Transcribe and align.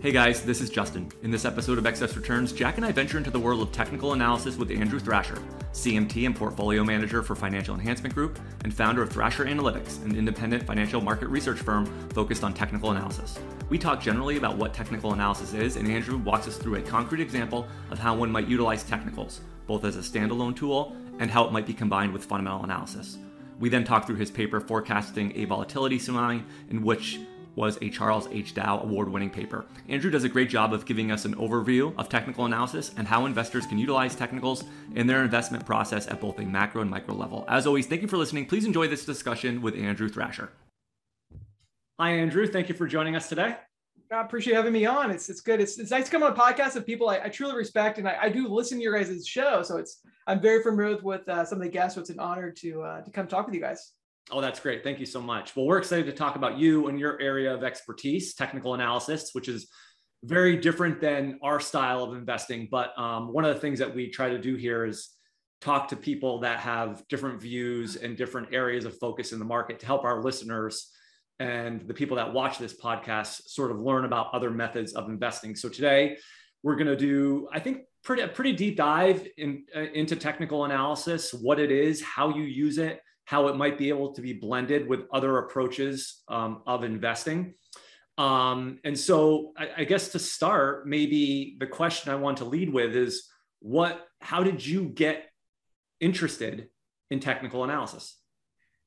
Hey 0.00 0.12
guys, 0.12 0.42
this 0.44 0.60
is 0.60 0.70
Justin. 0.70 1.10
In 1.24 1.32
this 1.32 1.44
episode 1.44 1.76
of 1.76 1.84
Excess 1.84 2.14
Returns, 2.16 2.52
Jack 2.52 2.76
and 2.76 2.86
I 2.86 2.92
venture 2.92 3.18
into 3.18 3.32
the 3.32 3.40
world 3.40 3.60
of 3.60 3.72
technical 3.72 4.12
analysis 4.12 4.54
with 4.56 4.70
Andrew 4.70 5.00
Thrasher, 5.00 5.42
CMT 5.72 6.24
and 6.24 6.36
portfolio 6.36 6.84
manager 6.84 7.20
for 7.20 7.34
Financial 7.34 7.74
Enhancement 7.74 8.14
Group 8.14 8.38
and 8.62 8.72
founder 8.72 9.02
of 9.02 9.10
Thrasher 9.10 9.44
Analytics, 9.44 10.04
an 10.04 10.14
independent 10.14 10.62
financial 10.62 11.00
market 11.00 11.26
research 11.26 11.58
firm 11.58 11.86
focused 12.10 12.44
on 12.44 12.54
technical 12.54 12.92
analysis. 12.92 13.40
We 13.70 13.76
talk 13.76 14.00
generally 14.00 14.36
about 14.36 14.56
what 14.56 14.72
technical 14.72 15.14
analysis 15.14 15.52
is, 15.52 15.74
and 15.74 15.88
Andrew 15.88 16.16
walks 16.18 16.46
us 16.46 16.56
through 16.56 16.76
a 16.76 16.82
concrete 16.82 17.20
example 17.20 17.66
of 17.90 17.98
how 17.98 18.14
one 18.14 18.30
might 18.30 18.46
utilize 18.46 18.84
technicals, 18.84 19.40
both 19.66 19.84
as 19.84 19.96
a 19.96 20.00
standalone 20.00 20.54
tool 20.54 20.94
and 21.18 21.28
how 21.28 21.44
it 21.44 21.50
might 21.50 21.66
be 21.66 21.74
combined 21.74 22.12
with 22.12 22.24
fundamental 22.24 22.62
analysis. 22.62 23.18
We 23.58 23.68
then 23.68 23.82
talk 23.82 24.06
through 24.06 24.16
his 24.16 24.30
paper 24.30 24.60
forecasting 24.60 25.32
a 25.34 25.44
volatility 25.44 25.98
tsunami, 25.98 26.44
in 26.70 26.84
which 26.84 27.18
was 27.58 27.76
a 27.82 27.90
Charles 27.90 28.28
H. 28.30 28.54
Dow 28.54 28.80
award 28.80 29.08
winning 29.08 29.28
paper. 29.28 29.66
Andrew 29.88 30.10
does 30.10 30.24
a 30.24 30.28
great 30.28 30.48
job 30.48 30.72
of 30.72 30.86
giving 30.86 31.10
us 31.10 31.24
an 31.24 31.34
overview 31.34 31.92
of 31.98 32.08
technical 32.08 32.46
analysis 32.46 32.92
and 32.96 33.06
how 33.06 33.26
investors 33.26 33.66
can 33.66 33.78
utilize 33.78 34.14
technicals 34.14 34.64
in 34.94 35.08
their 35.08 35.24
investment 35.24 35.66
process 35.66 36.06
at 36.06 36.20
both 36.20 36.38
a 36.38 36.42
macro 36.42 36.80
and 36.80 36.90
micro 36.90 37.14
level. 37.14 37.44
As 37.48 37.66
always, 37.66 37.86
thank 37.86 38.00
you 38.00 38.08
for 38.08 38.16
listening. 38.16 38.46
Please 38.46 38.64
enjoy 38.64 38.86
this 38.86 39.04
discussion 39.04 39.60
with 39.60 39.74
Andrew 39.74 40.08
Thrasher. 40.08 40.50
Hi, 41.98 42.12
Andrew. 42.12 42.46
Thank 42.46 42.68
you 42.68 42.76
for 42.76 42.86
joining 42.86 43.16
us 43.16 43.28
today. 43.28 43.56
I 44.12 44.22
appreciate 44.22 44.54
having 44.54 44.72
me 44.72 44.86
on. 44.86 45.10
It's 45.10 45.28
it's 45.28 45.40
good. 45.40 45.60
It's, 45.60 45.78
it's 45.78 45.90
nice 45.90 46.04
to 46.04 46.10
come 46.10 46.22
on 46.22 46.32
a 46.32 46.34
podcast 46.34 46.76
of 46.76 46.86
people 46.86 47.10
I, 47.10 47.20
I 47.24 47.28
truly 47.28 47.56
respect, 47.56 47.98
and 47.98 48.08
I, 48.08 48.16
I, 48.22 48.28
do 48.30 48.48
listen 48.48 48.78
to 48.78 48.82
your 48.82 48.96
guys' 48.96 49.26
show. 49.26 49.62
So 49.62 49.76
it's 49.76 50.00
I'm 50.26 50.40
very 50.40 50.62
familiar 50.62 50.96
with 51.02 51.28
uh, 51.28 51.44
some 51.44 51.58
of 51.58 51.64
the 51.64 51.68
guests. 51.68 51.96
So 51.96 52.00
it's 52.00 52.08
an 52.08 52.18
honor 52.18 52.50
to 52.52 52.82
uh, 52.82 53.00
to 53.02 53.10
come 53.10 53.26
talk 53.26 53.44
with 53.46 53.54
you 53.54 53.60
guys. 53.60 53.92
Oh, 54.30 54.40
that's 54.40 54.60
great. 54.60 54.84
Thank 54.84 55.00
you 55.00 55.06
so 55.06 55.22
much. 55.22 55.56
Well, 55.56 55.64
we're 55.64 55.78
excited 55.78 56.06
to 56.06 56.12
talk 56.12 56.36
about 56.36 56.58
you 56.58 56.88
and 56.88 56.98
your 57.00 57.20
area 57.20 57.54
of 57.54 57.64
expertise, 57.64 58.34
technical 58.34 58.74
analysis, 58.74 59.30
which 59.32 59.48
is 59.48 59.68
very 60.24 60.56
different 60.56 61.00
than 61.00 61.38
our 61.42 61.60
style 61.60 62.02
of 62.02 62.14
investing. 62.14 62.68
But 62.70 62.98
um, 62.98 63.32
one 63.32 63.44
of 63.44 63.54
the 63.54 63.60
things 63.60 63.78
that 63.78 63.94
we 63.94 64.10
try 64.10 64.28
to 64.28 64.38
do 64.38 64.56
here 64.56 64.84
is 64.84 65.10
talk 65.60 65.88
to 65.88 65.96
people 65.96 66.40
that 66.40 66.60
have 66.60 67.02
different 67.08 67.40
views 67.40 67.96
and 67.96 68.16
different 68.16 68.52
areas 68.52 68.84
of 68.84 68.98
focus 68.98 69.32
in 69.32 69.38
the 69.38 69.44
market 69.44 69.80
to 69.80 69.86
help 69.86 70.04
our 70.04 70.22
listeners 70.22 70.90
and 71.40 71.86
the 71.88 71.94
people 71.94 72.16
that 72.16 72.32
watch 72.32 72.58
this 72.58 72.78
podcast 72.78 73.48
sort 73.48 73.70
of 73.70 73.78
learn 73.78 74.04
about 74.04 74.34
other 74.34 74.50
methods 74.50 74.92
of 74.92 75.08
investing. 75.08 75.54
So 75.54 75.68
today 75.68 76.18
we're 76.62 76.76
going 76.76 76.88
to 76.88 76.96
do, 76.96 77.48
I 77.52 77.60
think, 77.60 77.82
pretty 78.02 78.22
a 78.22 78.28
pretty 78.28 78.52
deep 78.52 78.76
dive 78.76 79.26
in, 79.36 79.64
uh, 79.74 79.80
into 79.80 80.16
technical 80.16 80.64
analysis, 80.64 81.32
what 81.32 81.60
it 81.60 81.70
is, 81.70 82.02
how 82.02 82.30
you 82.30 82.42
use 82.42 82.78
it, 82.78 83.00
how 83.28 83.48
it 83.48 83.56
might 83.56 83.76
be 83.76 83.90
able 83.90 84.14
to 84.14 84.22
be 84.22 84.32
blended 84.32 84.88
with 84.88 85.00
other 85.12 85.36
approaches 85.36 86.22
um, 86.28 86.62
of 86.66 86.82
investing. 86.82 87.52
Um, 88.16 88.78
and 88.84 88.98
so 88.98 89.52
I, 89.54 89.68
I, 89.76 89.84
guess 89.84 90.08
to 90.12 90.18
start, 90.18 90.88
maybe 90.88 91.54
the 91.60 91.66
question 91.66 92.10
I 92.10 92.14
want 92.14 92.38
to 92.38 92.46
lead 92.46 92.72
with 92.72 92.96
is 92.96 93.28
what, 93.60 94.02
how 94.22 94.42
did 94.42 94.64
you 94.64 94.86
get 94.86 95.26
interested 96.00 96.70
in 97.10 97.20
technical 97.20 97.64
analysis? 97.64 98.16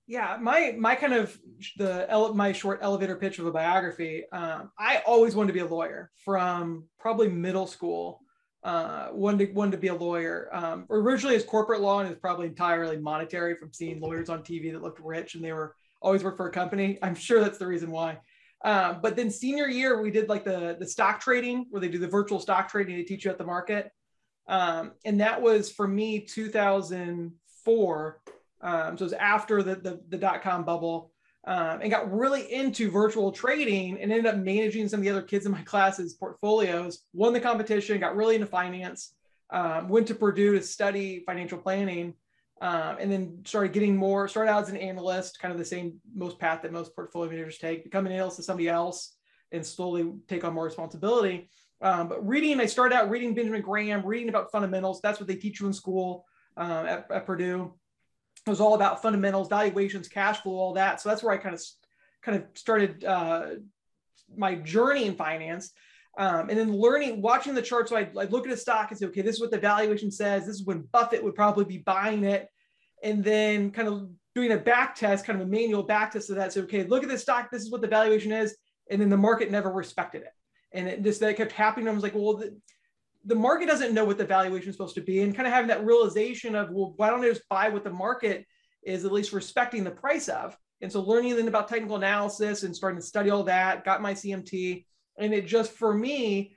Yeah, 0.07 0.40
my 0.41 0.75
my 0.75 0.96
kind 0.96 1.13
of 1.13 1.38
the 1.78 2.08
my 2.34 2.52
short 2.52 2.79
elevator 2.81 3.18
pitch 3.18 3.38
of 3.38 3.46
a 3.46 3.52
biography. 3.52 4.23
Um, 4.31 4.72
I 4.78 5.03
always 5.06 5.35
wanted 5.35 5.50
to 5.50 5.53
be 5.53 5.59
a 5.59 5.68
lawyer 5.68 6.09
from 6.25 6.85
probably 7.00 7.29
middle 7.29 7.68
school 7.68 8.22
uh, 8.63 9.09
wanted 9.11 9.47
to, 9.47 9.53
wanted 9.53 9.72
to 9.72 9.77
be 9.77 9.88
a 9.88 9.95
lawyer. 9.95 10.49
Um, 10.51 10.85
originally, 10.89 11.35
as 11.35 11.44
corporate 11.44 11.81
law, 11.81 11.99
and 11.99 12.09
it's 12.09 12.19
probably 12.19 12.47
entirely 12.47 12.97
monetary 12.97 13.55
from 13.55 13.73
seeing 13.73 13.99
lawyers 13.99 14.29
on 14.29 14.44
TV 14.44 14.72
that 14.72 14.81
looked 14.81 14.99
rich 14.99 15.35
and 15.35 15.44
they 15.44 15.53
were 15.53 15.75
always 16.01 16.23
work 16.23 16.38
for 16.38 16.47
a 16.47 16.51
company. 16.51 16.97
I'm 17.01 17.16
sure 17.16 17.39
that's 17.39 17.57
the 17.57 17.67
reason 17.67 17.91
why. 17.91 18.19
Um, 18.63 18.99
but 19.01 19.16
then 19.16 19.31
senior 19.31 19.67
year, 19.67 20.01
we 20.01 20.11
did 20.11 20.29
like 20.29 20.44
the 20.44 20.77
the 20.79 20.85
stock 20.85 21.19
trading 21.19 21.66
where 21.69 21.81
they 21.81 21.89
do 21.89 21.97
the 21.97 22.07
virtual 22.07 22.39
stock 22.39 22.69
trading. 22.69 22.95
They 22.95 23.03
teach 23.03 23.25
you 23.25 23.31
at 23.31 23.39
the 23.39 23.44
market, 23.44 23.91
um, 24.47 24.91
and 25.03 25.19
that 25.22 25.41
was 25.41 25.72
for 25.72 25.88
me 25.88 26.19
2004. 26.19 28.22
Um, 28.63 28.97
so 28.97 29.03
it 29.03 29.05
was 29.05 29.13
after 29.13 29.63
the 29.63 29.75
the, 29.75 30.01
the 30.09 30.17
dot 30.17 30.43
com 30.43 30.63
bubble 30.63 31.11
um, 31.46 31.81
and 31.81 31.90
got 31.90 32.12
really 32.12 32.52
into 32.53 32.91
virtual 32.91 33.31
trading 33.31 34.00
and 34.00 34.12
ended 34.12 34.28
up 34.28 34.38
managing 34.38 34.88
some 34.88 35.00
of 35.00 35.03
the 35.03 35.09
other 35.09 35.22
kids 35.22 35.46
in 35.46 35.52
my 35.52 35.62
classes 35.63 36.13
portfolios 36.13 37.03
won 37.13 37.34
the 37.34 37.40
competition 37.40 38.00
got 38.00 38.16
really 38.16 38.35
into 38.35 38.47
finance 38.47 39.13
um, 39.50 39.90
went 39.90 40.07
to 40.07 40.16
purdue 40.16 40.53
to 40.53 40.63
study 40.63 41.24
financial 41.25 41.57
planning 41.57 42.13
um, 42.62 42.97
and 43.00 43.12
then 43.12 43.40
started 43.44 43.74
getting 43.74 43.96
more 43.96 44.28
started 44.28 44.52
out 44.52 44.63
as 44.63 44.69
an 44.69 44.78
analyst 44.78 45.40
kind 45.40 45.52
of 45.52 45.57
the 45.57 45.66
same 45.66 46.00
most 46.13 46.40
path 46.40 46.62
that 46.62 46.72
most 46.72 46.96
portfolio 46.96 47.29
managers 47.31 47.58
take 47.58 47.84
become 47.84 48.06
an 48.06 48.12
analyst 48.12 48.38
to 48.38 48.44
somebody 48.44 48.69
else 48.69 49.16
and 49.52 49.66
slowly 49.66 50.13
take 50.29 50.46
on 50.46 50.53
more 50.53 50.63
responsibility. 50.63 51.50
Um, 51.81 52.08
but 52.08 52.25
reading 52.25 52.59
i 52.62 52.68
started 52.68 52.96
out 52.96 53.09
reading 53.09 53.34
benjamin 53.34 53.62
graham 53.62 54.06
reading 54.06 54.29
about 54.29 54.52
fundamentals. 54.52 55.02
That's 55.02 55.19
what 55.19 55.28
they 55.28 55.35
teach 55.35 55.59
you 55.59 55.66
in 55.66 55.73
school 55.73 56.25
um, 56.56 56.85
at, 56.85 57.09
at 57.09 57.25
purdue 57.25 57.73
it 58.46 58.50
was 58.50 58.59
all 58.59 58.74
about 58.74 59.02
fundamentals, 59.02 59.50
valuations, 59.50 60.07
cash 60.07 60.41
flow, 60.41 60.53
all 60.53 60.74
that. 60.74 61.00
So 61.00 61.09
that's 61.09 61.22
where 61.22 61.34
I 61.34 61.38
kind 61.38 61.53
of 61.53 61.62
kind 62.22 62.38
of 62.38 62.46
started 62.56 63.03
uh, 63.03 63.47
my 64.35 64.56
journey 64.56 65.06
in 65.06 65.16
finance. 65.16 65.72
Um, 66.18 66.50
and 66.50 66.59
then 66.59 66.75
learning, 66.75 67.22
watching 67.22 67.53
the 67.53 67.62
chart. 67.62 67.88
So 67.88 67.96
I'd, 67.96 68.18
I'd, 68.18 68.31
look 68.31 68.46
at 68.46 68.52
a 68.52 68.57
stock 68.57 68.91
and 68.91 69.00
say, 69.00 69.06
okay, 69.07 69.22
this 69.22 69.35
is 69.35 69.41
what 69.41 69.52
the 69.52 69.57
valuation 69.57 70.12
says. 70.12 70.46
This 70.46 70.56
is 70.56 70.66
when 70.66 70.81
Buffett 70.91 71.24
would 71.24 71.35
probably 71.35 71.63
be 71.63 71.78
buying 71.78 72.24
it. 72.25 72.50
And 73.02 73.24
then 73.24 73.72
kind 73.72 73.88
of 73.88 74.09
doing 74.35 74.52
a 74.52 74.58
back 74.58 74.96
test, 74.96 75.25
kind 75.25 75.40
of 75.41 75.47
a 75.47 75.50
manual 75.50 75.84
back 75.84 76.12
test 76.12 76.29
of 76.29 76.35
that. 76.35 76.52
So, 76.52 76.62
okay, 76.62 76.84
look 76.84 77.03
at 77.03 77.09
this 77.09 77.22
stock. 77.22 77.50
This 77.50 77.62
is 77.62 77.72
what 77.72 77.81
the 77.81 77.88
valuation 77.88 78.31
is. 78.31 78.58
And 78.90 79.02
then 79.02 79.09
the 79.09 79.18
market 79.18 79.52
never 79.52 79.72
respected 79.72 80.23
it. 80.23 80.34
And 80.73 80.88
it 80.88 81.02
just, 81.02 81.22
that 81.22 81.38
kept 81.38 81.53
happening. 81.53 81.88
I 81.88 81.91
was 81.91 82.03
like, 82.03 82.16
well, 82.16 82.35
the, 82.35 82.58
the 83.26 83.36
market 83.36 83.68
doesn't 83.68 83.94
know 83.94 84.06
what 84.06 84.18
the 84.18 84.26
valuation 84.26 84.70
is 84.70 84.76
supposed 84.76 84.96
to 84.96 85.02
be 85.02 85.22
and 85.22 85.36
kind 85.36 85.48
of 85.48 85.54
having 85.54 85.68
that 85.68 85.86
realization 85.86 86.56
of 86.56 86.70
well 86.72 86.94
why 86.98 87.09
don't 87.09 87.24
i 87.24 87.28
just 87.28 87.48
buy 87.50 87.70
what 87.70 87.84
the 87.84 87.92
market 87.92 88.46
is 88.84 89.06
at 89.06 89.12
least 89.12 89.34
respecting 89.34 89.84
the 89.84 89.92
price 89.92 90.28
of? 90.28 90.58
And 90.82 90.92
so 90.92 91.02
learning 91.02 91.36
then 91.36 91.48
about 91.48 91.68
technical 91.68 91.98
analysis 91.98 92.64
and 92.64 92.76
starting 92.76 93.00
to 93.00 93.06
study 93.06 93.30
all 93.30 93.44
that 93.44 93.86
got 93.86 94.02
my 94.02 94.14
cmt 94.14 94.86
and 95.20 95.34
it 95.34 95.46
just 95.46 95.72
for 95.74 95.94
me 95.94 96.56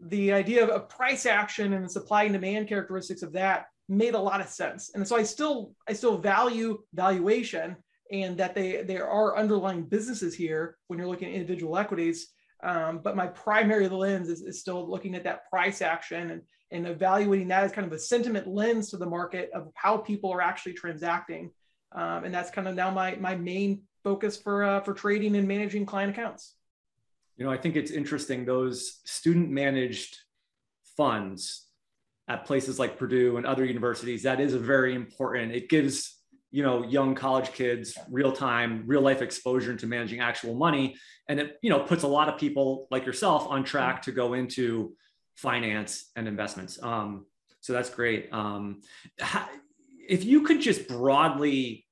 the 0.00 0.32
idea 0.32 0.62
of 0.62 0.70
a 0.70 0.80
price 0.80 1.26
action 1.26 1.72
and 1.72 1.84
the 1.84 1.88
supply 1.88 2.24
and 2.24 2.32
demand 2.32 2.68
characteristics 2.68 3.22
of 3.22 3.32
that 3.32 3.66
made 3.88 4.14
a 4.14 4.18
lot 4.18 4.40
of 4.40 4.48
sense. 4.48 4.90
And 4.94 5.06
so 5.06 5.16
i 5.16 5.22
still 5.22 5.74
i 5.88 5.92
still 5.92 6.18
value 6.18 6.78
valuation 6.94 7.76
and 8.10 8.36
that 8.38 8.54
they 8.54 8.82
there 8.82 9.08
are 9.08 9.36
underlying 9.36 9.84
businesses 9.84 10.34
here 10.34 10.76
when 10.86 10.98
you're 10.98 11.08
looking 11.08 11.28
at 11.28 11.34
individual 11.34 11.76
equities 11.76 12.28
um, 12.66 12.98
but 12.98 13.14
my 13.14 13.28
primary 13.28 13.88
lens 13.88 14.28
is, 14.28 14.42
is 14.42 14.58
still 14.58 14.90
looking 14.90 15.14
at 15.14 15.22
that 15.22 15.48
price 15.48 15.80
action 15.80 16.32
and, 16.32 16.42
and 16.72 16.86
evaluating 16.88 17.46
that 17.46 17.62
as 17.62 17.70
kind 17.70 17.86
of 17.86 17.92
a 17.92 17.98
sentiment 17.98 18.48
lens 18.48 18.90
to 18.90 18.96
the 18.96 19.06
market 19.06 19.50
of 19.54 19.70
how 19.74 19.96
people 19.96 20.32
are 20.32 20.40
actually 20.40 20.72
transacting. 20.72 21.52
Um, 21.92 22.24
and 22.24 22.34
that's 22.34 22.50
kind 22.50 22.66
of 22.66 22.74
now 22.74 22.90
my, 22.90 23.14
my 23.20 23.36
main 23.36 23.82
focus 24.02 24.36
for, 24.36 24.64
uh, 24.64 24.80
for 24.80 24.94
trading 24.94 25.36
and 25.36 25.46
managing 25.46 25.86
client 25.86 26.10
accounts. 26.10 26.54
You 27.36 27.44
know, 27.44 27.52
I 27.52 27.56
think 27.56 27.76
it's 27.76 27.92
interesting 27.92 28.44
those 28.44 28.98
student 29.04 29.48
managed 29.48 30.18
funds 30.96 31.66
at 32.26 32.46
places 32.46 32.80
like 32.80 32.98
Purdue 32.98 33.36
and 33.36 33.46
other 33.46 33.64
universities, 33.64 34.24
that 34.24 34.40
is 34.40 34.54
a 34.54 34.58
very 34.58 34.96
important, 34.96 35.52
it 35.52 35.68
gives 35.68 36.15
you 36.56 36.62
know 36.62 36.82
young 36.84 37.14
college 37.14 37.52
kids 37.52 37.98
real 38.10 38.32
time 38.32 38.82
real 38.86 39.02
life 39.02 39.20
exposure 39.20 39.70
into 39.70 39.86
managing 39.86 40.20
actual 40.20 40.54
money. 40.54 40.96
And 41.28 41.38
it 41.38 41.58
you 41.60 41.68
know 41.68 41.80
puts 41.80 42.02
a 42.02 42.08
lot 42.08 42.30
of 42.30 42.40
people 42.40 42.88
like 42.90 43.04
yourself 43.04 43.46
on 43.46 43.62
track 43.62 44.00
to 44.02 44.12
go 44.12 44.32
into 44.32 44.94
finance 45.36 46.10
and 46.16 46.26
investments. 46.26 46.82
Um, 46.82 47.26
so 47.60 47.74
that's 47.74 47.90
great. 47.90 48.32
Um, 48.32 48.80
if 50.08 50.24
you 50.24 50.42
could 50.42 50.62
just 50.62 50.88
broadly 50.88 51.84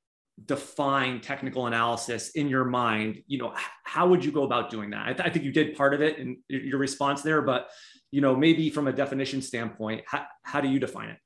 define 0.47 1.21
technical 1.21 1.67
analysis 1.67 2.31
in 2.31 2.49
your 2.49 2.65
mind 2.65 3.23
you 3.27 3.39
know 3.39 3.55
how 3.85 4.09
would 4.09 4.25
you 4.25 4.33
go 4.33 4.45
about 4.45 4.71
doing 4.71 4.91
that? 4.91 5.07
I, 5.07 5.13
th- 5.13 5.29
I 5.29 5.31
think 5.31 5.45
you 5.45 5.53
did 5.53 5.77
part 5.77 5.93
of 5.95 6.01
it 6.01 6.19
in 6.19 6.39
your 6.49 6.79
response 6.79 7.23
there 7.23 7.41
but 7.43 7.69
you 8.11 8.21
know 8.21 8.35
maybe 8.35 8.69
from 8.69 8.89
a 8.89 8.93
definition 8.93 9.43
standpoint 9.43 10.03
how, 10.07 10.25
how 10.43 10.61
do 10.61 10.69
you 10.69 10.81
define 10.81 11.11
it 11.11 11.19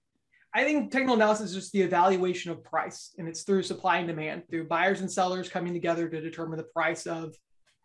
I 0.59 0.65
think 0.65 0.91
technical 0.91 1.15
analysis 1.15 1.51
is 1.51 1.55
just 1.55 1.73
the 1.73 1.83
evaluation 1.83 2.51
of 2.51 2.65
price, 2.65 3.15
and 3.17 3.29
it's 3.29 3.43
through 3.43 3.63
supply 3.63 3.99
and 3.99 4.09
demand, 4.09 4.43
through 4.51 4.67
buyers 4.67 5.01
and 5.01 5.09
sellers 5.09 5.49
coming 5.49 5.73
together 5.73 6.09
to 6.09 6.21
determine 6.21 6.59
the 6.59 6.65
price 6.65 7.07
of 7.07 7.37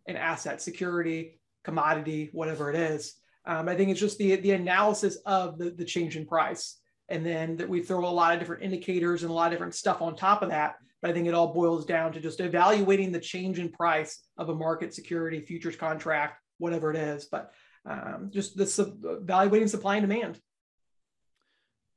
an 0.08 0.16
asset, 0.16 0.60
security, 0.60 1.40
commodity, 1.64 2.32
whatever 2.34 2.72
it 2.72 2.76
is. 2.76 3.14
Um, 3.46 3.70
I 3.70 3.76
think 3.76 3.92
it's 3.92 4.00
just 4.00 4.18
the 4.18 4.38
the 4.38 4.54
analysis 4.54 5.18
of 5.28 5.60
the 5.60 5.70
the 5.70 5.86
change 5.86 6.18
in 6.18 6.26
price, 6.26 6.80
and 7.10 7.24
then 7.24 7.58
that 7.58 7.70
we 7.70 7.84
throw 7.84 8.08
a 8.08 8.10
lot 8.10 8.34
of 8.34 8.40
different 8.40 8.64
indicators 8.64 9.22
and 9.22 9.30
a 9.30 9.36
lot 9.36 9.48
of 9.48 9.52
different 9.52 9.76
stuff 9.76 10.02
on 10.02 10.16
top 10.16 10.42
of 10.42 10.50
that. 10.50 10.74
But 11.00 11.12
I 11.12 11.14
think 11.14 11.28
it 11.28 11.36
all 11.36 11.54
boils 11.54 11.86
down 11.86 12.12
to 12.14 12.20
just 12.20 12.40
evaluating 12.40 13.12
the 13.12 13.20
change 13.20 13.60
in 13.60 13.70
price 13.70 14.20
of 14.36 14.50
a 14.50 14.56
market 14.56 14.96
security 14.96 15.42
futures 15.42 15.76
contract, 15.76 16.42
whatever 16.58 16.90
it 16.90 16.98
is. 16.98 17.26
But 17.26 17.52
um, 17.86 18.32
just 18.34 18.58
the 18.58 19.20
evaluating 19.22 19.68
supply 19.68 19.98
and 19.98 20.10
demand. 20.10 20.40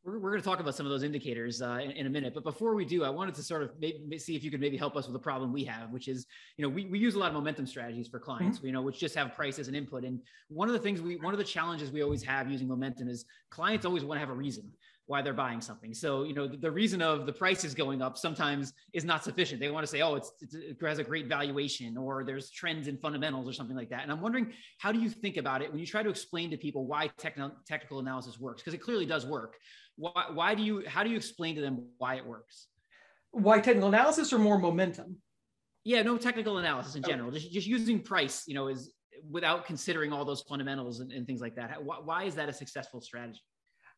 We're, 0.06 0.20
we're 0.20 0.30
going 0.30 0.40
to 0.40 0.48
talk 0.48 0.60
about 0.60 0.76
some 0.76 0.86
of 0.86 0.90
those 0.90 1.02
indicators 1.02 1.60
uh, 1.60 1.80
in, 1.82 1.90
in, 1.90 2.06
a 2.06 2.10
minute. 2.10 2.32
But 2.32 2.44
before 2.44 2.76
we 2.76 2.84
do, 2.84 3.02
I 3.02 3.10
wanted 3.10 3.34
to 3.34 3.42
sort 3.42 3.62
of 3.62 3.72
maybe 3.80 4.18
see 4.18 4.36
if 4.36 4.44
you 4.44 4.52
could 4.52 4.60
maybe 4.60 4.76
help 4.76 4.96
us 4.96 5.08
with 5.08 5.16
a 5.16 5.20
problem 5.20 5.52
we 5.52 5.64
have, 5.64 5.90
which 5.90 6.06
is, 6.06 6.26
you 6.56 6.62
know, 6.62 6.68
we, 6.68 6.86
we 6.86 6.98
use 6.98 7.16
a 7.16 7.18
lot 7.18 7.28
of 7.28 7.34
momentum 7.34 7.66
strategies 7.66 8.06
for 8.06 8.20
clients, 8.20 8.58
mm-hmm. 8.58 8.68
you 8.68 8.72
know, 8.72 8.82
which 8.82 9.00
just 9.00 9.16
have 9.16 9.34
price 9.34 9.58
as 9.58 9.66
an 9.66 9.74
input. 9.74 10.04
And 10.04 10.20
one 10.48 10.68
of 10.68 10.74
the 10.74 10.78
things 10.78 11.02
we, 11.02 11.16
one 11.16 11.34
of 11.34 11.38
the 11.38 11.44
challenges 11.44 11.90
we 11.90 12.02
always 12.02 12.22
have 12.22 12.48
using 12.48 12.68
momentum 12.68 13.08
is 13.08 13.24
clients 13.50 13.84
always 13.84 14.04
want 14.04 14.16
to 14.16 14.20
have 14.20 14.30
a 14.30 14.38
reason 14.38 14.70
why 15.06 15.22
they're 15.22 15.32
buying 15.32 15.60
something. 15.60 15.94
So, 15.94 16.24
you 16.24 16.34
know, 16.34 16.48
the, 16.48 16.56
the, 16.56 16.70
reason 16.70 17.00
of 17.00 17.26
the 17.26 17.32
price 17.32 17.64
is 17.64 17.74
going 17.74 18.02
up 18.02 18.18
sometimes 18.18 18.72
is 18.92 19.04
not 19.04 19.22
sufficient. 19.22 19.60
They 19.60 19.70
want 19.70 19.84
to 19.84 19.86
say, 19.86 20.02
oh, 20.02 20.16
it's, 20.16 20.32
it's, 20.40 20.54
it 20.54 20.76
has 20.82 20.98
a 20.98 21.04
great 21.04 21.28
valuation 21.28 21.96
or 21.96 22.24
there's 22.24 22.50
trends 22.50 22.88
in 22.88 22.98
fundamentals 22.98 23.48
or 23.48 23.52
something 23.52 23.76
like 23.76 23.88
that. 23.90 24.02
And 24.02 24.10
I'm 24.10 24.20
wondering, 24.20 24.52
how 24.78 24.90
do 24.90 24.98
you 24.98 25.08
think 25.08 25.36
about 25.36 25.62
it 25.62 25.70
when 25.70 25.78
you 25.78 25.86
try 25.86 26.02
to 26.02 26.10
explain 26.10 26.50
to 26.50 26.56
people 26.56 26.86
why 26.86 27.08
techno- 27.18 27.52
technical 27.66 28.00
analysis 28.00 28.40
works? 28.40 28.62
Because 28.62 28.74
it 28.74 28.78
clearly 28.78 29.06
does 29.06 29.24
work. 29.24 29.56
Why, 29.96 30.26
why 30.32 30.54
do 30.54 30.62
you, 30.62 30.84
how 30.86 31.02
do 31.02 31.10
you 31.10 31.16
explain 31.16 31.54
to 31.56 31.60
them 31.60 31.86
why 31.98 32.16
it 32.16 32.26
works? 32.26 32.68
Why 33.30 33.60
technical 33.60 33.88
analysis 33.88 34.32
or 34.32 34.38
more 34.38 34.58
momentum? 34.58 35.16
Yeah, 35.84 36.02
no 36.02 36.16
technical 36.18 36.58
analysis 36.58 36.94
in 36.96 37.02
general. 37.02 37.30
Just, 37.30 37.50
just 37.52 37.66
using 37.66 38.00
price, 38.00 38.44
you 38.46 38.54
know, 38.54 38.68
is 38.68 38.92
without 39.30 39.66
considering 39.66 40.12
all 40.12 40.24
those 40.24 40.42
fundamentals 40.42 41.00
and, 41.00 41.12
and 41.12 41.26
things 41.26 41.40
like 41.40 41.56
that. 41.56 41.82
Why, 41.82 41.96
why 42.02 42.24
is 42.24 42.34
that 42.34 42.48
a 42.48 42.52
successful 42.52 43.00
strategy? 43.00 43.40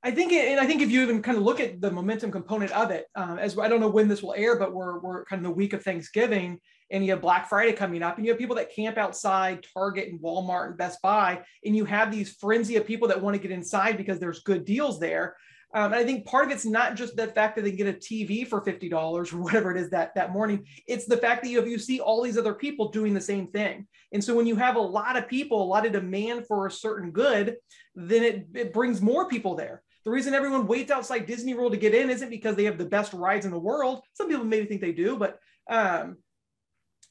I 0.04 0.12
think, 0.12 0.32
it, 0.32 0.46
and 0.48 0.60
I 0.60 0.66
think 0.66 0.80
if 0.80 0.90
you 0.90 1.02
even 1.02 1.22
kind 1.22 1.36
of 1.36 1.42
look 1.42 1.58
at 1.58 1.80
the 1.80 1.90
momentum 1.90 2.30
component 2.30 2.70
of 2.70 2.92
it, 2.92 3.06
uh, 3.16 3.36
as 3.40 3.58
I 3.58 3.68
don't 3.68 3.80
know 3.80 3.88
when 3.88 4.06
this 4.06 4.22
will 4.22 4.34
air, 4.36 4.56
but 4.56 4.72
we're 4.72 5.00
we're 5.00 5.24
kind 5.24 5.40
of 5.40 5.44
the 5.44 5.54
week 5.54 5.72
of 5.72 5.82
Thanksgiving, 5.82 6.60
and 6.92 7.04
you 7.04 7.10
have 7.10 7.20
Black 7.20 7.48
Friday 7.48 7.72
coming 7.72 8.04
up, 8.04 8.16
and 8.16 8.24
you 8.24 8.30
have 8.30 8.38
people 8.38 8.54
that 8.56 8.72
camp 8.72 8.96
outside 8.96 9.66
Target 9.74 10.08
and 10.08 10.20
Walmart 10.20 10.68
and 10.68 10.78
Best 10.78 11.02
Buy, 11.02 11.42
and 11.64 11.74
you 11.74 11.84
have 11.84 12.12
these 12.12 12.32
frenzy 12.34 12.76
of 12.76 12.86
people 12.86 13.08
that 13.08 13.20
want 13.20 13.34
to 13.34 13.42
get 13.42 13.50
inside 13.50 13.96
because 13.96 14.20
there's 14.20 14.44
good 14.44 14.64
deals 14.64 15.00
there. 15.00 15.36
Um, 15.74 15.92
and 15.92 15.96
I 15.96 16.04
think 16.04 16.24
part 16.24 16.46
of 16.46 16.50
it's 16.50 16.64
not 16.64 16.96
just 16.96 17.14
the 17.14 17.26
fact 17.26 17.56
that 17.56 17.62
they 17.62 17.72
get 17.72 17.86
a 17.86 17.92
TV 17.92 18.46
for 18.46 18.62
fifty 18.62 18.88
dollars 18.88 19.32
or 19.32 19.38
whatever 19.38 19.70
it 19.70 19.80
is 19.80 19.90
that 19.90 20.14
that 20.14 20.32
morning. 20.32 20.66
It's 20.86 21.06
the 21.06 21.16
fact 21.16 21.42
that 21.42 21.50
you 21.50 21.58
have, 21.58 21.68
you 21.68 21.78
see 21.78 22.00
all 22.00 22.22
these 22.22 22.38
other 22.38 22.54
people 22.54 22.90
doing 22.90 23.12
the 23.12 23.20
same 23.20 23.48
thing. 23.48 23.86
And 24.12 24.24
so 24.24 24.34
when 24.34 24.46
you 24.46 24.56
have 24.56 24.76
a 24.76 24.80
lot 24.80 25.16
of 25.16 25.28
people, 25.28 25.62
a 25.62 25.64
lot 25.64 25.84
of 25.84 25.92
demand 25.92 26.46
for 26.46 26.66
a 26.66 26.70
certain 26.70 27.10
good, 27.10 27.56
then 27.94 28.22
it, 28.22 28.46
it 28.54 28.72
brings 28.72 29.02
more 29.02 29.28
people 29.28 29.54
there. 29.54 29.82
The 30.04 30.10
reason 30.10 30.32
everyone 30.32 30.66
waits 30.66 30.90
outside 30.90 31.26
Disney 31.26 31.52
World 31.52 31.72
to 31.72 31.78
get 31.78 31.94
in 31.94 32.08
isn't 32.08 32.30
because 32.30 32.56
they 32.56 32.64
have 32.64 32.78
the 32.78 32.86
best 32.86 33.12
rides 33.12 33.44
in 33.44 33.52
the 33.52 33.58
world. 33.58 34.00
Some 34.14 34.28
people 34.28 34.44
maybe 34.44 34.66
think 34.66 34.80
they 34.80 34.92
do, 34.92 35.18
but 35.18 35.38
um, 35.68 36.16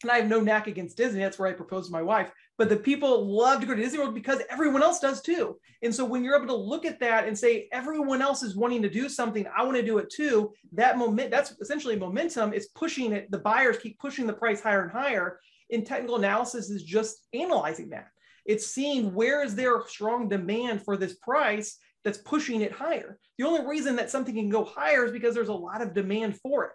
and 0.04 0.12
I 0.12 0.18
have 0.18 0.28
no 0.28 0.40
knack 0.40 0.68
against 0.68 0.98
Disney. 0.98 1.22
That's 1.22 1.40
where 1.40 1.50
I 1.50 1.54
proposed 1.54 1.88
to 1.88 1.92
my 1.92 2.02
wife. 2.02 2.32
But 2.58 2.70
the 2.70 2.78
people 2.78 3.26
love 3.26 3.62
to 3.62 3.68
go 3.68 3.74
to 3.74 3.82
Disney 3.82 4.00
World 4.00 4.14
because 4.14 4.42
everyone 4.50 4.84
else 4.84 5.00
does 5.00 5.22
too. 5.22 5.60
And 5.82 5.94
so 5.94 6.06
when 6.06 6.24
you're 6.24 6.36
able 6.36 6.48
to 6.48 6.56
look 6.56 6.86
at 6.86 7.00
that 7.00 7.28
and 7.28 7.38
say 7.38 7.68
everyone 7.72 8.22
else 8.22 8.44
is 8.44 8.56
wanting 8.56 8.82
to 8.84 8.90
do 8.90 9.10
something, 9.10 9.46
I 9.56 9.64
want 9.64 9.78
to 9.78 9.86
do 9.86 9.98
it 9.98 10.10
too. 10.10 10.54
That 10.74 10.98
moment, 10.98 11.32
that's 11.32 11.52
essentially 11.62 11.96
momentum. 11.96 12.54
Is 12.54 12.68
pushing 12.76 13.12
it. 13.12 13.30
The 13.32 13.40
buyers 13.40 13.78
keep 13.78 14.00
pushing 14.00 14.28
the 14.28 14.34
price 14.34 14.62
higher 14.62 14.84
and 14.84 14.92
higher. 14.92 15.40
In 15.70 15.84
technical 15.84 16.16
analysis, 16.16 16.70
is 16.70 16.84
just 16.84 17.28
analyzing 17.34 17.90
that. 17.90 18.08
It's 18.46 18.68
seeing 18.68 19.14
where 19.14 19.44
is 19.44 19.56
there 19.56 19.82
strong 19.88 20.30
demand 20.30 20.84
for 20.84 20.96
this 20.96 21.16
price 21.16 21.78
that's 22.06 22.20
pushing 22.20 22.62
it 22.62 22.72
higher. 22.72 23.20
The 23.38 23.46
only 23.46 23.68
reason 23.68 23.98
that 23.98 24.10
something 24.10 24.34
can 24.34 24.50
go 24.50 24.64
higher 24.64 25.06
is 25.06 25.12
because 25.12 25.36
there's 25.36 25.50
a 25.50 25.54
lot 25.54 25.82
of 25.82 25.94
demand 25.94 26.40
for 26.40 26.66
it. 26.66 26.72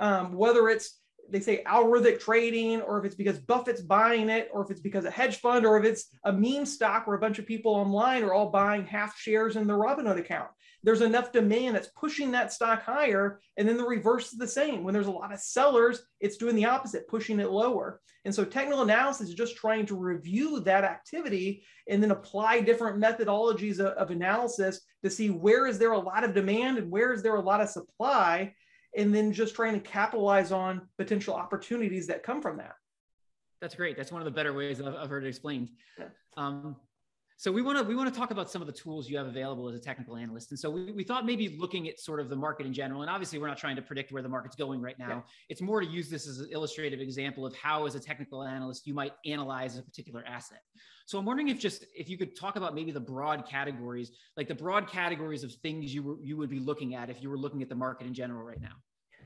Um, 0.00 0.32
whether 0.34 0.68
it's 0.68 0.98
they 1.30 1.40
say 1.40 1.62
algorithmic 1.64 2.20
trading, 2.20 2.80
or 2.82 2.98
if 2.98 3.04
it's 3.04 3.14
because 3.14 3.38
Buffett's 3.38 3.80
buying 3.80 4.28
it, 4.28 4.50
or 4.52 4.62
if 4.62 4.70
it's 4.70 4.80
because 4.80 5.04
a 5.04 5.10
hedge 5.10 5.36
fund, 5.36 5.64
or 5.64 5.78
if 5.78 5.84
it's 5.84 6.06
a 6.24 6.32
meme 6.32 6.66
stock 6.66 7.06
where 7.06 7.16
a 7.16 7.20
bunch 7.20 7.38
of 7.38 7.46
people 7.46 7.74
online 7.74 8.22
are 8.22 8.34
all 8.34 8.50
buying 8.50 8.86
half 8.86 9.18
shares 9.18 9.56
in 9.56 9.66
their 9.66 9.76
Robinhood 9.76 10.18
account. 10.18 10.50
There's 10.84 11.00
enough 11.00 11.30
demand 11.32 11.76
that's 11.76 11.90
pushing 11.96 12.32
that 12.32 12.52
stock 12.52 12.82
higher, 12.82 13.40
and 13.56 13.68
then 13.68 13.76
the 13.76 13.84
reverse 13.84 14.32
is 14.32 14.38
the 14.38 14.48
same. 14.48 14.82
When 14.82 14.92
there's 14.92 15.06
a 15.06 15.12
lot 15.12 15.32
of 15.32 15.38
sellers, 15.38 16.02
it's 16.20 16.36
doing 16.36 16.56
the 16.56 16.64
opposite, 16.64 17.08
pushing 17.08 17.38
it 17.38 17.50
lower. 17.50 18.00
And 18.24 18.34
so 18.34 18.44
technical 18.44 18.82
analysis 18.82 19.28
is 19.28 19.34
just 19.34 19.56
trying 19.56 19.86
to 19.86 19.96
review 19.96 20.60
that 20.60 20.84
activity 20.84 21.64
and 21.88 22.02
then 22.02 22.10
apply 22.10 22.60
different 22.60 23.00
methodologies 23.00 23.78
of, 23.78 23.88
of 23.96 24.10
analysis 24.10 24.80
to 25.02 25.10
see 25.10 25.30
where 25.30 25.66
is 25.66 25.78
there 25.78 25.92
a 25.92 25.98
lot 25.98 26.24
of 26.24 26.34
demand 26.34 26.78
and 26.78 26.90
where 26.90 27.12
is 27.12 27.22
there 27.22 27.34
a 27.36 27.40
lot 27.40 27.60
of 27.60 27.68
supply 27.68 28.54
and 28.96 29.14
then 29.14 29.32
just 29.32 29.54
trying 29.54 29.74
to 29.74 29.80
capitalize 29.80 30.52
on 30.52 30.88
potential 30.98 31.34
opportunities 31.34 32.06
that 32.06 32.22
come 32.22 32.42
from 32.42 32.58
that. 32.58 32.74
That's 33.60 33.74
great. 33.74 33.96
That's 33.96 34.12
one 34.12 34.20
of 34.20 34.24
the 34.24 34.32
better 34.32 34.52
ways 34.52 34.80
I've, 34.80 34.94
I've 34.94 35.08
heard 35.08 35.24
it 35.24 35.28
explained. 35.28 35.70
Yeah. 35.98 36.06
Um, 36.36 36.76
so 37.42 37.50
we 37.50 37.60
want 37.60 37.76
to 37.76 37.82
we 37.82 37.96
want 37.96 38.08
to 38.08 38.16
talk 38.16 38.30
about 38.30 38.48
some 38.48 38.62
of 38.62 38.68
the 38.68 38.72
tools 38.72 39.10
you 39.10 39.16
have 39.16 39.26
available 39.26 39.68
as 39.68 39.74
a 39.74 39.80
technical 39.80 40.16
analyst. 40.16 40.52
And 40.52 40.60
so 40.60 40.70
we, 40.70 40.92
we 40.92 41.02
thought 41.02 41.26
maybe 41.26 41.56
looking 41.58 41.88
at 41.88 41.98
sort 41.98 42.20
of 42.20 42.28
the 42.28 42.36
market 42.36 42.66
in 42.66 42.72
general, 42.72 43.02
and 43.02 43.10
obviously 43.10 43.40
we're 43.40 43.48
not 43.48 43.58
trying 43.58 43.74
to 43.74 43.82
predict 43.82 44.12
where 44.12 44.22
the 44.22 44.28
market's 44.28 44.54
going 44.54 44.80
right 44.80 44.96
now. 44.96 45.08
Yeah. 45.08 45.20
It's 45.48 45.60
more 45.60 45.80
to 45.80 45.86
use 45.88 46.08
this 46.08 46.28
as 46.28 46.38
an 46.38 46.50
illustrative 46.52 47.00
example 47.00 47.44
of 47.44 47.52
how, 47.56 47.84
as 47.84 47.96
a 47.96 48.00
technical 48.00 48.44
analyst, 48.44 48.86
you 48.86 48.94
might 48.94 49.14
analyze 49.26 49.76
a 49.76 49.82
particular 49.82 50.22
asset. 50.24 50.60
So 51.04 51.18
I'm 51.18 51.24
wondering 51.24 51.48
if 51.48 51.58
just 51.58 51.84
if 51.96 52.08
you 52.08 52.16
could 52.16 52.36
talk 52.36 52.54
about 52.54 52.76
maybe 52.76 52.92
the 52.92 53.00
broad 53.00 53.44
categories, 53.44 54.12
like 54.36 54.46
the 54.46 54.54
broad 54.54 54.88
categories 54.88 55.42
of 55.42 55.52
things 55.52 55.92
you 55.92 56.04
were, 56.04 56.22
you 56.22 56.36
would 56.36 56.48
be 56.48 56.60
looking 56.60 56.94
at 56.94 57.10
if 57.10 57.24
you 57.24 57.28
were 57.28 57.38
looking 57.38 57.60
at 57.60 57.68
the 57.68 57.74
market 57.74 58.06
in 58.06 58.14
general 58.14 58.44
right 58.44 58.60
now. 58.60 58.76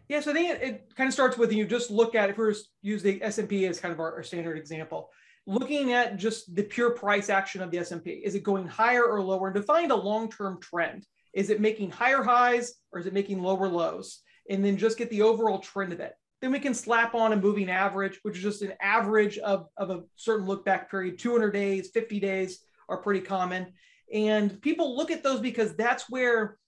Yeah, 0.09 0.21
so 0.21 0.31
I 0.31 0.35
think 0.35 0.51
it, 0.53 0.63
it 0.63 0.97
kind 0.97 1.07
of 1.07 1.13
starts 1.13 1.37
with 1.37 1.53
you 1.53 1.67
just 1.67 1.91
look 1.91 2.15
at 2.15 2.31
if 2.31 2.39
we 2.39 2.55
use 2.81 3.03
the 3.03 3.23
S&P 3.23 3.67
as 3.67 3.79
kind 3.79 3.93
of 3.93 4.01
our, 4.01 4.15
our 4.15 4.23
standard 4.23 4.57
example 4.57 5.11
looking 5.47 5.93
at 5.93 6.17
just 6.17 6.55
the 6.55 6.63
pure 6.63 6.91
price 6.91 7.31
action 7.31 7.63
of 7.63 7.71
the 7.71 7.79
S&P. 7.79 8.11
Is 8.11 8.35
it 8.35 8.43
going 8.43 8.67
higher 8.67 9.05
or 9.05 9.23
lower? 9.23 9.49
And 9.49 9.57
to 9.57 9.63
find 9.63 9.91
a 9.93 9.97
long-term 9.97 10.61
trend. 10.61 11.07
Is 11.33 11.51
it 11.51 11.61
making 11.61 11.91
higher 11.91 12.23
highs 12.23 12.75
or 12.93 12.99
is 12.99 13.07
it 13.07 13.13
making 13.13 13.43
lower 13.43 13.69
lows? 13.69 14.23
And 14.49 14.65
then 14.65 14.77
just 14.77 14.99
get 14.99 15.11
the 15.11 15.23
overall 15.23 15.59
trend 15.59 15.93
of 15.93 16.01
it. 16.01 16.15
Then 16.41 16.51
we 16.51 16.59
can 16.59 16.75
slap 16.75 17.15
on 17.15 17.33
a 17.33 17.37
moving 17.37 17.71
average, 17.71 18.19
which 18.23 18.37
is 18.37 18.43
just 18.43 18.63
an 18.63 18.73
average 18.81 19.39
of, 19.39 19.69
of 19.77 19.91
a 19.91 20.03
certain 20.17 20.47
look 20.47 20.65
back 20.65 20.91
period. 20.91 21.19
200 21.19 21.51
days, 21.51 21.91
50 21.93 22.21
days 22.21 22.61
are 22.89 22.99
pretty 22.99 23.21
common. 23.21 23.73
And 24.13 24.61
people 24.63 24.97
look 24.97 25.11
at 25.11 25.23
those 25.23 25.41
because 25.41 25.77
that's 25.77 26.09
where 26.11 26.59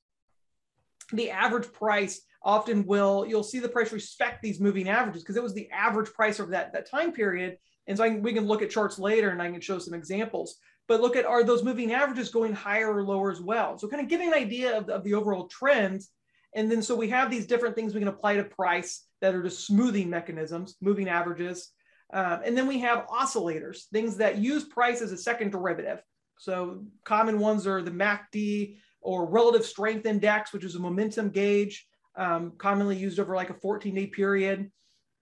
the 1.13 1.31
average 1.31 1.73
price 1.73 2.21
often 2.43 2.87
will, 2.87 3.27
you'll 3.27 3.43
see 3.43 3.59
the 3.59 3.69
price 3.69 3.93
respect 3.93 4.43
these 4.43 4.61
moving 4.61 4.89
averages 4.89 5.23
because 5.23 5.37
it 5.37 5.43
was 5.43 5.55
the 5.55 5.71
average 5.71 6.13
price 6.13 6.41
over 6.41 6.51
that, 6.51 6.73
that 6.73 6.91
time 6.91 7.13
period. 7.13 7.59
And 7.89 7.97
so 7.97 8.05
can, 8.05 8.23
we 8.23 8.33
can 8.33 8.47
look 8.47 8.63
at 8.63 8.71
charts 8.71 8.99
later 8.99 9.31
and 9.31 9.43
I 9.43 9.51
can 9.51 9.61
show 9.61 9.79
some 9.79 9.95
examples. 9.95 10.57
But 10.87 11.01
look 11.01 11.17
at 11.17 11.25
are 11.25 11.43
those 11.43 11.65
moving 11.65 11.93
averages 11.93 12.29
going 12.29 12.53
higher 12.53 12.93
or 12.93 13.03
lower 13.03 13.33
as 13.33 13.41
well? 13.41 13.77
So 13.79 13.89
kind 13.89 14.03
of 14.03 14.09
getting 14.09 14.29
an 14.29 14.35
idea 14.35 14.79
of, 14.79 14.89
of 14.89 15.03
the 15.05 15.15
overall 15.15 15.49
trend. 15.49 16.03
And 16.55 16.71
then 16.71 16.83
so 16.83 16.95
we 16.95 17.09
have 17.09 17.31
these 17.31 17.47
different 17.47 17.75
things 17.75 17.95
we 17.95 18.01
can 18.01 18.09
apply 18.09 18.37
to 18.37 18.45
price 18.45 19.07
that 19.21 19.35
are 19.35 19.43
just 19.43 19.67
smoothing 19.67 20.09
mechanisms, 20.09 20.77
moving 20.81 21.09
averages. 21.09 21.73
Um, 22.13 22.41
and 22.45 22.57
then 22.57 22.67
we 22.67 22.79
have 22.81 23.07
oscillators, 23.09 23.85
things 23.93 24.17
that 24.19 24.39
use 24.39 24.65
price 24.65 25.03
as 25.03 25.13
a 25.13 25.19
second 25.19 25.51
derivative. 25.51 26.03
So 26.39 26.85
common 27.05 27.39
ones 27.39 27.67
are 27.67 27.83
the 27.83 27.91
MACD 27.91 28.77
or 29.01 29.29
relative 29.29 29.67
strength 29.67 30.07
index, 30.07 30.53
which 30.53 30.65
is 30.65 30.75
a 30.75 30.81
momentum 30.81 31.31
gauge, 31.31 31.87
um, 32.17 32.53
commonly 32.57 32.97
used 32.97 33.19
over 33.19 33.35
like 33.35 33.51
a 33.51 33.55
14 33.55 33.95
day 33.95 34.07
period. 34.07 34.71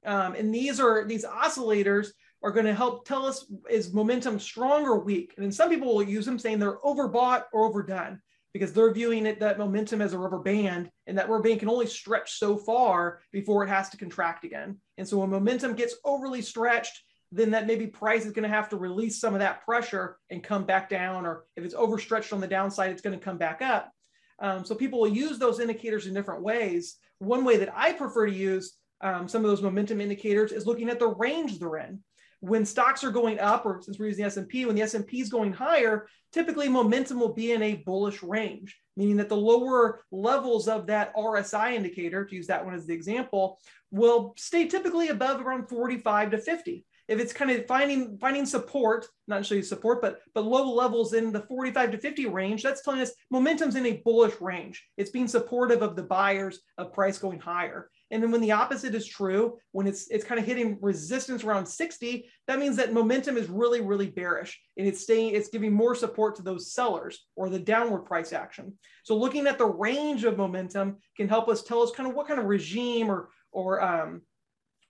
Um, 0.05 0.35
and 0.35 0.55
these 0.55 0.79
are 0.79 1.05
these 1.05 1.25
oscillators 1.25 2.09
are 2.43 2.51
going 2.51 2.67
to 2.67 2.75
help 2.75 3.07
tell 3.07 3.27
us 3.27 3.47
is 3.71 3.93
momentum 3.93 4.39
strong 4.39 4.87
or 4.87 4.99
weak. 4.99 5.35
And 5.37 5.45
then 5.45 5.53
some 5.53 5.71
people 5.71 5.95
will 5.95 6.03
use 6.03 6.27
them 6.27 6.39
saying 6.39 6.59
they're 6.59 6.79
overbought 6.79 7.45
or 7.53 7.65
overdone 7.65 8.21
because 8.53 8.73
they're 8.73 8.93
viewing 8.93 9.27
it 9.27 9.41
that 9.41 9.59
momentum 9.59 10.01
as 10.01 10.13
a 10.13 10.19
rubber 10.19 10.39
band 10.39 10.91
and 11.07 11.19
that 11.19 11.29
rubber 11.29 11.43
band 11.43 11.61
can 11.61 11.69
only 11.69 11.87
stretch 11.87 12.39
so 12.39 12.57
far 12.57 13.21
before 13.33 13.65
it 13.65 13.69
has 13.69 13.89
to 13.91 13.97
contract 13.97 14.45
again. 14.45 14.79
And 14.97 15.07
so 15.07 15.19
when 15.19 15.31
momentum 15.31 15.75
gets 15.75 15.97
overly 16.05 16.43
stretched, 16.43 17.03
then 17.33 17.51
that 17.51 17.67
maybe 17.67 17.87
price 17.87 18.25
is 18.25 18.33
going 18.33 18.49
to 18.49 18.55
have 18.55 18.69
to 18.69 18.77
release 18.77 19.19
some 19.21 19.35
of 19.35 19.41
that 19.41 19.65
pressure 19.65 20.17
and 20.31 20.43
come 20.43 20.65
back 20.65 20.89
down. 20.89 21.27
Or 21.27 21.45
if 21.57 21.65
it's 21.65 21.75
overstretched 21.75 22.33
on 22.33 22.41
the 22.41 22.47
downside, 22.47 22.91
it's 22.91 23.03
going 23.03 23.19
to 23.19 23.25
come 23.25 23.39
back 23.39 23.61
up. 23.63 23.93
Um, 24.39 24.65
so 24.65 24.75
people 24.75 25.01
will 25.01 25.09
use 25.09 25.39
those 25.39 25.61
indicators 25.61 26.07
in 26.07 26.15
different 26.15 26.43
ways. 26.43 26.97
One 27.19 27.45
way 27.45 27.57
that 27.59 27.73
I 27.75 27.93
prefer 27.93 28.27
to 28.27 28.33
use 28.33 28.77
um, 29.01 29.29
some 29.29 29.45
of 29.45 29.51
those 29.51 29.63
momentum 29.63 30.01
indicators 30.01 30.53
is 30.53 30.67
looking 30.67 30.89
at 30.89 30.99
the 30.99 31.09
range 31.09 31.59
they're 31.59 31.77
in 31.77 32.01
when 32.41 32.65
stocks 32.65 33.03
are 33.03 33.11
going 33.11 33.39
up, 33.41 33.65
or 33.67 33.81
since 33.83 33.99
we're 33.99 34.07
using 34.07 34.25
the 34.25 34.29
S&P, 34.29 34.67
when 34.67 34.77
the 34.77 34.83
S&P 34.83 35.21
is 35.21 35.29
going 35.29 35.53
higher, 35.53 36.07
typically 36.33 36.69
momentum 36.69 37.19
will 37.19 37.33
be 37.33 37.53
in 37.53 37.63
a 37.63 37.77
bullish 37.87 38.23
range, 38.23 38.79
meaning 38.97 39.17
that 39.17 39.29
the 39.29 39.37
lower 39.37 40.03
levels 40.13 40.69
of 40.69 40.87
that 40.87 41.15
RSI 41.17 41.73
indicator, 41.75 42.25
to 42.25 42.35
use 42.35 42.47
that 42.49 42.65
one 42.65 42.75
as 42.75 42.87
the 42.87 42.95
example, 42.95 43.59
will 43.91 44.35
stay 44.37 44.69
typically 44.69 45.09
above 45.09 45.41
around 45.41 45.69
45 45.69 46.33
to 46.33 46.39
50. 46.39 46.85
if 47.09 47.21
it's 47.21 47.33
kind 47.33 47.51
of 47.51 47.67
finding 47.67 48.19
finding 48.19 48.45
support, 48.45 49.07
not 49.29 49.37
necessarily 49.37 49.63
support, 49.63 50.03
but 50.03 50.21
but 50.35 50.45
low 50.45 50.73
levels 50.75 51.13
in 51.13 51.33
the 51.33 51.43
45 51.43 51.93
to 51.93 51.99
50 51.99 52.27
range, 52.27 52.63
that's 52.63 52.83
telling 52.83 53.01
us 53.01 53.13
momentum's 53.31 53.77
in 53.77 53.87
a 53.87 54.03
bullish 54.05 54.35
range. 54.41 54.85
It's 54.97 55.11
being 55.11 55.29
supportive 55.29 55.83
of 55.83 55.97
the 55.97 56.03
buyers 56.03 56.61
of 56.79 56.93
price 56.93 57.19
going 57.19 57.39
higher. 57.39 57.91
And 58.11 58.23
then 58.23 58.31
when 58.31 58.41
the 58.41 58.53
opposite 58.53 58.95
is 58.95 59.07
true, 59.07 59.59
when 59.73 59.87
it's 59.87 60.09
it's 60.11 60.25
kind 60.25 60.39
of 60.39 60.47
hitting 60.47 60.79
resistance 60.81 61.43
around 61.43 61.67
60, 61.67 62.29
that 62.47 62.59
means 62.59 62.77
that 62.77 62.93
momentum 62.93 63.37
is 63.37 63.49
really, 63.49 63.81
really 63.81 64.09
bearish. 64.09 64.61
And 64.77 64.87
it's 64.87 65.01
staying, 65.01 65.35
it's 65.35 65.49
giving 65.49 65.73
more 65.73 65.95
support 65.95 66.37
to 66.37 66.43
those 66.43 66.73
sellers 66.73 67.27
or 67.35 67.49
the 67.49 67.59
downward 67.59 68.03
price 68.03 68.33
action. 68.33 68.79
So 69.03 69.17
looking 69.17 69.47
at 69.47 69.59
the 69.59 69.67
range 69.67 70.25
of 70.25 70.37
momentum 70.37 70.99
can 71.17 71.29
help 71.29 71.49
us 71.49 71.63
tell 71.63 71.83
us 71.83 71.91
kind 71.91 72.09
of 72.09 72.15
what 72.15 72.29
kind 72.29 72.39
of 72.39 72.47
regime 72.47 73.11
or 73.11 73.31
or 73.51 73.83
um, 73.83 74.23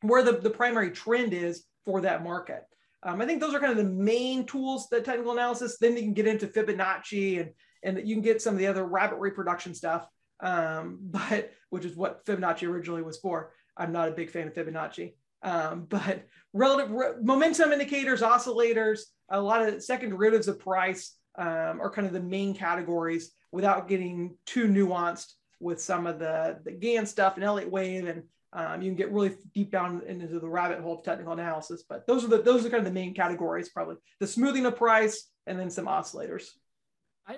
where 0.02 0.22
the, 0.22 0.32
the 0.32 0.50
primary 0.50 0.90
trend 0.90 1.32
is 1.32 1.64
for 1.84 2.02
that 2.02 2.22
market. 2.22 2.64
Um, 3.02 3.20
I 3.20 3.26
think 3.26 3.40
those 3.40 3.54
are 3.54 3.60
kind 3.60 3.70
of 3.70 3.78
the 3.78 3.92
main 3.92 4.44
tools 4.44 4.88
that 4.90 5.04
technical 5.04 5.32
analysis. 5.32 5.78
Then 5.78 5.96
you 5.96 6.02
can 6.02 6.12
get 6.12 6.26
into 6.26 6.48
Fibonacci 6.48 7.40
and 7.40 7.50
and 7.82 8.06
you 8.06 8.14
can 8.14 8.22
get 8.22 8.42
some 8.42 8.54
of 8.54 8.58
the 8.58 8.66
other 8.66 8.84
rabbit 8.84 9.18
reproduction 9.20 9.74
stuff 9.74 10.06
um, 10.40 10.98
but 11.02 11.52
which 11.70 11.84
is 11.84 11.96
what 11.96 12.24
Fibonacci 12.24 12.68
originally 12.68 13.02
was 13.02 13.18
for. 13.18 13.52
I'm 13.76 13.92
not 13.92 14.08
a 14.08 14.12
big 14.12 14.30
fan 14.30 14.48
of 14.48 14.54
Fibonacci, 14.54 15.14
um, 15.42 15.86
but 15.88 16.26
relative 16.52 16.90
re- 16.90 17.12
momentum 17.22 17.72
indicators, 17.72 18.22
oscillators, 18.22 19.00
a 19.30 19.40
lot 19.40 19.66
of 19.66 19.82
second 19.82 20.10
derivatives 20.10 20.48
of 20.48 20.58
price 20.58 21.16
um, 21.36 21.80
are 21.80 21.90
kind 21.90 22.06
of 22.06 22.12
the 22.12 22.20
main 22.20 22.54
categories 22.54 23.32
without 23.52 23.88
getting 23.88 24.36
too 24.46 24.66
nuanced 24.68 25.32
with 25.60 25.80
some 25.80 26.06
of 26.06 26.18
the, 26.18 26.58
the 26.64 26.72
Gann 26.72 27.06
stuff 27.06 27.36
and 27.36 27.44
Elliott 27.44 27.70
wave 27.70 28.06
and 28.06 28.22
um, 28.52 28.80
you 28.80 28.88
can 28.88 28.96
get 28.96 29.12
really 29.12 29.36
deep 29.54 29.70
down 29.70 30.02
into 30.06 30.40
the 30.40 30.48
rabbit 30.48 30.80
hole 30.80 30.98
of 30.98 31.04
technical 31.04 31.34
analysis, 31.34 31.84
but 31.86 32.06
those 32.06 32.24
are 32.24 32.28
the 32.28 32.40
those 32.40 32.64
are 32.64 32.70
kind 32.70 32.80
of 32.80 32.86
the 32.86 32.90
main 32.90 33.12
categories, 33.12 33.68
probably 33.68 33.96
the 34.18 34.26
smoothing 34.26 34.64
of 34.64 34.76
price 34.76 35.28
and 35.46 35.58
then 35.58 35.68
some 35.68 35.86
oscillators. 35.86 36.44
I, 37.26 37.36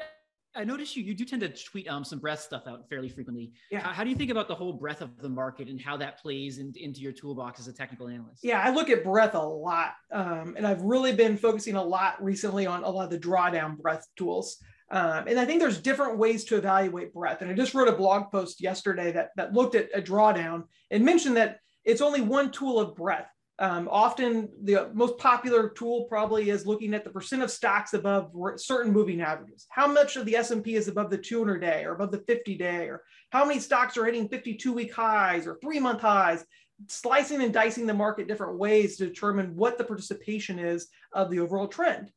I 0.54 0.64
noticed 0.64 0.96
you 0.96 1.04
you 1.04 1.14
do 1.14 1.24
tend 1.24 1.42
to 1.42 1.48
tweet 1.48 1.88
um, 1.88 2.04
some 2.04 2.18
breath 2.18 2.40
stuff 2.40 2.64
out 2.66 2.88
fairly 2.88 3.08
frequently. 3.08 3.52
Yeah. 3.70 3.80
How, 3.80 3.92
how, 3.92 4.04
do 4.04 4.10
you 4.10 4.16
think 4.16 4.30
about 4.30 4.48
the 4.48 4.54
whole 4.54 4.72
breadth 4.72 5.02
of 5.02 5.16
the 5.20 5.28
market 5.28 5.68
and 5.68 5.80
how 5.80 5.96
that 5.98 6.20
plays 6.20 6.58
in, 6.58 6.72
into 6.76 7.00
your 7.00 7.12
toolbox 7.12 7.60
as 7.60 7.68
a 7.68 7.72
technical 7.72 8.08
analyst? 8.08 8.42
Yeah, 8.42 8.60
I 8.60 8.70
look 8.70 8.90
at 8.90 9.04
breadth 9.04 9.34
a 9.34 9.42
lot, 9.42 9.94
um, 10.12 10.54
and 10.56 10.66
I've 10.66 10.82
really 10.82 11.12
been 11.12 11.36
focusing 11.36 11.76
a 11.76 11.82
lot 11.82 12.22
recently 12.22 12.66
on 12.66 12.82
a 12.82 12.88
lot 12.88 13.04
of 13.04 13.10
the 13.10 13.18
drawdown 13.18 13.76
breadth 13.76 14.06
tools. 14.16 14.56
Um, 14.90 15.28
and 15.28 15.38
I 15.38 15.44
think 15.44 15.60
there's 15.60 15.80
different 15.80 16.16
ways 16.16 16.44
to 16.46 16.56
evaluate 16.56 17.12
breadth. 17.12 17.42
And 17.42 17.50
I 17.50 17.54
just 17.54 17.74
wrote 17.74 17.88
a 17.88 17.92
blog 17.92 18.30
post 18.32 18.60
yesterday 18.60 19.12
that 19.12 19.30
that 19.36 19.52
looked 19.52 19.74
at 19.74 19.88
a 19.94 20.00
drawdown 20.00 20.64
and 20.90 21.04
mentioned 21.04 21.36
that 21.36 21.60
it's 21.84 22.00
only 22.00 22.20
one 22.20 22.50
tool 22.50 22.78
of 22.78 22.96
breadth. 22.96 23.30
Um, 23.60 23.88
often 23.90 24.48
the 24.62 24.88
most 24.94 25.18
popular 25.18 25.70
tool 25.70 26.04
probably 26.04 26.50
is 26.50 26.66
looking 26.66 26.94
at 26.94 27.02
the 27.02 27.10
percent 27.10 27.42
of 27.42 27.50
stocks 27.50 27.92
above 27.92 28.32
certain 28.56 28.92
moving 28.92 29.20
averages. 29.20 29.66
How 29.68 29.88
much 29.88 30.16
of 30.16 30.24
the 30.26 30.36
S&P 30.36 30.76
is 30.76 30.86
above 30.86 31.10
the 31.10 31.18
200 31.18 31.58
day 31.58 31.84
or 31.84 31.92
above 31.92 32.12
the 32.12 32.22
50 32.28 32.56
day 32.56 32.86
or 32.86 33.02
how 33.30 33.44
many 33.44 33.58
stocks 33.58 33.96
are 33.96 34.04
hitting 34.04 34.28
52 34.28 34.72
week 34.72 34.94
highs 34.94 35.46
or 35.46 35.58
three 35.60 35.80
month 35.80 36.00
highs, 36.00 36.44
slicing 36.86 37.42
and 37.42 37.52
dicing 37.52 37.86
the 37.86 37.94
market 37.94 38.28
different 38.28 38.58
ways 38.58 38.96
to 38.96 39.06
determine 39.06 39.56
what 39.56 39.76
the 39.76 39.84
participation 39.84 40.60
is 40.60 40.86
of 41.12 41.28
the 41.28 41.40
overall 41.40 41.66
trend. 41.66 42.12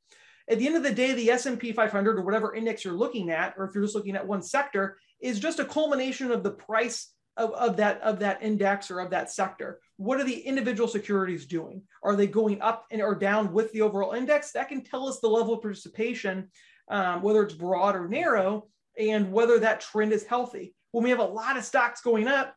At 0.47 0.59
the 0.59 0.67
end 0.67 0.75
of 0.75 0.83
the 0.83 0.93
day, 0.93 1.13
the 1.13 1.31
S&P 1.31 1.71
500 1.71 2.19
or 2.19 2.23
whatever 2.23 2.53
index 2.53 2.85
you're 2.85 2.93
looking 2.93 3.31
at, 3.31 3.55
or 3.57 3.65
if 3.65 3.73
you're 3.73 3.83
just 3.83 3.95
looking 3.95 4.15
at 4.15 4.27
one 4.27 4.43
sector, 4.43 4.97
is 5.21 5.39
just 5.39 5.59
a 5.59 5.65
culmination 5.65 6.31
of 6.31 6.43
the 6.43 6.51
price 6.51 7.13
of, 7.37 7.51
of 7.51 7.77
that 7.77 8.01
of 8.01 8.19
that 8.19 8.41
index 8.43 8.91
or 8.91 8.99
of 8.99 9.09
that 9.11 9.31
sector. 9.31 9.79
What 9.97 10.19
are 10.19 10.23
the 10.23 10.39
individual 10.39 10.87
securities 10.87 11.45
doing? 11.45 11.83
Are 12.03 12.15
they 12.15 12.27
going 12.27 12.61
up 12.61 12.85
and 12.91 13.01
or 13.01 13.15
down 13.15 13.53
with 13.53 13.71
the 13.71 13.81
overall 13.81 14.13
index? 14.13 14.51
That 14.51 14.69
can 14.69 14.83
tell 14.83 15.07
us 15.07 15.19
the 15.19 15.29
level 15.29 15.53
of 15.53 15.61
participation 15.61 16.49
um, 16.89 17.21
whether 17.21 17.43
it's 17.43 17.53
broad 17.53 17.95
or 17.95 18.07
narrow 18.07 18.67
and 18.97 19.31
whether 19.31 19.59
that 19.59 19.81
trend 19.81 20.11
is 20.11 20.25
healthy. 20.25 20.73
When 20.91 21.03
we 21.03 21.09
have 21.09 21.19
a 21.19 21.23
lot 21.23 21.57
of 21.57 21.63
stocks 21.63 22.01
going 22.01 22.27
up 22.27 22.55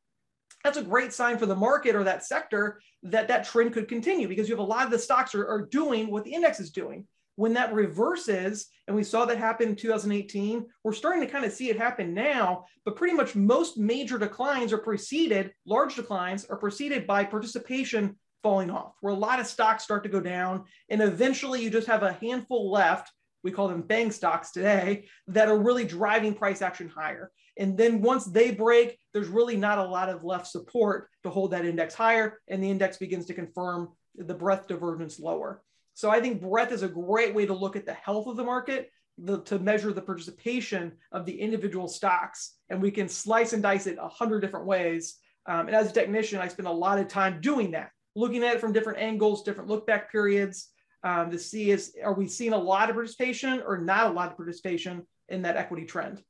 that's 0.65 0.79
a 0.79 0.83
great 0.83 1.13
sign 1.13 1.37
for 1.39 1.47
the 1.47 1.55
market 1.55 1.95
or 1.95 2.03
that 2.05 2.25
sector 2.25 2.81
that 3.03 3.29
that 3.29 3.45
trend 3.45 3.73
could 3.73 3.87
continue 3.87 4.27
because 4.27 4.49
you 4.49 4.55
have 4.55 4.65
a 4.65 4.67
lot 4.67 4.85
of 4.85 4.91
the 4.91 4.99
stocks 4.99 5.35
are, 5.35 5.47
are 5.47 5.67
doing 5.67 6.11
what 6.11 6.25
the 6.25 6.33
index 6.33 6.59
is 6.59 6.71
doing 6.71 7.07
when 7.37 7.55
that 7.55 7.73
reverses, 7.73 8.67
and 8.87 8.97
we 8.97 9.03
saw 9.03 9.25
that 9.25 9.39
happen 9.39 9.71
in 9.71 9.77
2018, 9.77 10.67
we're 10.83 10.93
starting 10.93 11.21
to 11.23 11.31
kind 11.31 11.45
of 11.45 11.53
see 11.53 11.71
it 11.71 11.79
happen 11.79 12.15
now, 12.15 12.65
but 12.85 12.97
pretty 12.97 13.15
much 13.15 13.35
most 13.35 13.77
major 13.77 14.19
declines 14.19 14.73
are 14.73 14.79
preceded, 14.79 15.53
large 15.67 15.97
declines 15.97 16.45
are 16.47 16.57
preceded 16.57 17.07
by 17.07 17.25
participation 17.25 18.17
falling 18.43 18.71
off, 18.71 18.93
where 19.01 19.13
a 19.13 19.17
lot 19.17 19.41
of 19.41 19.47
stocks 19.47 19.83
start 19.83 20.03
to 20.05 20.09
go 20.09 20.21
down. 20.21 20.65
And 20.91 21.01
eventually 21.01 21.63
you 21.63 21.71
just 21.71 21.87
have 21.87 22.03
a 22.03 22.13
handful 22.13 22.71
left, 22.71 23.11
we 23.43 23.51
call 23.51 23.69
them 23.69 23.89
FANG 23.89 24.11
stocks 24.11 24.53
today, 24.53 25.07
that 25.29 25.49
are 25.49 25.59
really 25.59 25.85
driving 25.85 26.35
price 26.35 26.63
action 26.63 26.89
higher. 26.89 27.33
And 27.57 27.77
then 27.79 28.03
once 28.03 28.25
they 28.25 28.51
break, 28.51 28.99
there's 29.13 29.29
really 29.29 29.57
not 29.57 29.79
a 29.79 29.85
lot 29.85 30.09
of 30.09 30.25
left 30.25 30.47
support 30.47 31.09
to 31.23 31.31
hold 31.31 31.53
that 31.53 31.65
index 31.65 31.95
higher, 31.95 32.41
and 32.49 32.63
the 32.63 32.71
index 32.71 32.99
begins 32.99 33.27
to 33.27 33.35
confirm 33.35 33.89
the 34.17 34.35
breadth 34.35 34.69
divergence 34.69 35.19
lower. 35.19 35.63
So 35.95 36.11
I 36.11 36.21
think 36.21 36.43
breadth 36.43 36.73
is 36.73 36.83
a 36.83 36.89
great 36.89 37.35
way 37.35 37.47
to 37.47 37.55
look 37.55 37.77
at 37.77 37.87
the 37.87 37.95
health 37.95 38.27
of 38.27 38.37
the 38.37 38.45
market, 38.45 38.91
the, 39.17 39.41
to 39.43 39.59
measure 39.59 39.93
the 39.93 40.03
participation 40.03 40.93
of 41.13 41.25
the 41.25 41.41
individual 41.41 41.89
stocks. 41.89 42.57
And 42.69 42.83
we 42.83 42.91
can 42.91 43.09
slice 43.09 43.53
and 43.53 43.63
dice 43.63 43.87
it 43.87 43.97
a 44.01 44.09
hundred 44.09 44.41
different 44.41 44.67
ways. 44.67 45.17
Um, 45.47 45.69
and 45.69 45.77
as 45.77 45.91
a 45.91 45.93
technician, 45.93 46.41
I 46.41 46.49
spend 46.49 46.69
a 46.69 46.73
lot 46.73 46.99
of 46.99 47.07
time 47.09 47.41
doing 47.41 47.71
that, 47.73 47.91
looking 48.17 48.43
at 48.43 48.57
it 48.57 48.61
from 48.61 48.73
different 48.73 48.99
angles, 48.99 49.45
different 49.45 49.71
look 49.71 49.87
back 49.87 50.11
periods 50.11 50.71
um, 51.05 51.31
to 51.31 51.39
see 51.39 51.71
is, 51.71 51.95
are 52.03 52.15
we 52.15 52.27
seeing 52.27 52.55
a 52.55 52.59
lot 52.59 52.89
of 52.89 52.97
participation 52.97 53.63
or 53.65 53.79
not 53.79 54.11
a 54.11 54.13
lot 54.13 54.31
of 54.31 54.37
participation 54.37 55.07
in 55.29 55.43
that 55.43 55.57
equity 55.57 55.85
trend? 55.85 56.23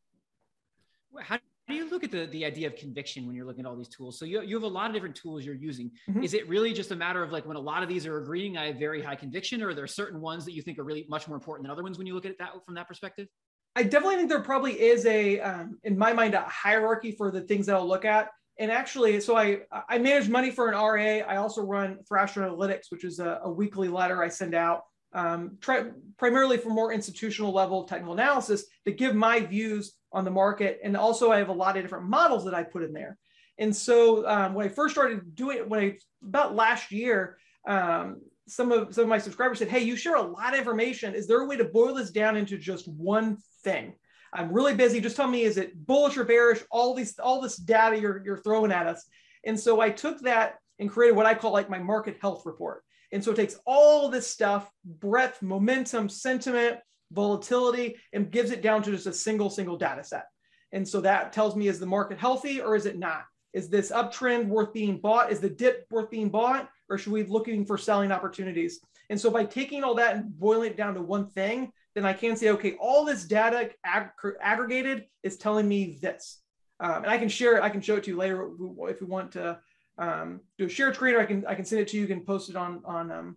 How 1.18 1.38
do 1.66 1.74
you 1.74 1.88
look 1.88 2.04
at 2.04 2.10
the, 2.10 2.26
the 2.26 2.44
idea 2.44 2.66
of 2.66 2.76
conviction 2.76 3.26
when 3.26 3.34
you're 3.34 3.46
looking 3.46 3.64
at 3.64 3.68
all 3.68 3.76
these 3.76 3.88
tools? 3.88 4.18
So 4.18 4.24
you, 4.24 4.42
you 4.42 4.54
have 4.56 4.64
a 4.64 4.68
lot 4.68 4.88
of 4.88 4.92
different 4.92 5.14
tools 5.14 5.44
you're 5.44 5.54
using. 5.54 5.90
Mm-hmm. 6.08 6.22
Is 6.22 6.34
it 6.34 6.46
really 6.48 6.74
just 6.74 6.90
a 6.90 6.96
matter 6.96 7.22
of 7.22 7.32
like 7.32 7.46
when 7.46 7.56
a 7.56 7.60
lot 7.60 7.82
of 7.82 7.88
these 7.88 8.06
are 8.06 8.18
agreeing, 8.18 8.58
I 8.58 8.66
have 8.66 8.76
very 8.76 9.02
high 9.02 9.16
conviction, 9.16 9.62
or 9.62 9.70
are 9.70 9.74
there 9.74 9.86
certain 9.86 10.20
ones 10.20 10.44
that 10.44 10.52
you 10.52 10.60
think 10.60 10.78
are 10.78 10.84
really 10.84 11.06
much 11.08 11.26
more 11.26 11.36
important 11.36 11.64
than 11.64 11.72
other 11.72 11.82
ones 11.82 11.96
when 11.96 12.06
you 12.06 12.14
look 12.14 12.26
at 12.26 12.32
it 12.32 12.38
that 12.38 12.50
from 12.66 12.74
that 12.74 12.86
perspective? 12.86 13.28
I 13.76 13.82
definitely 13.82 14.16
think 14.16 14.28
there 14.28 14.40
probably 14.40 14.80
is 14.80 15.04
a, 15.06 15.40
um, 15.40 15.78
in 15.84 15.96
my 15.96 16.12
mind, 16.12 16.34
a 16.34 16.42
hierarchy 16.42 17.12
for 17.12 17.30
the 17.30 17.40
things 17.40 17.66
that 17.66 17.74
I'll 17.74 17.88
look 17.88 18.04
at. 18.04 18.28
And 18.58 18.70
actually, 18.70 19.20
so 19.20 19.36
I 19.36 19.62
I 19.88 19.98
manage 19.98 20.28
money 20.28 20.52
for 20.52 20.68
an 20.68 20.74
RA. 20.74 21.26
I 21.26 21.36
also 21.36 21.62
run 21.62 21.98
Thrasher 22.06 22.42
Analytics, 22.42 22.84
which 22.90 23.02
is 23.02 23.18
a, 23.18 23.40
a 23.42 23.50
weekly 23.50 23.88
letter 23.88 24.22
I 24.22 24.28
send 24.28 24.54
out, 24.54 24.82
um, 25.12 25.58
try, 25.60 25.86
primarily 26.18 26.56
for 26.56 26.70
more 26.70 26.92
institutional 26.92 27.52
level 27.52 27.84
technical 27.84 28.14
analysis 28.14 28.64
to 28.84 28.92
give 28.92 29.14
my 29.14 29.40
views 29.40 29.94
on 30.14 30.24
the 30.24 30.30
market. 30.30 30.80
And 30.82 30.96
also 30.96 31.30
I 31.30 31.38
have 31.38 31.48
a 31.50 31.52
lot 31.52 31.76
of 31.76 31.82
different 31.82 32.06
models 32.06 32.44
that 32.44 32.54
I 32.54 32.62
put 32.62 32.84
in 32.84 32.92
there. 32.92 33.18
And 33.58 33.74
so 33.74 34.26
um, 34.26 34.54
when 34.54 34.66
I 34.66 34.68
first 34.68 34.94
started 34.94 35.34
doing 35.34 35.58
it, 35.58 35.68
when 35.68 35.80
I 35.80 35.98
about 36.26 36.54
last 36.54 36.90
year, 36.90 37.36
um, 37.66 38.20
some 38.48 38.72
of 38.72 38.94
some 38.94 39.02
of 39.02 39.08
my 39.08 39.18
subscribers 39.18 39.58
said, 39.58 39.68
"Hey, 39.68 39.80
you 39.80 39.96
share 39.96 40.16
a 40.16 40.22
lot 40.22 40.52
of 40.52 40.58
information. 40.58 41.14
Is 41.14 41.26
there 41.26 41.40
a 41.40 41.46
way 41.46 41.56
to 41.56 41.64
boil 41.64 41.94
this 41.94 42.10
down 42.10 42.36
into 42.36 42.58
just 42.58 42.88
one 42.88 43.38
thing?" 43.62 43.94
I'm 44.32 44.52
really 44.52 44.74
busy. 44.74 45.00
Just 45.00 45.16
tell 45.16 45.28
me, 45.28 45.42
is 45.42 45.56
it 45.56 45.86
bullish 45.86 46.16
or 46.16 46.24
bearish? 46.24 46.62
All 46.70 46.94
these 46.94 47.18
all 47.18 47.40
this 47.40 47.56
data 47.56 47.98
you're 47.98 48.22
you're 48.24 48.42
throwing 48.42 48.72
at 48.72 48.86
us. 48.86 49.06
And 49.46 49.58
so 49.58 49.80
I 49.80 49.90
took 49.90 50.20
that 50.22 50.56
and 50.78 50.90
created 50.90 51.16
what 51.16 51.26
I 51.26 51.34
call 51.34 51.52
like 51.52 51.70
my 51.70 51.78
market 51.78 52.18
health 52.20 52.42
report. 52.44 52.82
And 53.12 53.22
so 53.22 53.30
it 53.30 53.36
takes 53.36 53.56
all 53.64 54.08
this 54.08 54.26
stuff, 54.26 54.68
breadth, 54.84 55.40
momentum, 55.40 56.08
sentiment, 56.08 56.78
volatility 57.12 57.96
and 58.12 58.30
gives 58.30 58.50
it 58.50 58.62
down 58.62 58.82
to 58.82 58.90
just 58.90 59.06
a 59.06 59.12
single, 59.12 59.50
single 59.50 59.76
data 59.76 60.04
set. 60.04 60.26
And 60.72 60.86
so 60.86 61.00
that 61.02 61.32
tells 61.32 61.54
me, 61.54 61.68
is 61.68 61.78
the 61.78 61.86
market 61.86 62.18
healthy 62.18 62.60
or 62.60 62.74
is 62.74 62.86
it 62.86 62.98
not? 62.98 63.24
Is 63.52 63.68
this 63.68 63.92
uptrend 63.92 64.46
worth 64.46 64.72
being 64.72 64.98
bought? 64.98 65.30
Is 65.30 65.40
the 65.40 65.48
dip 65.48 65.86
worth 65.90 66.10
being 66.10 66.28
bought? 66.28 66.68
Or 66.88 66.98
should 66.98 67.12
we 67.12 67.22
be 67.22 67.30
looking 67.30 67.64
for 67.64 67.78
selling 67.78 68.10
opportunities? 68.10 68.80
And 69.08 69.20
so 69.20 69.30
by 69.30 69.44
taking 69.44 69.84
all 69.84 69.94
that 69.94 70.16
and 70.16 70.38
boiling 70.38 70.72
it 70.72 70.76
down 70.76 70.94
to 70.94 71.02
one 71.02 71.28
thing, 71.28 71.70
then 71.94 72.04
I 72.04 72.12
can 72.12 72.36
say, 72.36 72.50
okay, 72.50 72.74
all 72.80 73.04
this 73.04 73.24
data 73.24 73.70
ag- 73.84 74.10
aggregated 74.40 75.06
is 75.22 75.36
telling 75.36 75.68
me 75.68 75.98
this. 76.02 76.40
Um, 76.80 77.04
and 77.04 77.06
I 77.06 77.18
can 77.18 77.28
share 77.28 77.56
it. 77.56 77.62
I 77.62 77.70
can 77.70 77.80
show 77.80 77.96
it 77.96 78.04
to 78.04 78.10
you 78.10 78.16
later 78.16 78.50
if 78.88 79.00
we 79.00 79.06
want 79.06 79.32
to 79.32 79.60
um, 79.96 80.40
do 80.58 80.66
a 80.66 80.68
shared 80.68 80.96
screen, 80.96 81.14
or 81.14 81.20
I 81.20 81.26
can 81.26 81.46
I 81.46 81.54
can 81.54 81.64
send 81.64 81.80
it 81.80 81.88
to 81.88 81.96
you. 81.96 82.02
You 82.02 82.08
can 82.08 82.24
post 82.24 82.50
it 82.50 82.56
on 82.56 82.82
on 82.84 83.12
um, 83.12 83.36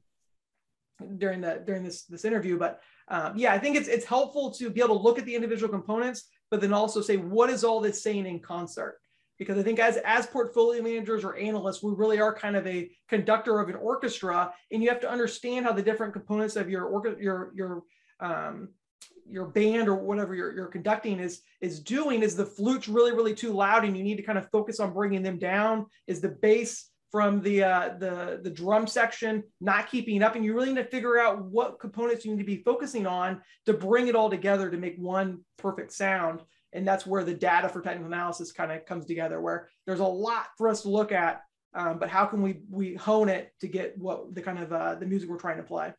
during 1.18 1.42
the 1.42 1.62
during 1.64 1.84
this 1.84 2.06
this 2.06 2.26
interview. 2.26 2.58
But 2.58 2.82
um, 3.10 3.38
yeah, 3.38 3.54
I 3.54 3.60
think 3.60 3.76
it's 3.76 3.88
it's 3.88 4.06
helpful 4.06 4.52
to 4.52 4.70
be 4.70 4.82
able 4.82 4.98
to 4.98 5.04
look 5.04 5.18
at 5.18 5.26
the 5.26 5.36
individual 5.36 5.72
components, 5.72 6.26
but 6.52 6.62
then 6.62 6.74
also 6.74 7.02
say 7.02 7.18
what 7.18 7.50
is 7.50 7.64
all 7.64 7.80
this 7.80 8.04
saying 8.04 8.26
in 8.26 8.40
concert. 8.40 9.00
Because 9.38 9.58
I 9.58 9.64
think 9.64 9.80
as 9.80 9.98
as 10.04 10.26
portfolio 10.26 10.82
managers 10.82 11.24
or 11.24 11.36
analysts, 11.36 11.84
we 11.84 11.94
really 11.94 12.20
are 12.20 12.34
kind 12.34 12.56
of 12.56 12.66
a 12.68 12.90
conductor 13.08 13.60
of 13.60 13.70
an 13.70 13.76
orchestra, 13.76 14.52
and 14.72 14.82
you 14.82 14.90
have 14.90 15.00
to 15.02 15.10
understand 15.10 15.66
how 15.66 15.74
the 15.74 15.82
different 15.82 16.14
components 16.14 16.56
of 16.56 16.70
your 16.70 16.86
orca- 16.86 17.18
your 17.20 17.52
your 17.56 17.84
um, 18.20 18.70
your 19.30 19.46
band 19.46 19.90
or 19.90 19.96
whatever 19.96 20.34
you're, 20.34 20.54
you're 20.54 20.68
conducting 20.68 21.20
is 21.20 21.42
is 21.62 21.80
doing 21.80 22.24
is 22.24 22.36
the 22.36 22.46
flute's 22.46 22.88
really 22.88 23.12
really 23.12 23.36
too 23.36 23.52
loud 23.52 23.84
and 23.84 23.98
you 23.98 24.04
need 24.04 24.16
to 24.16 24.24
kind 24.24 24.38
of 24.38 24.50
focus 24.50 24.80
on 24.80 24.94
bringing 24.94 25.22
them 25.22 25.38
down 25.38 25.86
is 26.08 26.22
the 26.22 26.30
bass 26.30 26.90
from 27.12 27.42
the 27.42 27.64
uh, 27.64 27.90
the 28.00 28.40
the 28.44 28.50
drum 28.50 28.88
section 28.88 29.44
not 29.62 29.90
keeping 29.90 30.22
up, 30.22 30.36
and 30.36 30.44
you 30.44 30.54
really 30.54 30.74
need 30.74 30.84
to 30.84 30.90
figure 30.90 31.18
out 31.18 31.44
what 31.46 31.80
components 31.80 32.26
you 32.26 32.32
need 32.32 32.40
to 32.40 32.44
be 32.46 32.64
focusing 32.64 33.08
on 33.08 33.42
to 33.66 33.74
bring 33.74 34.08
it 34.08 34.16
all 34.16 34.30
together 34.30 34.70
to 34.70 34.78
make 34.78 34.98
one 34.98 35.40
perfect 35.58 35.94
sound. 35.94 36.42
And 36.74 36.86
that's 36.86 37.06
where 37.06 37.24
the 37.24 37.34
data 37.34 37.70
for 37.70 37.82
technical 37.82 38.12
analysis 38.12 38.52
kind 38.52 38.72
of 38.72 38.86
comes 38.86 39.06
together, 39.06 39.40
where 39.40 39.70
there's 39.86 40.02
a 40.02 40.06
lot 40.06 40.48
for 40.58 40.68
us 40.68 40.82
to 40.82 40.90
look 40.90 41.14
at, 41.14 41.42
um, 41.74 41.98
but 41.98 42.10
how 42.10 42.26
can 42.26 42.42
we 42.42 42.62
we 42.70 42.96
hone 42.96 43.30
it 43.30 43.54
to 43.62 43.68
get 43.68 43.98
what 43.98 44.36
the 44.36 44.42
kind 44.42 44.60
of 44.60 44.74
uh, 44.74 44.96
the 44.96 45.06
music 45.06 45.30
we're 45.30 45.38
trying 45.38 45.58
to 45.58 45.64
play? 45.64 45.94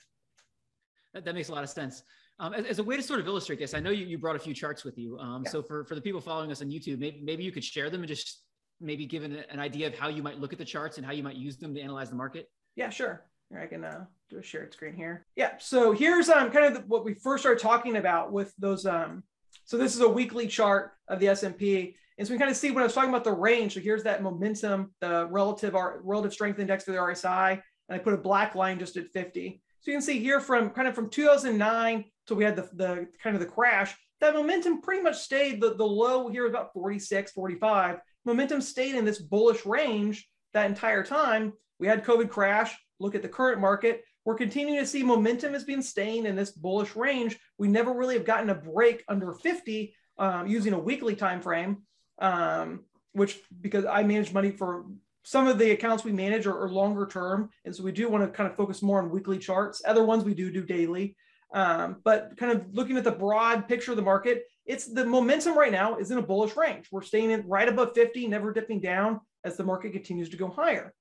That, 1.14 1.24
that 1.24 1.34
makes 1.34 1.48
a 1.48 1.52
lot 1.52 1.64
of 1.64 1.70
sense. 1.70 2.02
Um, 2.40 2.54
as, 2.54 2.66
as, 2.66 2.78
a 2.78 2.84
way 2.84 2.96
to 2.96 3.02
sort 3.02 3.18
of 3.18 3.26
illustrate 3.26 3.58
this, 3.58 3.74
I 3.74 3.80
know 3.80 3.90
you, 3.90 4.06
you 4.06 4.16
brought 4.16 4.36
a 4.36 4.38
few 4.38 4.54
charts 4.54 4.84
with 4.84 4.96
you. 4.96 5.18
Um, 5.18 5.42
yeah. 5.44 5.50
So 5.50 5.60
for, 5.60 5.84
for 5.84 5.96
the 5.96 6.00
people 6.00 6.20
following 6.20 6.52
us 6.52 6.62
on 6.62 6.68
YouTube, 6.68 7.00
maybe, 7.00 7.20
maybe 7.20 7.42
you 7.42 7.50
could 7.50 7.64
share 7.64 7.90
them 7.90 8.02
and 8.02 8.08
just 8.08 8.44
maybe 8.80 9.06
given 9.06 9.44
an, 9.50 9.58
idea 9.58 9.86
of 9.86 9.94
how 9.94 10.08
you 10.08 10.22
might 10.22 10.38
look 10.38 10.52
at 10.52 10.58
the 10.58 10.64
charts 10.64 10.98
and 10.98 11.06
how 11.06 11.12
you 11.12 11.22
might 11.22 11.36
use 11.36 11.56
them 11.56 11.74
to 11.74 11.80
analyze 11.80 12.10
the 12.10 12.16
market. 12.16 12.50
Yeah, 12.76 12.90
sure. 12.90 13.24
Here 13.50 13.60
I 13.60 13.66
can 13.66 13.84
uh, 13.84 14.04
do 14.30 14.38
a 14.38 14.42
shared 14.42 14.72
screen 14.72 14.94
here. 14.94 15.26
Yeah. 15.36 15.52
So 15.58 15.92
here's 15.92 16.28
um, 16.28 16.50
kind 16.50 16.66
of 16.66 16.74
the, 16.74 16.80
what 16.86 17.04
we 17.04 17.14
first 17.14 17.42
started 17.42 17.60
talking 17.60 17.96
about 17.96 18.32
with 18.32 18.54
those. 18.58 18.86
Um, 18.86 19.22
so 19.64 19.76
this 19.76 19.94
is 19.94 20.00
a 20.00 20.08
weekly 20.08 20.46
chart 20.46 20.92
of 21.08 21.18
the 21.18 21.28
S&P. 21.28 21.96
And 22.18 22.26
so 22.26 22.34
we 22.34 22.38
kind 22.38 22.50
of 22.50 22.56
see 22.56 22.70
when 22.70 22.82
I 22.82 22.86
was 22.86 22.94
talking 22.94 23.10
about 23.10 23.24
the 23.24 23.32
range. 23.32 23.74
So 23.74 23.80
here's 23.80 24.02
that 24.02 24.22
momentum, 24.22 24.92
the 25.00 25.26
relative 25.28 25.74
relative 25.74 26.32
strength 26.32 26.58
index 26.58 26.84
for 26.84 26.92
the 26.92 26.98
RSI. 26.98 27.52
And 27.52 27.96
I 27.96 27.98
put 27.98 28.12
a 28.12 28.18
black 28.18 28.54
line 28.54 28.78
just 28.78 28.96
at 28.96 29.08
50. 29.12 29.62
So 29.80 29.90
you 29.90 29.96
can 29.96 30.02
see 30.02 30.18
here 30.18 30.40
from 30.40 30.70
kind 30.70 30.88
of 30.88 30.94
from 30.94 31.08
2009 31.08 32.04
till 32.26 32.36
we 32.36 32.44
had 32.44 32.56
the, 32.56 32.68
the 32.74 33.08
kind 33.22 33.34
of 33.34 33.40
the 33.40 33.46
crash, 33.46 33.94
that 34.20 34.34
momentum 34.34 34.82
pretty 34.82 35.02
much 35.02 35.18
stayed, 35.18 35.60
the, 35.60 35.74
the 35.74 35.84
low 35.84 36.28
here 36.28 36.46
about 36.46 36.72
46, 36.72 37.32
45. 37.32 37.98
Momentum 38.24 38.60
stayed 38.60 38.94
in 38.94 39.04
this 39.04 39.18
bullish 39.18 39.64
range 39.64 40.28
that 40.52 40.66
entire 40.66 41.04
time. 41.04 41.52
We 41.78 41.86
had 41.86 42.04
COVID 42.04 42.28
crash, 42.28 42.76
look 43.00 43.14
at 43.14 43.22
the 43.22 43.28
current 43.28 43.60
market. 43.60 44.02
We're 44.24 44.34
continuing 44.34 44.80
to 44.80 44.86
see 44.86 45.02
momentum 45.02 45.54
has 45.54 45.64
been 45.64 45.82
staying 45.82 46.26
in 46.26 46.36
this 46.36 46.50
bullish 46.50 46.94
range. 46.96 47.38
We 47.56 47.68
never 47.68 47.92
really 47.92 48.14
have 48.14 48.26
gotten 48.26 48.50
a 48.50 48.54
break 48.54 49.04
under 49.08 49.32
50 49.32 49.94
um, 50.18 50.46
using 50.46 50.72
a 50.72 50.78
weekly 50.78 51.14
time 51.14 51.40
frame, 51.40 51.78
um, 52.18 52.84
which 53.12 53.38
because 53.60 53.84
I 53.84 54.02
manage 54.02 54.32
money 54.32 54.50
for 54.50 54.84
some 55.22 55.46
of 55.46 55.58
the 55.58 55.70
accounts 55.70 56.04
we 56.04 56.12
manage 56.12 56.46
are, 56.46 56.58
are, 56.58 56.70
longer 56.70 57.06
term. 57.06 57.50
And 57.64 57.74
so 57.74 57.82
we 57.82 57.92
do 57.92 58.08
want 58.08 58.24
to 58.24 58.30
kind 58.30 58.50
of 58.50 58.56
focus 58.56 58.82
more 58.82 59.00
on 59.00 59.10
weekly 59.10 59.38
charts. 59.38 59.82
Other 59.86 60.04
ones 60.04 60.24
we 60.24 60.34
do 60.34 60.50
do 60.50 60.64
daily. 60.64 61.16
Um, 61.52 61.96
but 62.04 62.36
kind 62.36 62.52
of 62.52 62.66
looking 62.74 62.96
at 62.96 63.04
the 63.04 63.12
broad 63.12 63.68
picture 63.68 63.92
of 63.92 63.96
the 63.96 64.02
market, 64.02 64.44
it's 64.68 64.86
the 64.86 65.04
momentum 65.04 65.56
right 65.56 65.72
now 65.72 65.96
is 65.96 66.10
in 66.10 66.18
a 66.18 66.22
bullish 66.22 66.54
range. 66.54 66.88
We're 66.92 67.02
staying 67.02 67.30
in 67.30 67.48
right 67.48 67.68
above 67.68 67.94
50, 67.94 68.28
never 68.28 68.52
dipping 68.52 68.80
down 68.80 69.20
as 69.42 69.56
the 69.56 69.64
market 69.64 69.92
continues 69.92 70.28
to 70.28 70.36
go 70.36 70.48
higher. 70.48 70.94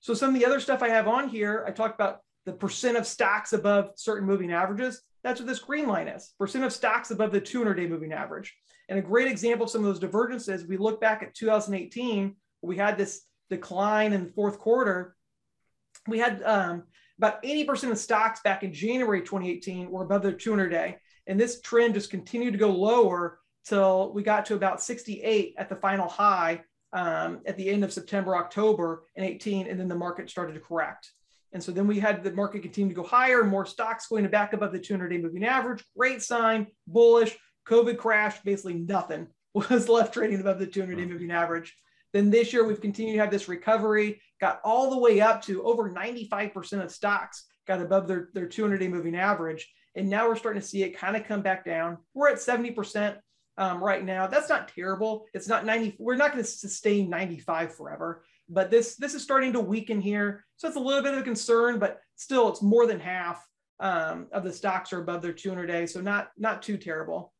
So 0.00 0.14
some 0.14 0.32
of 0.32 0.40
the 0.40 0.46
other 0.46 0.60
stuff 0.60 0.80
I 0.82 0.88
have 0.90 1.08
on 1.08 1.28
here, 1.28 1.64
I 1.66 1.72
talked 1.72 1.96
about 1.96 2.20
the 2.46 2.52
percent 2.52 2.96
of 2.96 3.06
stocks 3.06 3.52
above 3.52 3.90
certain 3.96 4.26
moving 4.26 4.52
averages. 4.52 5.02
That's 5.24 5.40
what 5.40 5.48
this 5.48 5.58
green 5.58 5.88
line 5.88 6.06
is, 6.06 6.32
percent 6.38 6.64
of 6.64 6.72
stocks 6.72 7.10
above 7.10 7.32
the 7.32 7.40
200-day 7.40 7.88
moving 7.88 8.12
average. 8.12 8.56
And 8.88 8.98
a 8.98 9.02
great 9.02 9.28
example 9.28 9.64
of 9.64 9.70
some 9.70 9.82
of 9.82 9.88
those 9.88 9.98
divergences, 9.98 10.66
we 10.66 10.76
look 10.76 11.00
back 11.00 11.22
at 11.22 11.34
2018, 11.34 12.36
we 12.62 12.76
had 12.76 12.96
this 12.96 13.22
decline 13.50 14.12
in 14.12 14.26
the 14.26 14.32
fourth 14.32 14.58
quarter. 14.58 15.16
We 16.06 16.18
had 16.18 16.42
um, 16.44 16.84
about 17.18 17.42
80% 17.42 17.90
of 17.90 17.98
stocks 17.98 18.40
back 18.42 18.62
in 18.62 18.72
January 18.72 19.20
2018 19.20 19.90
were 19.90 20.04
above 20.04 20.22
their 20.22 20.32
200 20.32 20.68
day. 20.68 20.96
And 21.30 21.38
this 21.38 21.60
trend 21.60 21.94
just 21.94 22.10
continued 22.10 22.54
to 22.54 22.58
go 22.58 22.70
lower 22.72 23.38
till 23.64 24.12
we 24.12 24.24
got 24.24 24.44
to 24.46 24.56
about 24.56 24.82
68 24.82 25.54
at 25.56 25.68
the 25.68 25.76
final 25.76 26.08
high 26.08 26.62
um, 26.92 27.40
at 27.46 27.56
the 27.56 27.70
end 27.70 27.84
of 27.84 27.92
September, 27.92 28.34
October 28.34 29.04
in 29.14 29.22
18, 29.22 29.68
and 29.68 29.78
then 29.78 29.86
the 29.86 29.94
market 29.94 30.28
started 30.28 30.54
to 30.54 30.60
correct. 30.60 31.12
And 31.52 31.62
so 31.62 31.70
then 31.70 31.86
we 31.86 32.00
had 32.00 32.24
the 32.24 32.32
market 32.32 32.62
continue 32.62 32.92
to 32.92 33.00
go 33.00 33.06
higher, 33.06 33.44
more 33.44 33.64
stocks 33.64 34.08
going 34.08 34.24
to 34.24 34.28
back 34.28 34.54
above 34.54 34.72
the 34.72 34.80
200 34.80 35.08
day 35.08 35.18
moving 35.18 35.44
average. 35.44 35.84
Great 35.96 36.20
sign, 36.20 36.66
bullish. 36.88 37.38
COVID 37.68 37.96
crash, 37.96 38.42
basically 38.42 38.74
nothing 38.74 39.28
was 39.54 39.88
left 39.88 40.12
trading 40.12 40.40
above 40.40 40.58
the 40.58 40.66
200 40.66 40.96
day 40.96 41.06
moving 41.06 41.30
average. 41.30 41.76
Then 42.12 42.30
this 42.30 42.52
year, 42.52 42.66
we've 42.66 42.80
continued 42.80 43.12
to 43.12 43.20
have 43.20 43.30
this 43.30 43.46
recovery, 43.46 44.20
got 44.40 44.60
all 44.64 44.90
the 44.90 44.98
way 44.98 45.20
up 45.20 45.42
to 45.42 45.62
over 45.62 45.88
95% 45.92 46.82
of 46.82 46.90
stocks 46.90 47.46
got 47.68 47.80
above 47.80 48.08
their, 48.08 48.30
their 48.34 48.48
200 48.48 48.78
day 48.78 48.88
moving 48.88 49.14
average. 49.14 49.70
And 49.96 50.08
now 50.08 50.28
we're 50.28 50.36
starting 50.36 50.62
to 50.62 50.66
see 50.66 50.82
it 50.82 50.96
kind 50.96 51.16
of 51.16 51.24
come 51.24 51.42
back 51.42 51.64
down. 51.64 51.98
We're 52.14 52.28
at 52.28 52.36
70% 52.36 53.16
um, 53.58 53.82
right 53.82 54.04
now. 54.04 54.26
That's 54.26 54.48
not 54.48 54.68
terrible. 54.68 55.26
It's 55.34 55.48
not 55.48 55.66
90. 55.66 55.96
We're 55.98 56.16
not 56.16 56.32
going 56.32 56.44
to 56.44 56.50
sustain 56.50 57.10
95 57.10 57.74
forever, 57.74 58.24
but 58.48 58.70
this, 58.70 58.96
this 58.96 59.14
is 59.14 59.22
starting 59.22 59.52
to 59.54 59.60
weaken 59.60 60.00
here. 60.00 60.44
So 60.56 60.68
it's 60.68 60.76
a 60.76 60.80
little 60.80 61.02
bit 61.02 61.14
of 61.14 61.20
a 61.20 61.24
concern, 61.24 61.78
but 61.78 62.00
still 62.16 62.48
it's 62.48 62.62
more 62.62 62.86
than 62.86 63.00
half 63.00 63.44
um, 63.80 64.28
of 64.32 64.44
the 64.44 64.52
stocks 64.52 64.92
are 64.92 65.00
above 65.00 65.22
their 65.22 65.32
200 65.32 65.66
day. 65.66 65.86
So 65.86 66.00
not, 66.00 66.30
not 66.38 66.62
too 66.62 66.76
terrible. 66.76 67.32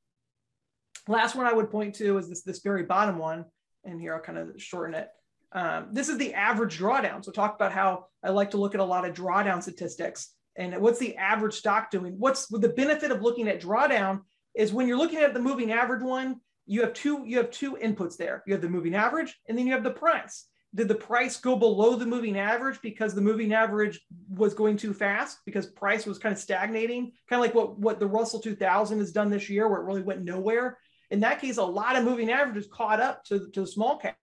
Last 1.09 1.35
one 1.35 1.47
I 1.47 1.53
would 1.53 1.71
point 1.71 1.95
to 1.97 2.19
is 2.19 2.29
this, 2.29 2.43
this 2.43 2.61
very 2.61 2.83
bottom 2.83 3.19
one 3.19 3.45
and 3.85 4.01
here 4.01 4.15
I'll 4.15 4.21
kind 4.21 4.39
of 4.39 4.61
shorten 4.61 4.95
it. 4.95 5.09
Um, 5.53 5.89
this 5.93 6.09
is 6.09 6.19
the 6.19 6.35
average 6.35 6.79
drawdown. 6.79 7.25
So 7.25 7.33
talk 7.33 7.55
about 7.55 7.73
how 7.73 8.07
I 8.23 8.31
like 8.31 8.53
to 8.53 8.57
look 8.57 8.75
at 8.75 8.81
a 8.81 8.85
lot 8.85 9.09
of 9.09 9.15
drawdown 9.15 9.63
statistics 9.63 10.35
and 10.57 10.77
what's 10.79 10.99
the 10.99 11.17
average 11.17 11.55
stock 11.55 11.91
doing. 11.91 12.15
What's 12.19 12.47
the 12.47 12.69
benefit 12.69 13.11
of 13.11 13.23
looking 13.23 13.49
at 13.49 13.61
drawdown 13.61 14.21
is 14.55 14.73
when 14.73 14.89
you're 14.89 14.99
looking 14.99 15.21
at 15.21 15.35
the 15.35 15.41
moving 15.41 15.73
average 15.73 16.03
one, 16.03 16.41
you 16.67 16.83
have 16.83 16.93
two 16.93 17.25
you 17.27 17.39
have 17.39 17.51
two 17.51 17.77
inputs 17.77 18.17
there. 18.17 18.43
You 18.47 18.55
have 18.55 18.63
the 18.63 18.69
moving 18.69 18.95
average 18.95 19.37
and 19.49 19.57
then 19.57 19.67
you 19.67 19.73
have 19.73 19.85
the 19.85 19.91
price. 19.91 20.47
Did 20.73 20.87
the 20.87 20.95
price 20.95 21.37
go 21.37 21.57
below 21.57 21.97
the 21.97 22.07
moving 22.07 22.39
average 22.39 22.81
because 22.81 23.13
the 23.13 23.21
moving 23.21 23.53
average 23.53 24.01
was 24.29 24.55
going 24.55 24.77
too 24.77 24.95
fast 24.95 25.39
because 25.45 25.67
price 25.67 26.07
was 26.07 26.19
kind 26.19 26.33
of 26.33 26.39
stagnating, 26.39 27.13
kind 27.29 27.41
of 27.41 27.47
like 27.47 27.55
what 27.55 27.79
what 27.79 27.99
the 27.99 28.07
Russell 28.07 28.41
2000 28.41 28.99
has 28.99 29.11
done 29.11 29.31
this 29.31 29.49
year, 29.51 29.69
where 29.69 29.81
it 29.81 29.85
really 29.85 30.03
went 30.03 30.23
nowhere 30.23 30.79
in 31.11 31.21
that 31.21 31.41
case, 31.41 31.57
a 31.57 31.65
lot 31.65 31.97
of 31.97 32.05
moving 32.05 32.31
averages 32.31 32.69
caught 32.73 33.01
up 33.01 33.25
to, 33.25 33.51
to 33.51 33.63
the 33.63 33.67
small 33.67 33.99
cap 33.99 34.17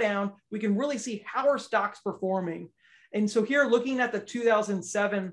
down, 0.00 0.32
we 0.50 0.58
can 0.58 0.76
really 0.76 0.98
see 0.98 1.22
how 1.24 1.48
are 1.48 1.58
stocks 1.58 2.00
performing. 2.00 2.68
And 3.16 3.30
so 3.30 3.42
here, 3.42 3.64
looking 3.64 4.00
at 4.00 4.12
the 4.12 4.20
2007 4.20 5.32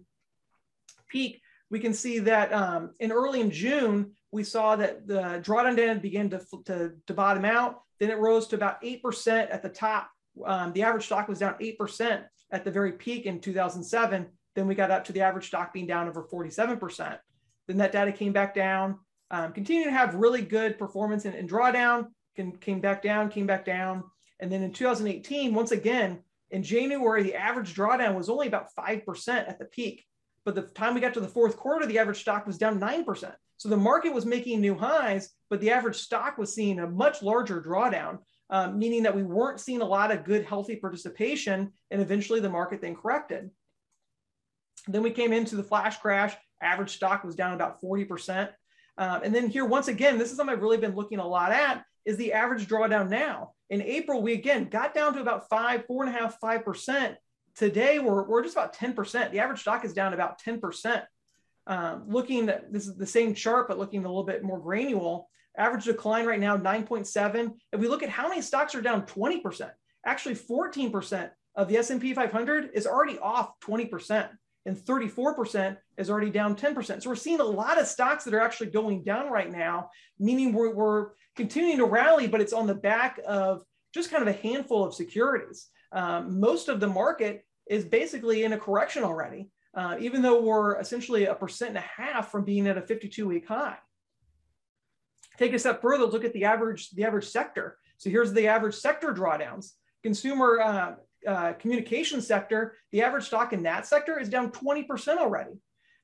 peak, 1.10 1.42
we 1.70 1.80
can 1.80 1.94
see 1.94 2.20
that 2.20 2.54
um, 2.54 2.92
in 3.00 3.12
early 3.12 3.42
in 3.42 3.52
June, 3.52 4.12
we 4.32 4.44
saw 4.44 4.76
that 4.76 5.08
the 5.08 5.42
drawdown 5.44 5.76
data 5.76 6.00
began 6.00 6.30
to, 6.30 6.42
to, 6.66 6.94
to, 7.08 7.14
bottom 7.14 7.46
out. 7.46 7.82
Then 8.00 8.10
it 8.10 8.18
rose 8.18 8.48
to 8.48 8.56
about 8.56 8.82
8% 8.82 9.28
at 9.52 9.62
the 9.62 9.70
top. 9.70 10.10
Um, 10.44 10.74
the 10.74 10.84
average 10.84 11.06
stock 11.06 11.28
was 11.28 11.40
down 11.40 11.56
8% 11.62 12.24
at 12.52 12.64
the 12.64 12.72
very 12.72 12.94
peak 12.94 13.26
in 13.26 13.40
2007. 13.40 14.28
Then 14.56 14.68
we 14.68 14.76
got 14.76 14.92
up 14.92 15.06
to 15.06 15.14
the 15.14 15.22
average 15.22 15.48
stock 15.48 15.74
being 15.74 15.88
down 15.88 16.08
over 16.08 16.24
47%. 16.24 17.18
Then 17.68 17.78
that 17.78 17.92
data 17.92 18.12
came 18.12 18.34
back 18.34 18.56
down 18.56 19.00
um, 19.34 19.52
continue 19.52 19.86
to 19.86 19.92
have 19.92 20.14
really 20.14 20.44
good 20.44 20.78
performance 20.78 21.26
in 21.26 21.48
drawdown, 21.48 22.10
can, 22.36 22.56
came 22.56 22.80
back 22.80 23.02
down, 23.02 23.30
came 23.30 23.48
back 23.48 23.66
down. 23.66 24.04
And 24.40 24.52
then 24.52 24.62
in 24.62 24.72
2018, 24.72 25.56
once 25.56 25.72
again, 25.72 26.20
in 26.54 26.62
January, 26.62 27.24
the 27.24 27.36
average 27.36 27.76
drawdown 27.76 28.16
was 28.16 28.30
only 28.30 28.48
about 28.48 28.70
5% 28.78 29.28
at 29.28 29.58
the 29.58 29.66
peak. 29.66 30.06
But 30.46 30.54
the 30.54 30.62
time 30.62 30.94
we 30.94 31.02
got 31.02 31.16
to 31.16 31.20
the 31.20 31.28
fourth 31.28 31.58
quarter, 31.58 31.88
the 31.88 31.98
average 31.98 32.22
stock 32.22 32.46
was 32.46 32.60
down 32.60 32.80
9%. 32.80 33.34
So 33.58 33.70
the 33.70 33.78
market 33.78 34.14
was 34.14 34.26
making 34.26 34.62
new 34.62 34.76
highs, 34.76 35.32
but 35.50 35.62
the 35.62 35.72
average 35.72 35.96
stock 35.96 36.38
was 36.38 36.54
seeing 36.54 36.80
a 36.80 36.88
much 36.88 37.24
larger 37.24 37.60
drawdown, 37.60 38.20
um, 38.52 38.78
meaning 38.78 39.02
that 39.04 39.16
we 39.16 39.24
weren't 39.24 39.60
seeing 39.60 39.82
a 39.82 39.86
lot 39.86 40.12
of 40.12 40.26
good, 40.26 40.46
healthy 40.46 40.76
participation. 40.76 41.72
And 41.90 42.02
eventually 42.02 42.40
the 42.40 42.50
market 42.50 42.82
then 42.82 42.96
corrected. 42.96 43.50
Then 44.88 45.02
we 45.02 45.12
came 45.12 45.34
into 45.34 45.56
the 45.56 45.64
flash 45.64 45.98
crash. 45.98 46.36
Average 46.62 46.96
stock 46.96 47.24
was 47.24 47.36
down 47.36 47.54
about 47.54 47.82
40%. 47.82 48.50
Um, 49.00 49.22
and 49.24 49.34
then 49.34 49.50
here, 49.50 49.66
once 49.66 49.88
again, 49.88 50.20
this 50.20 50.30
is 50.30 50.38
something 50.38 50.56
I've 50.56 50.62
really 50.62 50.78
been 50.78 50.96
looking 50.96 51.20
a 51.20 51.28
lot 51.28 51.52
at 51.52 51.84
is 52.06 52.18
the 52.18 52.34
average 52.34 52.68
drawdown 52.68 53.10
now. 53.10 53.52
In 53.70 53.82
April, 53.82 54.22
we 54.22 54.34
again 54.34 54.66
got 54.66 54.94
down 54.94 55.14
to 55.14 55.22
about 55.22 55.50
five, 55.50 55.86
four 55.86 56.04
and 56.04 56.14
a 56.14 56.18
half, 56.18 56.40
five 56.40 56.64
percent. 56.66 57.18
Today, 57.56 58.00
we're, 58.00 58.24
we're 58.24 58.42
just 58.42 58.56
about 58.56 58.76
10%. 58.76 59.32
The 59.32 59.40
average 59.40 59.62
stock 59.62 59.86
is 59.86 59.94
down 59.94 60.14
about 60.14 60.42
10%. 60.42 61.04
Um, 61.68 62.06
looking 62.08 62.50
at 62.50 62.74
this 62.74 62.88
is 62.88 62.98
the 62.98 63.06
same 63.06 63.36
chart, 63.36 63.68
but 63.68 63.78
looking 63.78 64.04
a 64.04 64.08
little 64.08 64.24
bit 64.24 64.44
more 64.44 64.60
granular, 64.60 65.22
average 65.56 65.86
decline 65.86 66.26
right 66.26 66.40
now, 66.40 66.58
9.7. 66.58 67.52
If 67.72 67.80
we 67.80 67.88
look 67.88 68.02
at 68.02 68.10
how 68.10 68.28
many 68.28 68.42
stocks 68.42 68.74
are 68.74 68.82
down 68.82 69.04
20%, 69.04 69.70
actually 70.04 70.36
14% 70.36 71.30
of 71.56 71.68
the 71.68 71.78
S&P 71.78 72.14
500 72.14 72.72
is 72.74 72.88
already 72.88 73.20
off 73.20 73.52
20% 73.62 74.30
and 74.66 74.78
34% 74.78 75.78
is 75.98 76.10
already 76.10 76.30
down 76.30 76.56
10%. 76.56 77.04
So 77.04 77.10
we're 77.10 77.16
seeing 77.16 77.40
a 77.40 77.46
lot 77.46 77.80
of 77.80 77.88
stocks 77.88 78.24
that 78.24 78.34
are 78.34 78.42
actually 78.42 78.72
going 78.72 79.04
down 79.04 79.30
right 79.30 79.52
now, 79.52 79.90
meaning 80.20 80.54
we're, 80.54 80.74
we're 80.74 81.10
continuing 81.36 81.78
to 81.78 81.86
rally, 81.86 82.28
but 82.28 82.42
it's 82.42 82.54
on 82.54 82.68
the 82.68 82.76
back 82.76 83.20
of 83.28 83.64
just 83.94 84.10
kind 84.10 84.22
of 84.22 84.30
a 84.30 84.40
handful 84.40 84.84
of 84.84 84.94
securities. 84.94 85.68
Um, 85.92 86.40
most 86.40 86.70
of 86.70 86.80
the 86.80 86.88
market 86.88 87.46
is 87.68 87.86
basically 87.86 88.44
in 88.44 88.54
a 88.54 88.58
correction 88.58 89.04
already, 89.04 89.50
uh, 89.76 89.98
even 90.00 90.22
though 90.22 90.42
we're 90.42 90.80
essentially 90.80 91.26
a 91.26 91.36
percent 91.36 91.70
and 91.70 91.78
a 91.78 91.82
half 91.82 92.32
from 92.32 92.46
being 92.46 92.68
at 92.68 92.78
a 92.78 92.82
52 92.82 93.28
week 93.28 93.48
high. 93.48 93.78
Take 95.38 95.54
a 95.54 95.60
step 95.60 95.82
further, 95.82 96.06
look 96.06 96.26
at 96.26 96.34
the 96.34 96.46
average, 96.46 96.92
the 96.92 97.04
average 97.06 97.28
sector. 97.28 97.78
So 97.98 98.10
here's 98.10 98.34
the 98.34 98.48
average 98.48 98.76
sector 98.76 99.14
drawdowns. 99.14 99.72
consumer 100.04 100.60
uh, 100.60 100.96
uh, 101.28 101.54
communication 101.54 102.22
sector, 102.22 102.76
the 102.92 103.02
average 103.02 103.26
stock 103.26 103.54
in 103.54 103.64
that 103.64 103.86
sector 103.86 104.20
is 104.20 104.30
down 104.30 104.52
20% 104.52 105.18
already. 105.18 105.52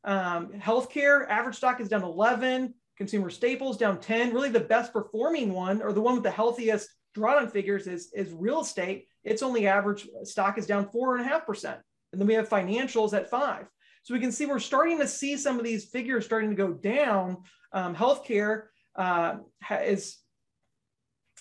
Um, 0.03 0.53
healthcare, 0.53 1.27
average 1.29 1.55
stock 1.55 1.79
is 1.81 1.89
down 1.89 2.03
11, 2.03 2.73
consumer 2.97 3.29
staples 3.29 3.77
down 3.77 3.99
10. 3.99 4.33
Really 4.33 4.49
the 4.49 4.59
best 4.59 4.93
performing 4.93 5.53
one 5.53 5.81
or 5.81 5.93
the 5.93 6.01
one 6.01 6.15
with 6.15 6.23
the 6.23 6.31
healthiest 6.31 6.89
drawdown 7.17 7.51
figures 7.51 7.87
is, 7.87 8.11
is 8.13 8.31
real 8.31 8.61
estate. 8.61 9.07
Its 9.23 9.41
only 9.41 9.67
average 9.67 10.07
stock 10.23 10.57
is 10.57 10.67
down 10.67 10.89
four 10.89 11.15
and 11.15 11.25
a 11.25 11.27
half 11.27 11.45
percent. 11.45 11.79
And 12.11 12.21
then 12.21 12.27
we 12.27 12.33
have 12.33 12.49
financials 12.49 13.13
at 13.13 13.29
five. 13.29 13.65
So 14.03 14.13
we 14.13 14.19
can 14.19 14.31
see 14.31 14.45
we're 14.45 14.59
starting 14.59 14.99
to 14.99 15.07
see 15.07 15.37
some 15.37 15.57
of 15.57 15.65
these 15.65 15.85
figures 15.85 16.25
starting 16.25 16.49
to 16.49 16.55
go 16.55 16.73
down. 16.73 17.37
Um, 17.73 17.95
healthcare 17.95 18.63
uh, 18.95 19.37
is 19.83 20.17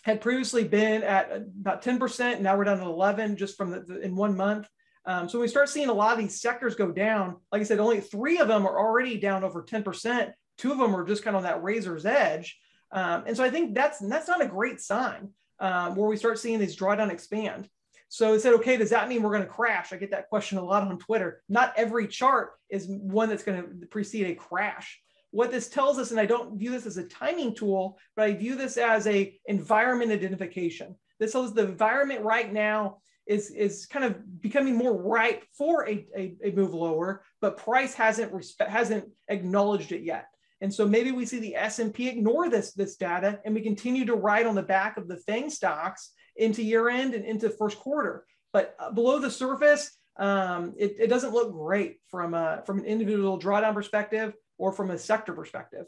had 0.08 0.22
previously 0.22 0.64
been 0.64 1.02
at 1.02 1.30
about 1.60 1.82
10%. 1.82 2.40
Now 2.40 2.56
we're 2.56 2.64
down 2.64 2.78
to 2.78 2.86
11 2.86 3.36
just 3.36 3.58
from 3.58 3.70
the, 3.70 3.80
the 3.80 4.00
in 4.00 4.16
one 4.16 4.34
month. 4.34 4.66
Um, 5.04 5.28
so 5.28 5.38
we 5.38 5.48
start 5.48 5.68
seeing 5.68 5.90
a 5.90 5.92
lot 5.92 6.12
of 6.12 6.18
these 6.18 6.40
sectors 6.40 6.74
go 6.74 6.90
down. 6.90 7.36
Like 7.52 7.60
I 7.60 7.64
said, 7.64 7.78
only 7.78 8.00
three 8.00 8.38
of 8.38 8.48
them 8.48 8.66
are 8.66 8.78
already 8.78 9.18
down 9.18 9.44
over 9.44 9.62
10%. 9.62 10.32
Two 10.56 10.72
of 10.72 10.78
them 10.78 10.96
are 10.96 11.04
just 11.04 11.22
kind 11.22 11.36
of 11.36 11.44
on 11.44 11.44
that 11.44 11.62
razor's 11.62 12.06
edge. 12.06 12.58
Um, 12.90 13.24
and 13.26 13.36
so 13.36 13.44
I 13.44 13.50
think 13.50 13.74
that's 13.74 13.98
that's 13.98 14.28
not 14.28 14.42
a 14.42 14.46
great 14.46 14.80
sign 14.80 15.28
um, 15.60 15.94
where 15.94 16.08
we 16.08 16.16
start 16.16 16.38
seeing 16.38 16.58
these 16.58 16.76
drawdown 16.76 17.10
expand. 17.10 17.68
So 18.08 18.32
it 18.32 18.40
said, 18.40 18.54
okay, 18.54 18.78
does 18.78 18.90
that 18.90 19.10
mean 19.10 19.22
we're 19.22 19.32
going 19.32 19.42
to 19.42 19.48
crash? 19.48 19.92
I 19.92 19.96
get 19.96 20.12
that 20.12 20.30
question 20.30 20.56
a 20.56 20.64
lot 20.64 20.84
on 20.84 20.98
Twitter. 20.98 21.42
Not 21.50 21.74
every 21.76 22.08
chart 22.08 22.52
is 22.70 22.86
one 22.88 23.28
that's 23.28 23.42
going 23.42 23.62
to 23.62 23.86
precede 23.88 24.26
a 24.26 24.34
crash. 24.34 25.02
What 25.30 25.50
this 25.50 25.68
tells 25.68 25.98
us, 25.98 26.10
and 26.10 26.18
I 26.18 26.26
don't 26.26 26.58
view 26.58 26.70
this 26.70 26.86
as 26.86 26.96
a 26.96 27.04
timing 27.04 27.54
tool, 27.54 27.98
but 28.16 28.24
I 28.24 28.34
view 28.34 28.54
this 28.54 28.76
as 28.76 29.06
a 29.06 29.38
environment 29.46 30.10
identification. 30.10 30.96
This 31.20 31.32
tells 31.32 31.52
the 31.52 31.64
environment 31.64 32.22
right 32.24 32.50
now 32.52 32.98
is, 33.26 33.50
is 33.50 33.86
kind 33.86 34.04
of 34.04 34.40
becoming 34.40 34.74
more 34.74 34.96
ripe 34.96 35.44
for 35.56 35.86
a, 35.86 36.06
a, 36.16 36.34
a 36.42 36.50
move 36.52 36.72
lower, 36.72 37.22
but 37.40 37.58
price 37.58 37.92
hasn't 37.94 38.32
respe- 38.32 38.68
hasn't 38.68 39.04
acknowledged 39.28 39.92
it 39.92 40.02
yet. 40.02 40.26
And 40.60 40.72
so 40.72 40.88
maybe 40.88 41.12
we 41.12 41.26
see 41.26 41.38
the 41.38 41.54
S&P 41.54 42.08
ignore 42.08 42.48
this, 42.48 42.72
this 42.72 42.96
data 42.96 43.38
and 43.44 43.54
we 43.54 43.60
continue 43.60 44.04
to 44.06 44.14
ride 44.14 44.46
on 44.46 44.54
the 44.54 44.62
back 44.62 44.96
of 44.96 45.06
the 45.06 45.18
FANG 45.18 45.50
stocks 45.50 46.12
into 46.36 46.62
year 46.62 46.88
end 46.88 47.14
and 47.14 47.24
into 47.24 47.50
first 47.50 47.78
quarter. 47.78 48.24
But 48.52 48.74
uh, 48.80 48.90
below 48.90 49.18
the 49.18 49.30
surface, 49.30 49.96
um, 50.18 50.74
it, 50.76 50.96
it, 50.98 51.06
doesn't 51.06 51.32
look 51.32 51.52
great 51.52 51.98
from, 52.10 52.34
a, 52.34 52.62
from 52.66 52.80
an 52.80 52.86
individual 52.86 53.38
drawdown 53.38 53.74
perspective 53.74 54.32
or 54.58 54.72
from 54.72 54.90
a 54.90 54.98
sector 54.98 55.32
perspective. 55.32 55.86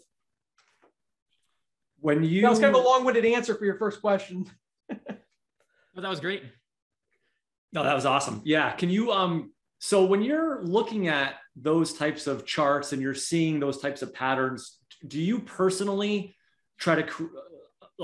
When 1.99 2.25
you 2.25 2.43
that 2.43 2.51
was 2.51 2.59
kind 2.59 2.75
of 2.75 2.83
a 2.83 2.85
long-winded 2.85 3.27
answer 3.27 3.55
for 3.55 3.65
your 3.67 3.77
first 3.77 4.01
question. 4.01 4.47
well, 4.89 4.99
that 5.97 6.09
was 6.09 6.21
great. 6.21 6.43
No, 7.73 7.85
that 7.85 7.95
was 7.95 8.07
awesome. 8.07 8.41
Yeah. 8.45 8.71
Can 8.73 8.89
you 8.89 9.13
um 9.13 9.53
so 9.81 10.05
when 10.05 10.23
you're 10.23 10.63
looking 10.63 11.09
at 11.09 11.35
those 11.57 11.95
types 11.95 12.27
of 12.27 12.47
charts 12.47 12.93
and 12.93 13.03
you're 13.03 13.15
seeing 13.15 13.61
those 13.61 13.81
types 13.81 14.03
of 14.03 14.15
patterns, 14.15 14.79
do 15.07 15.21
you 15.21 15.41
personally 15.41 16.37
try 16.79 17.03
to 17.03 17.31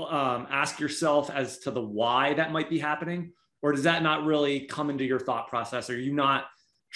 um, 0.03 0.47
ask 0.49 0.79
yourself 0.79 1.29
as 1.29 1.59
to 1.59 1.71
the 1.71 1.81
why 1.81 2.33
that 2.33 2.51
might 2.51 2.69
be 2.69 2.79
happening? 2.79 3.33
Or 3.61 3.71
does 3.71 3.83
that 3.83 4.03
not 4.03 4.25
really 4.25 4.61
come 4.61 4.89
into 4.89 5.03
your 5.03 5.19
thought 5.19 5.49
process? 5.49 5.89
Are 5.89 5.99
you 5.99 6.13
not 6.13 6.45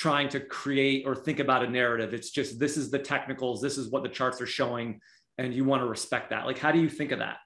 trying 0.02 0.28
to 0.28 0.40
create 0.40 1.04
or 1.06 1.16
think 1.16 1.40
about 1.40 1.64
a 1.64 1.70
narrative? 1.70 2.12
It's 2.12 2.32
just 2.32 2.60
this 2.60 2.76
is 2.76 2.90
the 2.90 2.98
technicals, 2.98 3.62
this 3.62 3.78
is 3.78 3.90
what 3.92 4.02
the 4.02 4.10
charts 4.10 4.42
are 4.42 4.48
showing, 4.48 5.00
and 5.38 5.54
you 5.54 5.64
want 5.64 5.84
to 5.84 5.86
respect 5.86 6.32
that. 6.32 6.48
Like, 6.48 6.58
how 6.58 6.72
do 6.72 6.80
you 6.80 6.90
think 6.90 7.12
of 7.12 7.20
that? 7.20 7.38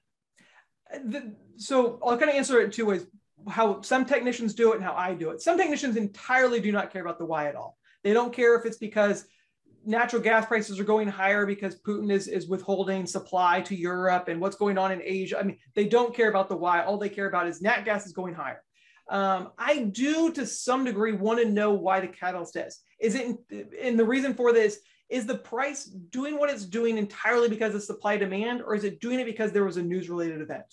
Uh, 0.90 0.98
the, 1.04 1.36
so 1.58 1.98
I'll 2.02 2.16
kind 2.16 2.30
of 2.30 2.36
answer 2.36 2.58
it 2.60 2.72
two 2.72 2.86
ways 2.86 3.06
how 3.46 3.82
some 3.82 4.06
technicians 4.06 4.54
do 4.54 4.72
it 4.72 4.76
and 4.76 4.84
how 4.84 4.94
I 4.94 5.12
do 5.12 5.28
it. 5.30 5.42
Some 5.42 5.58
technicians 5.58 5.96
entirely 5.96 6.58
do 6.58 6.72
not 6.72 6.90
care 6.90 7.02
about 7.02 7.18
the 7.18 7.26
why 7.26 7.46
at 7.46 7.56
all. 7.56 7.76
They 8.02 8.14
don't 8.14 8.32
care 8.32 8.58
if 8.58 8.64
it's 8.64 8.78
because 8.78 9.26
natural 9.84 10.22
gas 10.22 10.46
prices 10.46 10.80
are 10.80 10.84
going 10.84 11.08
higher 11.08 11.44
because 11.44 11.78
Putin 11.80 12.10
is, 12.10 12.26
is 12.26 12.48
withholding 12.48 13.04
supply 13.04 13.60
to 13.60 13.76
Europe 13.76 14.28
and 14.28 14.40
what's 14.40 14.56
going 14.56 14.78
on 14.78 14.90
in 14.92 15.02
Asia. 15.04 15.38
I 15.38 15.42
mean, 15.42 15.58
they 15.74 15.86
don't 15.86 16.14
care 16.14 16.30
about 16.30 16.48
the 16.48 16.56
why. 16.56 16.82
All 16.82 16.96
they 16.96 17.10
care 17.10 17.28
about 17.28 17.46
is 17.46 17.60
nat 17.60 17.82
gas 17.84 18.06
is 18.06 18.12
going 18.12 18.34
higher. 18.34 18.62
Um, 19.08 19.52
I 19.58 19.78
do, 19.78 20.32
to 20.32 20.46
some 20.46 20.84
degree, 20.84 21.12
want 21.12 21.40
to 21.40 21.48
know 21.48 21.72
why 21.72 22.00
the 22.00 22.08
catalyst 22.08 22.56
is. 22.56 22.80
Is 23.00 23.14
it, 23.14 23.36
and 23.80 23.98
the 23.98 24.04
reason 24.04 24.34
for 24.34 24.52
this 24.52 24.80
is 25.08 25.26
the 25.26 25.38
price 25.38 25.84
doing 25.84 26.38
what 26.38 26.50
it's 26.50 26.64
doing 26.64 26.98
entirely 26.98 27.48
because 27.48 27.74
of 27.74 27.82
supply 27.82 28.16
demand, 28.16 28.62
or 28.62 28.74
is 28.74 28.84
it 28.84 29.00
doing 29.00 29.20
it 29.20 29.26
because 29.26 29.52
there 29.52 29.64
was 29.64 29.76
a 29.76 29.82
news 29.82 30.08
related 30.08 30.40
event? 30.40 30.64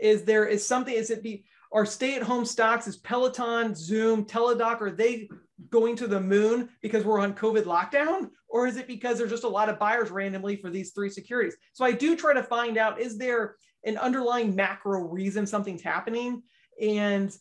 Is 0.00 0.22
there 0.24 0.46
is 0.46 0.64
something? 0.64 0.94
Is 0.94 1.10
it 1.10 1.22
the 1.22 1.42
are 1.72 1.86
stay-at-home 1.86 2.44
stocks 2.44 2.88
is 2.88 2.96
Peloton, 2.96 3.74
Zoom, 3.76 4.24
Teladoc, 4.24 4.80
are 4.80 4.90
they 4.90 5.28
going 5.68 5.94
to 5.96 6.08
the 6.08 6.20
moon 6.20 6.68
because 6.82 7.04
we're 7.04 7.20
on 7.20 7.34
COVID 7.34 7.62
lockdown? 7.62 8.30
Or 8.48 8.66
is 8.66 8.76
it 8.76 8.88
because 8.88 9.18
there's 9.18 9.30
just 9.30 9.44
a 9.44 9.48
lot 9.48 9.68
of 9.68 9.78
buyers 9.78 10.10
randomly 10.10 10.56
for 10.56 10.68
these 10.68 10.90
three 10.92 11.10
securities? 11.10 11.56
So 11.72 11.84
I 11.84 11.92
do 11.92 12.16
try 12.16 12.34
to 12.34 12.42
find 12.42 12.76
out, 12.76 13.00
is 13.00 13.18
there 13.18 13.54
an 13.84 13.98
underlying 13.98 14.56
macro 14.56 15.00
reason 15.02 15.46
something's 15.46 15.82
happening? 15.82 16.42
And 16.80 17.34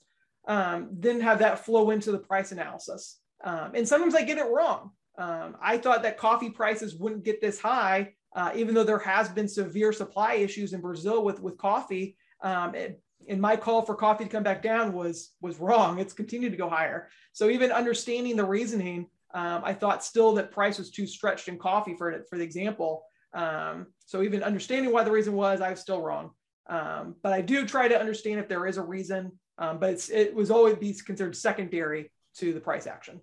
um, 0.47 0.89
then 0.91 1.21
have 1.21 1.39
that 1.39 1.65
flow 1.65 1.91
into 1.91 2.11
the 2.11 2.19
price 2.19 2.51
analysis. 2.51 3.19
Um, 3.43 3.71
and 3.75 3.87
sometimes 3.87 4.15
I 4.15 4.23
get 4.23 4.37
it 4.37 4.49
wrong. 4.51 4.91
Um, 5.17 5.57
I 5.61 5.77
thought 5.77 6.03
that 6.03 6.17
coffee 6.17 6.49
prices 6.49 6.95
wouldn't 6.95 7.23
get 7.25 7.41
this 7.41 7.59
high, 7.59 8.13
uh, 8.35 8.51
even 8.55 8.73
though 8.73 8.83
there 8.83 8.99
has 8.99 9.29
been 9.29 9.47
severe 9.47 9.91
supply 9.91 10.35
issues 10.35 10.73
in 10.73 10.81
Brazil 10.81 11.23
with, 11.23 11.41
with 11.41 11.57
coffee. 11.57 12.17
Um, 12.41 12.73
it, 12.73 13.01
and 13.27 13.41
my 13.41 13.55
call 13.55 13.81
for 13.81 13.95
coffee 13.95 14.23
to 14.23 14.29
come 14.29 14.43
back 14.43 14.63
down 14.63 14.93
was 14.93 15.31
was 15.41 15.59
wrong. 15.59 15.99
It's 15.99 16.13
continued 16.13 16.51
to 16.51 16.57
go 16.57 16.69
higher. 16.69 17.09
So 17.33 17.49
even 17.49 17.71
understanding 17.71 18.35
the 18.35 18.45
reasoning, 18.45 19.07
um, 19.33 19.61
I 19.63 19.73
thought 19.73 20.03
still 20.03 20.33
that 20.35 20.51
price 20.51 20.77
was 20.77 20.89
too 20.89 21.05
stretched 21.05 21.47
in 21.47 21.57
coffee 21.57 21.95
for 21.95 22.23
for 22.29 22.37
the 22.37 22.43
example. 22.43 23.03
Um, 23.33 23.87
so 24.05 24.23
even 24.23 24.41
understanding 24.41 24.91
why 24.91 25.03
the 25.03 25.11
reason 25.11 25.33
was, 25.33 25.61
I 25.61 25.69
was 25.69 25.79
still 25.79 26.01
wrong. 26.01 26.31
Um, 26.69 27.15
but 27.23 27.33
I 27.33 27.41
do 27.41 27.65
try 27.65 27.87
to 27.87 27.99
understand 27.99 28.39
if 28.39 28.47
there 28.47 28.65
is 28.67 28.77
a 28.77 28.83
reason. 28.83 29.31
Um, 29.57 29.77
but 29.79 30.09
it 30.09 30.33
was 30.33 30.51
always 30.51 30.77
be 30.77 30.93
considered 30.93 31.35
secondary 31.35 32.11
to 32.37 32.53
the 32.53 32.61
price 32.61 32.87
action. 32.87 33.19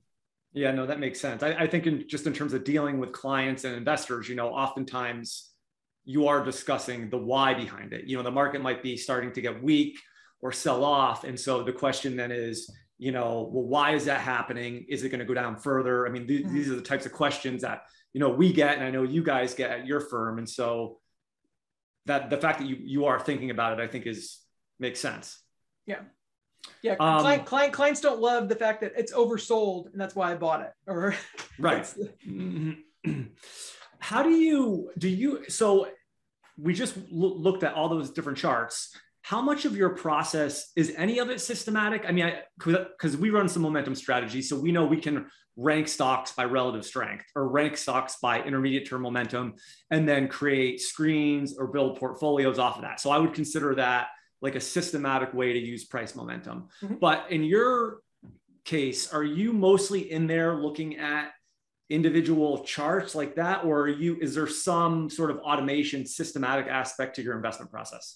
Yeah, 0.52 0.70
no, 0.72 0.86
that 0.86 1.00
makes 1.00 1.20
sense. 1.20 1.42
I, 1.42 1.52
I 1.52 1.66
think 1.66 1.86
in 1.86 2.08
just 2.08 2.26
in 2.26 2.32
terms 2.32 2.52
of 2.52 2.64
dealing 2.64 2.98
with 2.98 3.12
clients 3.12 3.64
and 3.64 3.74
investors, 3.74 4.28
you 4.28 4.36
know, 4.36 4.48
oftentimes 4.48 5.52
you 6.04 6.28
are 6.28 6.44
discussing 6.44 7.10
the 7.10 7.18
why 7.18 7.54
behind 7.54 7.92
it. 7.92 8.04
You 8.06 8.16
know, 8.16 8.22
the 8.22 8.30
market 8.30 8.62
might 8.62 8.82
be 8.82 8.96
starting 8.96 9.32
to 9.32 9.40
get 9.40 9.62
weak 9.62 9.98
or 10.40 10.52
sell 10.52 10.84
off. 10.84 11.24
And 11.24 11.38
so 11.38 11.62
the 11.62 11.72
question 11.72 12.16
then 12.16 12.30
is, 12.30 12.70
you 12.98 13.12
know, 13.12 13.50
well, 13.52 13.64
why 13.64 13.94
is 13.94 14.04
that 14.06 14.20
happening? 14.20 14.86
Is 14.88 15.04
it 15.04 15.08
going 15.08 15.18
to 15.20 15.26
go 15.26 15.34
down 15.34 15.56
further? 15.56 16.06
I 16.06 16.10
mean, 16.10 16.26
th- 16.26 16.44
mm-hmm. 16.44 16.54
these 16.54 16.70
are 16.70 16.76
the 16.76 16.82
types 16.82 17.06
of 17.06 17.12
questions 17.12 17.62
that, 17.62 17.82
you 18.12 18.20
know, 18.20 18.30
we 18.30 18.52
get 18.52 18.76
and 18.76 18.84
I 18.84 18.90
know 18.90 19.02
you 19.02 19.22
guys 19.22 19.54
get 19.54 19.70
at 19.70 19.86
your 19.86 20.00
firm. 20.00 20.38
And 20.38 20.48
so 20.48 20.98
that 22.06 22.30
the 22.30 22.36
fact 22.36 22.60
that 22.60 22.68
you, 22.68 22.76
you 22.80 23.04
are 23.06 23.20
thinking 23.20 23.50
about 23.50 23.78
it, 23.78 23.82
I 23.82 23.86
think 23.86 24.06
is 24.06 24.40
makes 24.78 25.00
sense. 25.00 25.40
Yeah. 25.86 26.00
Yeah. 26.82 26.96
Um, 26.98 27.20
client, 27.20 27.46
client, 27.46 27.72
clients 27.72 28.00
don't 28.00 28.20
love 28.20 28.48
the 28.48 28.56
fact 28.56 28.80
that 28.80 28.92
it's 28.96 29.12
oversold 29.12 29.92
and 29.92 30.00
that's 30.00 30.16
why 30.16 30.32
I 30.32 30.34
bought 30.34 30.62
it 30.62 30.72
or 30.86 31.14
right. 31.58 31.82
Mm-hmm. 32.26 32.72
how 33.98 34.22
do 34.22 34.30
you 34.30 34.90
do 34.98 35.08
you 35.08 35.48
so 35.48 35.88
we 36.58 36.74
just 36.74 36.96
lo- 37.10 37.34
looked 37.34 37.62
at 37.62 37.74
all 37.74 37.88
those 37.88 38.10
different 38.10 38.38
charts 38.38 38.96
how 39.22 39.40
much 39.40 39.64
of 39.64 39.76
your 39.76 39.90
process 39.90 40.70
is 40.76 40.92
any 40.96 41.18
of 41.18 41.30
it 41.30 41.40
systematic 41.40 42.04
i 42.06 42.12
mean 42.12 42.32
because 42.58 43.16
we 43.16 43.30
run 43.30 43.48
some 43.48 43.62
momentum 43.62 43.94
strategy 43.94 44.42
so 44.42 44.58
we 44.58 44.72
know 44.72 44.84
we 44.84 45.00
can 45.00 45.26
rank 45.56 45.88
stocks 45.88 46.32
by 46.32 46.44
relative 46.44 46.84
strength 46.84 47.24
or 47.34 47.48
rank 47.48 47.76
stocks 47.76 48.16
by 48.20 48.42
intermediate 48.42 48.86
term 48.86 49.02
momentum 49.02 49.54
and 49.90 50.08
then 50.08 50.28
create 50.28 50.80
screens 50.80 51.56
or 51.58 51.66
build 51.66 51.98
portfolios 51.98 52.58
off 52.58 52.76
of 52.76 52.82
that. 52.82 53.00
So 53.00 53.10
i 53.10 53.18
would 53.18 53.34
consider 53.34 53.74
that 53.76 54.08
like 54.42 54.54
a 54.54 54.60
systematic 54.60 55.32
way 55.32 55.54
to 55.54 55.58
use 55.58 55.84
price 55.84 56.14
momentum. 56.14 56.68
Mm-hmm. 56.82 56.96
but 56.96 57.30
in 57.30 57.42
your 57.42 58.00
case 58.64 59.12
are 59.12 59.24
you 59.24 59.52
mostly 59.52 60.12
in 60.12 60.26
there 60.26 60.56
looking 60.56 60.98
at 60.98 61.30
individual 61.88 62.64
charts 62.64 63.14
like 63.14 63.36
that? 63.36 63.64
Or 63.64 63.82
are 63.82 63.88
you 63.88 64.16
is 64.20 64.34
there 64.34 64.46
some 64.46 65.08
sort 65.08 65.30
of 65.30 65.38
automation 65.38 66.06
systematic 66.06 66.66
aspect 66.66 67.16
to 67.16 67.22
your 67.22 67.36
investment 67.36 67.70
process? 67.70 68.14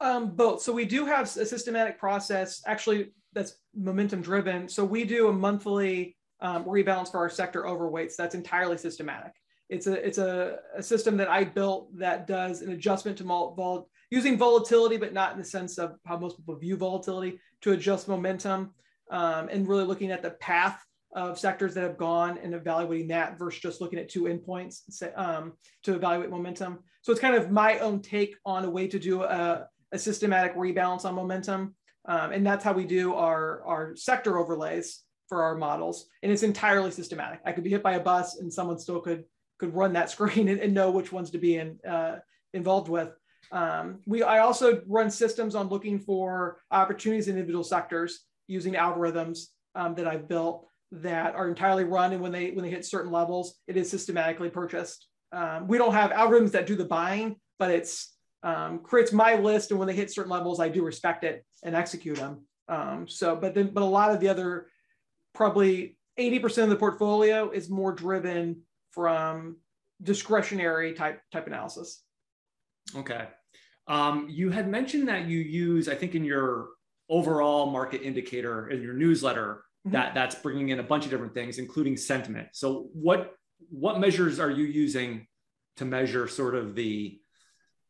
Um, 0.00 0.34
both. 0.34 0.62
So 0.62 0.72
we 0.72 0.84
do 0.84 1.06
have 1.06 1.24
a 1.36 1.46
systematic 1.46 1.98
process. 1.98 2.62
Actually 2.66 3.12
that's 3.32 3.54
momentum 3.74 4.22
driven. 4.22 4.68
So 4.68 4.84
we 4.84 5.04
do 5.04 5.28
a 5.28 5.32
monthly 5.32 6.16
um, 6.44 6.64
rebalance 6.64 7.10
for 7.10 7.18
our 7.18 7.30
sector 7.30 7.64
overweights 7.64 8.14
that's 8.16 8.36
entirely 8.36 8.78
systematic 8.78 9.32
it's 9.68 9.86
a 9.86 10.06
it's 10.06 10.18
a, 10.18 10.58
a 10.76 10.82
system 10.82 11.16
that 11.16 11.28
i 11.28 11.42
built 11.42 11.88
that 11.98 12.26
does 12.26 12.62
an 12.62 12.70
adjustment 12.70 13.18
to 13.18 13.24
vol- 13.24 13.88
using 14.10 14.38
volatility 14.38 14.96
but 14.96 15.12
not 15.12 15.32
in 15.32 15.38
the 15.38 15.44
sense 15.44 15.78
of 15.78 15.96
how 16.06 16.16
most 16.16 16.36
people 16.36 16.54
view 16.54 16.76
volatility 16.76 17.40
to 17.60 17.72
adjust 17.72 18.06
momentum 18.06 18.70
um, 19.10 19.48
and 19.48 19.66
really 19.66 19.84
looking 19.84 20.12
at 20.12 20.22
the 20.22 20.30
path 20.30 20.84
of 21.14 21.38
sectors 21.38 21.74
that 21.74 21.82
have 21.82 21.96
gone 21.96 22.38
and 22.42 22.54
evaluating 22.54 23.08
that 23.08 23.38
versus 23.38 23.60
just 23.60 23.80
looking 23.80 23.98
at 23.98 24.08
two 24.08 24.24
endpoints 24.24 24.80
um, 25.16 25.52
to 25.82 25.94
evaluate 25.94 26.30
momentum. 26.30 26.80
So 27.02 27.12
it's 27.12 27.20
kind 27.20 27.36
of 27.36 27.50
my 27.50 27.78
own 27.78 28.02
take 28.02 28.34
on 28.44 28.64
a 28.64 28.70
way 28.70 28.88
to 28.88 28.98
do 28.98 29.22
a, 29.22 29.68
a 29.92 29.98
systematic 29.98 30.56
rebalance 30.56 31.04
on 31.04 31.14
momentum. 31.14 31.76
Um, 32.06 32.32
and 32.32 32.44
that's 32.44 32.64
how 32.64 32.72
we 32.72 32.84
do 32.84 33.14
our, 33.14 33.62
our 33.64 33.96
sector 33.96 34.38
overlays 34.38 35.02
for 35.34 35.42
our 35.42 35.56
models. 35.56 36.06
And 36.22 36.30
it's 36.30 36.44
entirely 36.44 36.92
systematic. 36.92 37.40
I 37.44 37.50
could 37.50 37.64
be 37.64 37.70
hit 37.70 37.82
by 37.82 37.94
a 37.94 38.00
bus 38.00 38.38
and 38.38 38.52
someone 38.52 38.78
still 38.78 39.00
could, 39.00 39.24
could 39.58 39.74
run 39.74 39.92
that 39.94 40.08
screen 40.14 40.46
and, 40.46 40.60
and 40.60 40.72
know 40.72 40.92
which 40.92 41.10
ones 41.10 41.32
to 41.32 41.38
be 41.38 41.56
in, 41.56 41.80
uh, 41.80 42.18
involved 42.52 42.88
with. 42.88 43.10
Um, 43.50 43.98
we, 44.06 44.22
I 44.22 44.38
also 44.38 44.82
run 44.86 45.10
systems 45.10 45.56
on 45.56 45.68
looking 45.68 45.98
for 45.98 46.60
opportunities 46.70 47.26
in 47.26 47.34
individual 47.34 47.64
sectors 47.64 48.20
using 48.46 48.74
algorithms 48.74 49.46
um, 49.74 49.96
that 49.96 50.06
I've 50.06 50.28
built 50.28 50.68
that 50.92 51.34
are 51.34 51.48
entirely 51.48 51.82
run. 51.82 52.12
And 52.12 52.22
when 52.22 52.30
they, 52.30 52.52
when 52.52 52.64
they 52.64 52.70
hit 52.70 52.84
certain 52.84 53.10
levels, 53.10 53.56
it 53.66 53.76
is 53.76 53.90
systematically 53.90 54.50
purchased. 54.50 55.08
Um, 55.32 55.66
we 55.66 55.78
don't 55.78 55.94
have 55.94 56.12
algorithms 56.12 56.52
that 56.52 56.68
do 56.68 56.76
the 56.76 56.84
buying, 56.84 57.40
but 57.58 57.72
it's 57.72 58.14
um, 58.44 58.78
creates 58.84 59.12
my 59.12 59.34
list. 59.34 59.72
And 59.72 59.80
when 59.80 59.88
they 59.88 59.96
hit 59.96 60.12
certain 60.12 60.30
levels, 60.30 60.60
I 60.60 60.68
do 60.68 60.84
respect 60.84 61.24
it 61.24 61.44
and 61.64 61.74
execute 61.74 62.18
them. 62.18 62.46
Um, 62.68 63.08
so, 63.08 63.36
but 63.36 63.54
then, 63.54 63.70
but 63.72 63.82
a 63.82 63.84
lot 63.84 64.12
of 64.12 64.20
the 64.20 64.28
other, 64.28 64.68
probably 65.34 65.98
80% 66.18 66.64
of 66.64 66.68
the 66.70 66.76
portfolio 66.76 67.50
is 67.50 67.68
more 67.68 67.92
driven 67.92 68.62
from 68.90 69.56
discretionary 70.02 70.94
type 70.94 71.20
type 71.32 71.46
analysis. 71.46 72.02
Okay. 72.96 73.26
Um, 73.86 74.28
you 74.30 74.50
had 74.50 74.68
mentioned 74.68 75.08
that 75.08 75.26
you 75.26 75.38
use, 75.38 75.88
I 75.88 75.94
think, 75.94 76.14
in 76.14 76.24
your 76.24 76.68
overall 77.08 77.70
market 77.70 78.02
indicator 78.02 78.68
in 78.70 78.82
your 78.82 78.94
newsletter, 78.94 79.64
mm-hmm. 79.86 79.92
that 79.92 80.14
that's 80.14 80.34
bringing 80.36 80.70
in 80.70 80.78
a 80.78 80.82
bunch 80.82 81.04
of 81.04 81.10
different 81.10 81.34
things, 81.34 81.58
including 81.58 81.96
sentiment. 81.96 82.48
So, 82.52 82.88
what 82.92 83.34
what 83.70 84.00
measures 84.00 84.38
are 84.40 84.50
you 84.50 84.64
using 84.64 85.26
to 85.76 85.84
measure 85.84 86.28
sort 86.28 86.54
of 86.54 86.74
the 86.74 87.18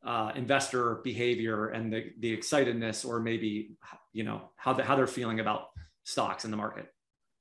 uh, 0.04 0.32
investor 0.34 1.00
behavior 1.04 1.68
and 1.68 1.92
the 1.92 2.12
the 2.18 2.36
excitedness, 2.36 3.06
or 3.06 3.20
maybe 3.20 3.76
you 4.12 4.24
know 4.24 4.50
how 4.56 4.72
the, 4.72 4.82
how 4.82 4.96
they're 4.96 5.06
feeling 5.06 5.40
about 5.40 5.66
stocks 6.04 6.44
in 6.44 6.50
the 6.50 6.56
market? 6.56 6.86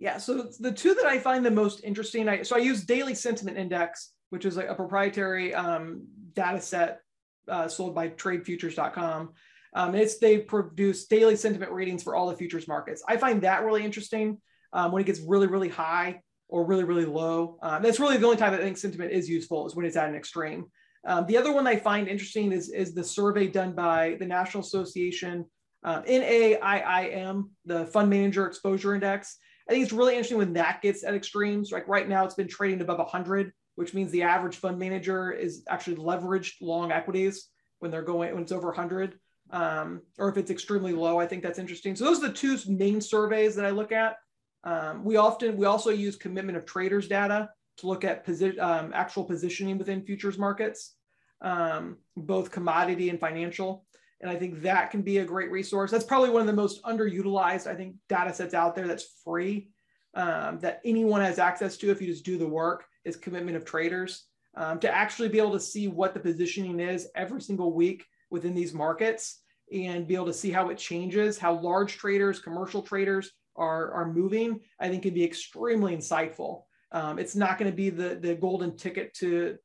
Yeah. 0.04 0.18
So 0.18 0.50
the 0.60 0.74
two 0.74 0.96
that 0.96 1.06
I 1.06 1.18
find 1.18 1.46
the 1.46 1.50
most 1.50 1.80
interesting, 1.82 2.28
I, 2.28 2.42
so 2.42 2.58
I 2.58 2.60
use 2.60 2.84
Daily 2.84 3.16
Sentiment 3.16 3.58
Index, 3.58 4.12
which 4.32 4.44
is 4.44 4.58
a 4.58 4.74
proprietary 4.76 5.54
um, 5.54 6.06
data 6.34 6.60
set 6.60 7.00
uh, 7.48 7.70
sold 7.70 7.96
by 7.96 8.10
tradefutures.com. 8.10 9.30
Um, 9.74 9.96
it's 9.96 10.18
they 10.18 10.40
produce 10.40 11.06
daily 11.08 11.38
sentiment 11.38 11.72
readings 11.72 12.04
for 12.04 12.18
all 12.18 12.28
the 12.28 12.36
futures 12.36 12.68
markets. 12.68 13.02
I 13.08 13.16
find 13.16 13.42
that 13.44 13.64
really 13.64 13.86
interesting 13.86 14.40
um, 14.74 14.92
when 14.92 15.02
it 15.02 15.06
gets 15.06 15.22
really, 15.22 15.48
really 15.48 15.70
high 15.70 16.20
or 16.50 16.66
really, 16.66 16.84
really 16.84 17.06
low. 17.06 17.58
Um, 17.62 17.82
that's 17.82 18.02
really 18.02 18.18
the 18.18 18.26
only 18.26 18.36
time 18.38 18.54
I 18.54 18.58
think 18.58 18.76
sentiment 18.76 19.14
is 19.14 19.30
useful 19.30 19.66
is 19.68 19.74
when 19.74 19.86
it's 19.86 19.96
at 19.96 20.10
an 20.10 20.16
extreme. 20.16 20.66
Um, 21.08 21.26
the 21.28 21.38
other 21.38 21.54
one 21.54 21.66
I 21.66 21.78
find 21.78 22.10
interesting 22.10 22.52
is, 22.52 22.68
is 22.68 22.94
the 22.94 23.06
survey 23.06 23.48
done 23.48 23.72
by 23.72 24.18
the 24.20 24.26
National 24.26 24.64
Association, 24.64 25.46
uh, 25.86 26.02
NAAIM, 26.02 27.46
the 27.64 27.86
Fund 27.86 28.10
Manager 28.10 28.48
Exposure 28.48 28.96
Index. 28.96 29.38
I 29.68 29.72
think 29.72 29.84
it's 29.84 29.94
really 29.94 30.14
interesting 30.14 30.38
when 30.38 30.54
that 30.54 30.82
gets 30.82 31.04
at 31.04 31.14
extremes. 31.14 31.72
Like 31.72 31.88
right 31.88 32.08
now, 32.08 32.26
it's 32.26 32.36
been 32.36 32.48
trading 32.48 32.82
above 32.82 32.98
100 32.98 33.54
which 33.76 33.94
means 33.94 34.12
the 34.12 34.24
average 34.24 34.58
fund 34.58 34.78
manager 34.78 35.32
is 35.32 35.64
actually 35.70 35.96
leveraged 35.96 36.54
long 36.62 36.92
equities 36.92 37.50
when 37.80 37.92
they're 37.92 38.04
going 38.04 38.34
when 38.34 38.44
it's 38.44 38.52
over 38.52 38.68
100 38.68 39.20
um, 39.52 40.02
or 40.18 40.30
if 40.30 40.38
it's 40.38 40.52
extremely 40.52 40.94
low 40.94 41.20
i 41.20 41.28
think 41.28 41.44
that's 41.44 41.60
interesting. 41.60 41.96
So 41.96 42.06
those 42.06 42.24
are 42.24 42.28
the 42.28 42.34
two 42.34 42.58
main 42.68 43.02
surveys 43.02 43.56
that 43.56 43.66
i 43.66 43.70
look 43.70 43.92
at. 43.92 44.18
Um, 44.64 45.04
we 45.04 45.18
often 45.18 45.58
we 45.58 45.66
also 45.66 45.90
use 45.90 46.16
commitment 46.16 46.58
of 46.58 46.66
traders 46.66 47.08
data 47.08 47.50
to 47.78 47.88
look 47.88 48.04
at 48.04 48.24
position 48.24 48.60
um, 48.60 48.92
actual 48.94 49.24
positioning 49.24 49.78
within 49.78 50.04
futures 50.04 50.38
markets 50.38 50.96
um, 51.42 51.98
both 52.16 52.52
commodity 52.52 53.10
and 53.10 53.20
financial 53.20 53.86
and 54.24 54.32
i 54.32 54.36
think 54.36 54.62
that 54.64 54.90
can 54.90 55.04
be 55.04 55.20
a 55.20 55.26
great 55.26 55.52
resource 55.52 55.92
that's 55.92 56.04
probably 56.04 56.32
one 56.32 56.42
of 56.42 56.48
the 56.48 56.54
most 56.54 56.82
underutilized 56.84 57.68
i 57.68 57.76
think 57.76 57.96
data 58.10 58.34
sets 58.34 58.56
out 58.56 58.76
there 58.76 58.88
that's 58.88 59.20
free 59.24 59.70
um, 60.16 60.60
that 60.60 60.82
anyone 60.86 61.22
has 61.22 61.38
access 61.38 61.78
to 61.78 61.92
if 61.92 62.02
you 62.02 62.08
just 62.08 62.26
do 62.26 62.38
the 62.38 62.48
work 62.48 62.86
is 63.06 63.16
commitment 63.16 63.58
of 63.58 63.66
traders 63.66 64.26
um, 64.56 64.80
to 64.80 64.94
actually 64.94 65.30
be 65.30 65.40
able 65.40 65.52
to 65.52 65.60
see 65.60 65.88
what 65.88 66.14
the 66.14 66.20
positioning 66.20 66.80
is 66.80 67.08
every 67.16 67.42
single 67.42 67.74
week 67.74 68.06
within 68.30 68.54
these 68.54 68.74
markets 68.74 69.42
and 69.72 70.08
be 70.08 70.16
able 70.16 70.26
to 70.26 70.34
see 70.34 70.52
how 70.52 70.70
it 70.70 70.78
changes, 70.78 71.38
how 71.38 71.54
large 71.60 71.98
traders, 71.98 72.40
commercial 72.40 72.82
traders 72.82 73.32
are, 73.56 73.92
are 73.92 74.12
moving, 74.12 74.60
I 74.80 74.90
think 74.90 75.04
can 75.04 75.14
be 75.14 75.24
extremely 75.24 75.96
insightful. 75.96 76.64
Um, 76.92 77.18
it's 77.18 77.36
not 77.36 77.58
going 77.58 77.72
to 77.72 77.76
be 77.76 77.90
the, 77.90 78.16
the 78.16 78.36
golden 78.36 78.76
ticket 78.78 79.14
to, 79.16 79.58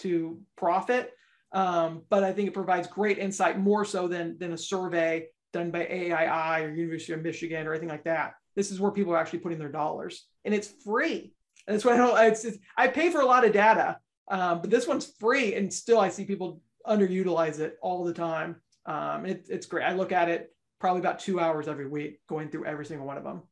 to 0.00 0.40
profit, 0.56 1.12
um, 1.52 2.02
but 2.10 2.24
I 2.24 2.32
think 2.32 2.48
it 2.48 2.54
provides 2.54 2.88
great 2.88 3.18
insight 3.18 3.58
more 3.58 3.84
so 3.84 4.08
than, 4.08 4.36
than 4.38 4.52
a 4.52 4.58
survey 4.58 5.26
done 5.52 5.70
by 5.70 5.84
AAII 5.84 6.64
or 6.64 6.74
University 6.74 7.12
of 7.12 7.22
Michigan 7.22 7.66
or 7.66 7.72
anything 7.72 7.88
like 7.88 8.04
that. 8.04 8.34
This 8.54 8.70
is 8.70 8.80
where 8.80 8.90
people 8.90 9.12
are 9.14 9.18
actually 9.18 9.38
putting 9.38 9.58
their 9.58 9.70
dollars 9.70 10.26
and 10.44 10.54
it's 10.54 10.72
free. 10.84 11.32
And 11.66 11.74
that's 11.74 11.84
why 11.84 11.94
I 11.94 11.96
don't, 11.96 12.26
it's, 12.26 12.44
it's, 12.44 12.58
I 12.76 12.88
pay 12.88 13.10
for 13.10 13.20
a 13.20 13.26
lot 13.26 13.44
of 13.44 13.52
data, 13.52 13.98
um, 14.30 14.60
but 14.60 14.70
this 14.70 14.86
one's 14.86 15.12
free 15.18 15.54
and 15.54 15.72
still 15.72 16.00
I 16.00 16.08
see 16.10 16.24
people 16.24 16.60
underutilize 16.86 17.60
it 17.60 17.76
all 17.82 18.04
the 18.04 18.12
time. 18.12 18.56
Um, 18.86 19.26
it, 19.26 19.46
it's 19.48 19.66
great. 19.66 19.84
I 19.84 19.92
look 19.92 20.12
at 20.12 20.28
it 20.28 20.54
probably 20.80 21.00
about 21.00 21.18
two 21.18 21.40
hours 21.40 21.68
every 21.68 21.88
week 21.88 22.20
going 22.28 22.50
through 22.50 22.66
every 22.66 22.86
single 22.86 23.06
one 23.06 23.16
of 23.18 23.24
them. 23.24 23.42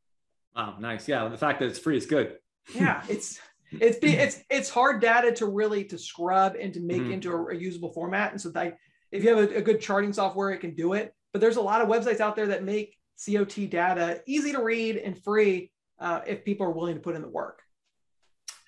Wow. 0.55 0.77
Nice. 0.79 1.07
Yeah. 1.07 1.27
The 1.27 1.37
fact 1.37 1.59
that 1.59 1.67
it's 1.67 1.79
free 1.79 1.97
is 1.97 2.05
good. 2.05 2.37
yeah. 2.73 3.03
It's, 3.09 3.39
it's, 3.71 3.97
it's, 4.01 4.43
it's 4.49 4.69
hard 4.69 5.01
data 5.01 5.31
to 5.33 5.45
really 5.45 5.83
to 5.85 5.97
scrub 5.97 6.55
and 6.59 6.73
to 6.73 6.79
make 6.79 7.01
mm-hmm. 7.01 7.13
into 7.13 7.31
a, 7.31 7.47
a, 7.47 7.55
usable 7.55 7.91
format. 7.91 8.31
And 8.31 8.39
so 8.39 8.51
like, 8.53 8.77
if 9.11 9.23
you 9.23 9.35
have 9.35 9.51
a, 9.51 9.57
a 9.57 9.61
good 9.61 9.81
charting 9.81 10.13
software, 10.13 10.51
it 10.51 10.59
can 10.59 10.73
do 10.73 10.93
it, 10.93 11.13
but 11.33 11.41
there's 11.41 11.57
a 11.57 11.61
lot 11.61 11.81
of 11.81 11.87
websites 11.87 12.19
out 12.19 12.35
there 12.35 12.47
that 12.47 12.63
make 12.63 12.97
COT 13.25 13.69
data 13.69 14.21
easy 14.25 14.51
to 14.51 14.63
read 14.63 14.97
and 14.97 15.21
free 15.23 15.71
uh, 15.99 16.21
if 16.27 16.45
people 16.45 16.65
are 16.65 16.71
willing 16.71 16.95
to 16.95 17.01
put 17.01 17.15
in 17.15 17.21
the 17.21 17.27
work. 17.27 17.61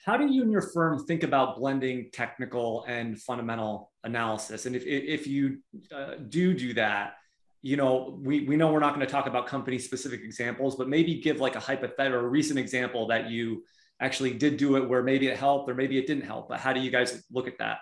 How 0.05 0.17
do 0.17 0.25
you 0.25 0.41
and 0.41 0.51
your 0.51 0.61
firm 0.61 1.05
think 1.05 1.23
about 1.23 1.57
blending 1.57 2.09
technical 2.11 2.83
and 2.87 3.21
fundamental 3.21 3.91
analysis? 4.03 4.65
And 4.65 4.75
if, 4.75 4.83
if 4.85 5.27
you 5.27 5.59
uh, 5.95 6.15
do 6.29 6.53
do 6.53 6.73
that, 6.73 7.15
you 7.61 7.75
know, 7.75 8.17
we, 8.23 8.45
we 8.45 8.55
know 8.55 8.71
we're 8.71 8.79
not 8.79 8.95
going 8.95 9.05
to 9.05 9.11
talk 9.11 9.27
about 9.27 9.45
company 9.45 9.77
specific 9.77 10.21
examples, 10.21 10.77
but 10.77 10.87
maybe 10.87 11.19
give 11.19 11.39
like 11.39 11.55
a 11.55 11.59
hypothetical 11.59 12.19
or 12.19 12.25
a 12.25 12.29
recent 12.29 12.57
example 12.57 13.07
that 13.07 13.29
you 13.29 13.63
actually 13.99 14.33
did 14.33 14.57
do 14.57 14.77
it 14.77 14.87
where 14.87 15.03
maybe 15.03 15.27
it 15.27 15.37
helped 15.37 15.69
or 15.69 15.75
maybe 15.75 15.97
it 15.97 16.07
didn't 16.07 16.25
help. 16.25 16.49
But 16.49 16.59
how 16.59 16.73
do 16.73 16.79
you 16.79 16.91
guys 16.91 17.23
look 17.31 17.47
at 17.47 17.57
that? 17.59 17.79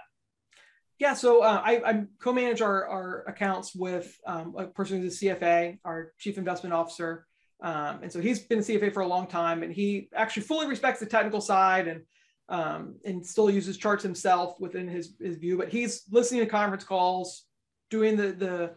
Yeah, 0.99 1.13
so 1.13 1.43
uh, 1.43 1.61
I, 1.63 1.81
I, 1.85 2.03
co-manage 2.19 2.61
our, 2.61 2.87
our 2.87 3.23
accounts 3.27 3.75
with 3.75 4.17
um, 4.25 4.55
a 4.57 4.65
person 4.65 4.99
who's 4.99 5.21
a 5.21 5.25
CFA, 5.25 5.77
our 5.85 6.11
chief 6.17 6.39
investment 6.39 6.73
officer, 6.73 7.27
um, 7.61 7.99
and 8.03 8.11
so 8.11 8.19
he's 8.19 8.39
been 8.39 8.59
a 8.59 8.61
CFA 8.61 8.93
for 8.93 9.01
a 9.01 9.07
long 9.07 9.27
time, 9.27 9.63
and 9.63 9.73
he 9.73 10.09
actually 10.15 10.43
fully 10.43 10.67
respects 10.67 10.99
the 10.99 11.05
technical 11.05 11.41
side 11.41 11.87
and 11.87 12.01
um, 12.49 12.95
and 13.03 13.25
still 13.25 13.49
uses 13.49 13.77
charts 13.77 14.03
himself 14.03 14.57
within 14.59 14.87
his, 14.87 15.15
his 15.19 15.35
view. 15.35 15.57
But 15.57 15.69
he's 15.69 16.03
listening 16.09 16.41
to 16.41 16.47
conference 16.47 16.83
calls, 16.83 17.43
doing 17.89 18.15
the 18.15 18.31
the 18.31 18.75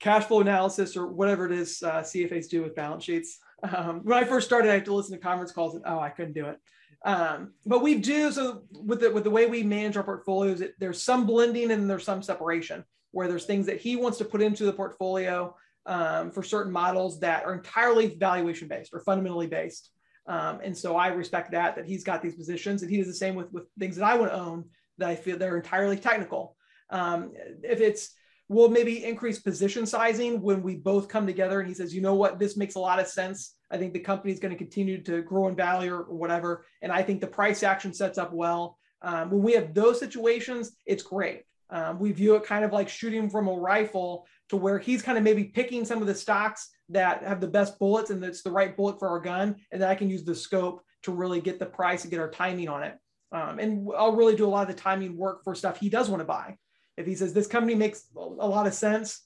cash 0.00 0.24
flow 0.24 0.40
analysis 0.40 0.96
or 0.96 1.08
whatever 1.08 1.46
it 1.46 1.52
is 1.52 1.82
uh, 1.82 2.00
CFAs 2.00 2.48
do 2.48 2.62
with 2.62 2.74
balance 2.74 3.04
sheets. 3.04 3.38
Um, 3.62 4.00
when 4.02 4.18
I 4.18 4.24
first 4.24 4.46
started, 4.46 4.70
I 4.70 4.74
had 4.74 4.84
to 4.86 4.94
listen 4.94 5.16
to 5.16 5.22
conference 5.22 5.52
calls, 5.52 5.74
and 5.74 5.84
oh, 5.86 5.98
I 5.98 6.10
couldn't 6.10 6.34
do 6.34 6.46
it. 6.46 6.58
Um, 7.04 7.54
but 7.66 7.82
we 7.82 7.96
do 7.96 8.30
so 8.30 8.62
with 8.72 9.00
the 9.00 9.10
with 9.10 9.24
the 9.24 9.30
way 9.30 9.46
we 9.46 9.62
manage 9.62 9.96
our 9.96 10.04
portfolios. 10.04 10.60
It, 10.60 10.74
there's 10.78 11.02
some 11.02 11.26
blending 11.26 11.70
and 11.70 11.88
there's 11.88 12.04
some 12.04 12.22
separation 12.22 12.84
where 13.10 13.28
there's 13.28 13.44
things 13.44 13.66
that 13.66 13.80
he 13.80 13.96
wants 13.96 14.18
to 14.18 14.24
put 14.24 14.42
into 14.42 14.64
the 14.64 14.72
portfolio 14.72 15.54
um, 15.86 16.30
for 16.30 16.42
certain 16.42 16.72
models 16.72 17.20
that 17.20 17.44
are 17.44 17.54
entirely 17.54 18.14
valuation 18.14 18.68
based 18.68 18.90
or 18.92 19.00
fundamentally 19.00 19.46
based. 19.46 19.90
Um, 20.26 20.60
and 20.62 20.76
so 20.76 20.96
I 20.96 21.08
respect 21.08 21.50
that, 21.50 21.76
that 21.76 21.86
he's 21.86 22.04
got 22.04 22.22
these 22.22 22.36
positions 22.36 22.82
and 22.82 22.90
he 22.90 22.98
does 22.98 23.08
the 23.08 23.14
same 23.14 23.34
with, 23.34 23.52
with 23.52 23.64
things 23.78 23.96
that 23.96 24.04
I 24.04 24.14
want 24.14 24.30
to 24.30 24.38
own 24.38 24.64
that 24.98 25.08
I 25.08 25.16
feel 25.16 25.36
they're 25.36 25.56
entirely 25.56 25.96
technical. 25.96 26.56
Um, 26.90 27.32
if 27.62 27.80
it's, 27.80 28.14
we'll 28.52 28.68
maybe 28.68 29.04
increase 29.04 29.40
position 29.40 29.86
sizing 29.86 30.40
when 30.42 30.62
we 30.62 30.76
both 30.76 31.08
come 31.08 31.26
together 31.26 31.60
and 31.60 31.68
he 31.68 31.74
says, 31.74 31.94
you 31.94 32.00
know 32.00 32.14
what, 32.14 32.38
this 32.38 32.56
makes 32.56 32.74
a 32.74 32.78
lot 32.78 33.00
of 33.00 33.06
sense. 33.06 33.54
I 33.70 33.78
think 33.78 33.92
the 33.92 34.00
company 34.00 34.32
is 34.32 34.38
going 34.38 34.52
to 34.52 34.58
continue 34.58 35.02
to 35.02 35.22
grow 35.22 35.48
in 35.48 35.56
value 35.56 35.94
or 35.94 36.04
whatever. 36.14 36.64
And 36.82 36.92
I 36.92 37.02
think 37.02 37.20
the 37.20 37.26
price 37.26 37.62
action 37.62 37.94
sets 37.94 38.18
up 38.18 38.32
well. 38.32 38.78
Um, 39.00 39.30
when 39.30 39.42
we 39.42 39.52
have 39.54 39.74
those 39.74 39.98
situations, 39.98 40.72
it's 40.86 41.02
great. 41.02 41.42
Um, 41.70 41.98
we 41.98 42.12
view 42.12 42.34
it 42.34 42.44
kind 42.44 42.64
of 42.64 42.72
like 42.72 42.88
shooting 42.88 43.30
from 43.30 43.48
a 43.48 43.52
rifle 43.52 44.26
to 44.50 44.56
where 44.56 44.78
he's 44.78 45.00
kind 45.00 45.16
of 45.16 45.24
maybe 45.24 45.44
picking 45.44 45.86
some 45.86 46.02
of 46.02 46.06
the 46.06 46.14
stocks 46.14 46.68
that 46.90 47.22
have 47.22 47.40
the 47.40 47.48
best 47.48 47.78
bullets 47.78 48.10
and 48.10 48.22
it's 48.22 48.42
the 48.42 48.50
right 48.50 48.76
bullet 48.76 48.98
for 48.98 49.08
our 49.08 49.20
gun. 49.20 49.56
And 49.70 49.80
then 49.80 49.88
I 49.88 49.94
can 49.94 50.10
use 50.10 50.24
the 50.24 50.34
scope 50.34 50.82
to 51.04 51.12
really 51.12 51.40
get 51.40 51.58
the 51.58 51.66
price 51.66 52.02
and 52.02 52.10
get 52.10 52.20
our 52.20 52.30
timing 52.30 52.68
on 52.68 52.82
it. 52.82 52.98
Um, 53.32 53.58
and 53.58 53.88
I'll 53.96 54.14
really 54.14 54.36
do 54.36 54.46
a 54.46 54.50
lot 54.50 54.68
of 54.68 54.76
the 54.76 54.80
timing 54.80 55.16
work 55.16 55.42
for 55.42 55.54
stuff 55.54 55.80
he 55.80 55.88
does 55.88 56.10
want 56.10 56.20
to 56.20 56.26
buy. 56.26 56.58
If 56.96 57.06
he 57.06 57.14
says 57.14 57.32
this 57.32 57.46
company 57.46 57.74
makes 57.74 58.04
a 58.16 58.20
lot 58.20 58.66
of 58.66 58.74
sense, 58.74 59.22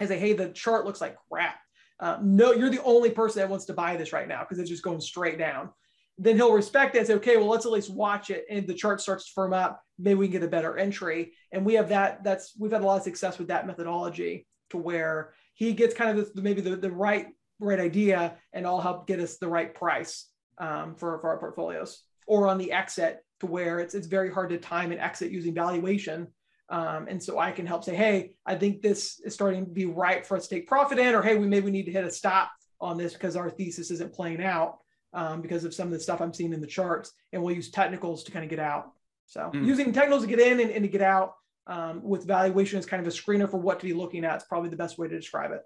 I 0.00 0.06
say, 0.06 0.18
hey, 0.18 0.32
the 0.32 0.48
chart 0.50 0.84
looks 0.84 1.00
like 1.00 1.16
crap. 1.30 1.56
Uh, 1.98 2.18
no, 2.22 2.52
you're 2.52 2.70
the 2.70 2.82
only 2.82 3.10
person 3.10 3.40
that 3.40 3.48
wants 3.48 3.64
to 3.66 3.74
buy 3.74 3.96
this 3.96 4.12
right 4.12 4.28
now 4.28 4.40
because 4.40 4.58
it's 4.58 4.68
just 4.68 4.82
going 4.82 5.00
straight 5.00 5.38
down. 5.38 5.70
Then 6.18 6.36
he'll 6.36 6.52
respect 6.52 6.94
it 6.94 6.98
and 6.98 7.06
say, 7.06 7.14
okay, 7.14 7.36
well, 7.36 7.48
let's 7.48 7.66
at 7.66 7.72
least 7.72 7.90
watch 7.90 8.30
it. 8.30 8.44
And 8.50 8.66
the 8.66 8.74
chart 8.74 9.00
starts 9.00 9.26
to 9.26 9.32
firm 9.32 9.52
up. 9.52 9.82
Maybe 9.98 10.14
we 10.14 10.26
can 10.26 10.32
get 10.32 10.42
a 10.42 10.48
better 10.48 10.76
entry. 10.76 11.32
And 11.52 11.64
we 11.64 11.74
have 11.74 11.90
that. 11.90 12.24
That's 12.24 12.52
we've 12.58 12.72
had 12.72 12.82
a 12.82 12.86
lot 12.86 12.96
of 12.96 13.02
success 13.02 13.38
with 13.38 13.48
that 13.48 13.66
methodology 13.66 14.46
to 14.70 14.78
where 14.78 15.32
he 15.54 15.72
gets 15.72 15.94
kind 15.94 16.18
of 16.18 16.34
the, 16.34 16.42
maybe 16.42 16.60
the, 16.60 16.76
the 16.76 16.90
right 16.90 17.28
right 17.58 17.80
idea 17.80 18.36
and 18.52 18.66
I'll 18.66 18.80
help 18.80 19.06
get 19.06 19.20
us 19.20 19.38
the 19.38 19.48
right 19.48 19.74
price 19.74 20.26
um, 20.58 20.94
for, 20.94 21.18
for 21.20 21.30
our 21.30 21.38
portfolios 21.38 22.02
or 22.26 22.48
on 22.48 22.58
the 22.58 22.72
exit 22.72 23.20
to 23.40 23.46
where 23.46 23.78
it's, 23.78 23.94
it's 23.94 24.06
very 24.06 24.30
hard 24.30 24.50
to 24.50 24.58
time 24.58 24.92
an 24.92 24.98
exit 24.98 25.30
using 25.30 25.54
valuation. 25.54 26.28
Um, 26.68 27.06
and 27.08 27.22
so 27.22 27.38
I 27.38 27.52
can 27.52 27.66
help 27.66 27.84
say, 27.84 27.94
hey, 27.94 28.32
I 28.44 28.56
think 28.56 28.82
this 28.82 29.20
is 29.24 29.34
starting 29.34 29.64
to 29.64 29.70
be 29.70 29.86
right 29.86 30.26
for 30.26 30.36
us 30.36 30.48
to 30.48 30.54
take 30.56 30.66
profit 30.66 30.98
in, 30.98 31.14
or 31.14 31.22
hey, 31.22 31.36
we 31.36 31.46
maybe 31.46 31.70
need 31.70 31.84
to 31.84 31.92
hit 31.92 32.04
a 32.04 32.10
stop 32.10 32.50
on 32.80 32.96
this 32.96 33.12
because 33.12 33.36
our 33.36 33.50
thesis 33.50 33.90
isn't 33.90 34.12
playing 34.12 34.42
out 34.42 34.78
um, 35.12 35.40
because 35.40 35.64
of 35.64 35.74
some 35.74 35.86
of 35.88 35.92
the 35.92 36.00
stuff 36.00 36.20
I'm 36.20 36.34
seeing 36.34 36.52
in 36.52 36.60
the 36.60 36.66
charts. 36.66 37.12
And 37.32 37.42
we'll 37.42 37.54
use 37.54 37.70
technicals 37.70 38.24
to 38.24 38.32
kind 38.32 38.44
of 38.44 38.50
get 38.50 38.58
out. 38.58 38.92
So 39.26 39.50
mm. 39.54 39.64
using 39.64 39.92
technicals 39.92 40.22
to 40.22 40.28
get 40.28 40.40
in 40.40 40.60
and, 40.60 40.70
and 40.70 40.82
to 40.82 40.88
get 40.88 41.02
out 41.02 41.34
um, 41.66 42.02
with 42.02 42.26
valuation 42.26 42.78
as 42.78 42.86
kind 42.86 43.04
of 43.04 43.12
a 43.12 43.16
screener 43.16 43.50
for 43.50 43.58
what 43.58 43.80
to 43.80 43.86
be 43.86 43.92
looking 43.92 44.24
at 44.24 44.36
is 44.36 44.44
probably 44.44 44.70
the 44.70 44.76
best 44.76 44.98
way 44.98 45.08
to 45.08 45.16
describe 45.16 45.52
it. 45.52 45.62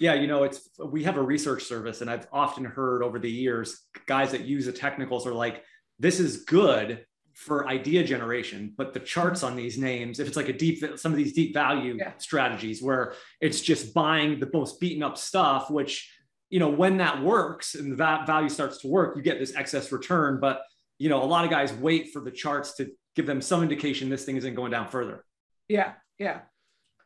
Yeah, 0.00 0.14
you 0.14 0.26
know, 0.26 0.42
it's 0.42 0.68
we 0.84 1.04
have 1.04 1.16
a 1.16 1.22
research 1.22 1.64
service, 1.64 2.00
and 2.00 2.10
I've 2.10 2.26
often 2.32 2.64
heard 2.64 3.02
over 3.02 3.20
the 3.20 3.30
years 3.30 3.80
guys 4.06 4.32
that 4.32 4.40
use 4.40 4.66
the 4.66 4.72
technicals 4.72 5.24
are 5.24 5.32
like, 5.32 5.62
"This 6.00 6.18
is 6.18 6.38
good 6.44 7.06
for 7.34 7.68
idea 7.68 8.04
generation," 8.04 8.72
but 8.76 8.94
the 8.94 9.00
charts 9.00 9.42
on 9.42 9.56
these 9.56 9.78
names, 9.78 10.20
if 10.20 10.28
it's 10.28 10.36
like 10.36 10.48
a 10.48 10.52
deep, 10.52 10.82
some 10.98 11.12
of 11.12 11.18
these 11.18 11.32
deep 11.32 11.54
value 11.54 11.96
yeah. 11.98 12.12
strategies 12.18 12.82
where 12.82 13.14
it's 13.40 13.60
just 13.60 13.92
buying 13.94 14.40
the 14.40 14.48
most 14.52 14.80
beaten 14.80 15.02
up 15.02 15.18
stuff, 15.18 15.70
which 15.70 16.10
you 16.50 16.60
know, 16.60 16.68
when 16.68 16.98
that 16.98 17.22
works 17.22 17.74
and 17.74 17.90
the 17.90 17.96
value 17.96 18.48
starts 18.48 18.78
to 18.78 18.86
work, 18.86 19.16
you 19.16 19.22
get 19.22 19.40
this 19.40 19.56
excess 19.56 19.90
return, 19.90 20.38
but 20.40 20.62
you 20.98 21.08
know, 21.08 21.22
a 21.22 21.24
lot 21.24 21.44
of 21.44 21.50
guys 21.50 21.72
wait 21.72 22.12
for 22.12 22.20
the 22.20 22.30
charts 22.30 22.74
to 22.76 22.92
give 23.16 23.26
them 23.26 23.40
some 23.40 23.62
indication 23.62 24.08
this 24.08 24.24
thing 24.24 24.36
isn't 24.36 24.54
going 24.54 24.70
down 24.70 24.88
further. 24.88 25.24
Yeah, 25.68 25.94
yeah. 26.18 26.42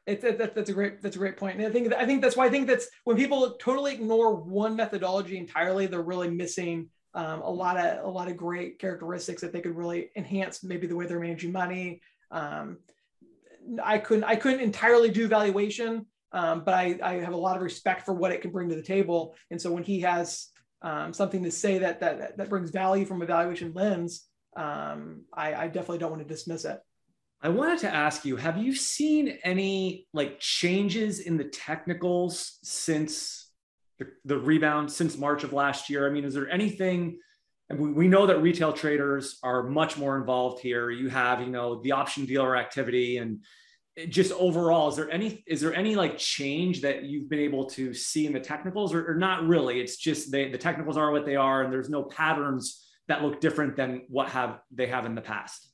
It's 0.06 0.22
that, 0.22 0.54
that's 0.54 0.70
a 0.70 0.72
great 0.72 1.02
that's 1.02 1.16
a 1.16 1.18
great 1.18 1.36
point. 1.36 1.58
And 1.58 1.66
I 1.66 1.70
think 1.70 1.92
I 1.92 2.06
think 2.06 2.22
that's 2.22 2.36
why 2.36 2.46
I 2.46 2.50
think 2.50 2.66
that's 2.66 2.88
when 3.04 3.16
people 3.16 3.56
totally 3.60 3.94
ignore 3.94 4.34
one 4.34 4.74
methodology 4.74 5.36
entirely, 5.36 5.86
they're 5.86 6.02
really 6.02 6.30
missing 6.30 6.88
um, 7.18 7.42
a 7.42 7.50
lot 7.50 7.76
of 7.76 8.04
a 8.04 8.08
lot 8.08 8.28
of 8.28 8.36
great 8.36 8.78
characteristics 8.78 9.42
that 9.42 9.52
they 9.52 9.60
could 9.60 9.76
really 9.76 10.10
enhance 10.14 10.62
maybe 10.62 10.86
the 10.86 10.94
way 10.94 11.04
they're 11.04 11.18
managing 11.18 11.50
money. 11.50 12.00
Um, 12.30 12.78
I 13.82 13.98
couldn't 13.98 14.22
I 14.22 14.36
couldn't 14.36 14.60
entirely 14.60 15.10
do 15.10 15.26
valuation, 15.26 16.06
um, 16.30 16.62
but 16.64 16.74
I, 16.74 16.96
I 17.02 17.14
have 17.14 17.32
a 17.32 17.44
lot 17.48 17.56
of 17.56 17.62
respect 17.62 18.06
for 18.06 18.14
what 18.14 18.30
it 18.30 18.40
can 18.40 18.52
bring 18.52 18.68
to 18.68 18.76
the 18.76 18.82
table. 18.82 19.34
And 19.50 19.60
so 19.60 19.72
when 19.72 19.82
he 19.82 20.00
has 20.02 20.46
um, 20.80 21.12
something 21.12 21.42
to 21.42 21.50
say 21.50 21.78
that 21.78 21.98
that 21.98 22.36
that 22.36 22.48
brings 22.48 22.70
value 22.70 23.04
from 23.04 23.20
a 23.20 23.26
valuation 23.26 23.72
lens, 23.74 24.24
um, 24.56 25.24
I, 25.34 25.54
I 25.54 25.66
definitely 25.66 25.98
don't 25.98 26.12
want 26.12 26.22
to 26.22 26.34
dismiss 26.34 26.64
it. 26.64 26.78
I 27.42 27.48
wanted 27.48 27.80
to 27.80 27.92
ask 27.92 28.24
you, 28.24 28.36
have 28.36 28.58
you 28.58 28.76
seen 28.76 29.38
any 29.42 30.06
like 30.12 30.38
changes 30.38 31.18
in 31.18 31.36
the 31.36 31.44
technicals 31.44 32.58
since 32.62 33.47
the, 33.98 34.06
the 34.24 34.38
rebound 34.38 34.90
since 34.90 35.16
March 35.16 35.44
of 35.44 35.52
last 35.52 35.90
year? 35.90 36.06
I 36.06 36.10
mean, 36.10 36.24
is 36.24 36.34
there 36.34 36.50
anything 36.50 37.18
and 37.70 37.78
we, 37.78 37.92
we 37.92 38.08
know 38.08 38.26
that 38.26 38.40
retail 38.40 38.72
traders 38.72 39.38
are 39.42 39.62
much 39.62 39.98
more 39.98 40.16
involved 40.16 40.60
here. 40.62 40.90
You 40.90 41.08
have, 41.10 41.40
you 41.40 41.48
know, 41.48 41.82
the 41.82 41.92
option 41.92 42.24
dealer 42.24 42.56
activity 42.56 43.18
and 43.18 43.40
just 44.08 44.32
overall, 44.32 44.88
is 44.88 44.96
there 44.96 45.10
any 45.10 45.42
is 45.46 45.60
there 45.60 45.74
any 45.74 45.96
like 45.96 46.18
change 46.18 46.82
that 46.82 47.02
you've 47.02 47.28
been 47.28 47.40
able 47.40 47.66
to 47.70 47.92
see 47.92 48.26
in 48.26 48.32
the 48.32 48.40
technicals 48.40 48.94
or, 48.94 49.10
or 49.10 49.14
not 49.16 49.46
really? 49.46 49.80
It's 49.80 49.96
just 49.96 50.30
they, 50.30 50.50
the 50.50 50.58
technicals 50.58 50.96
are 50.96 51.10
what 51.10 51.26
they 51.26 51.36
are 51.36 51.62
and 51.64 51.72
there's 51.72 51.90
no 51.90 52.04
patterns 52.04 52.86
that 53.08 53.22
look 53.22 53.40
different 53.40 53.74
than 53.74 54.02
what 54.08 54.28
have 54.28 54.60
they 54.70 54.86
have 54.86 55.04
in 55.04 55.14
the 55.14 55.20
past. 55.20 55.68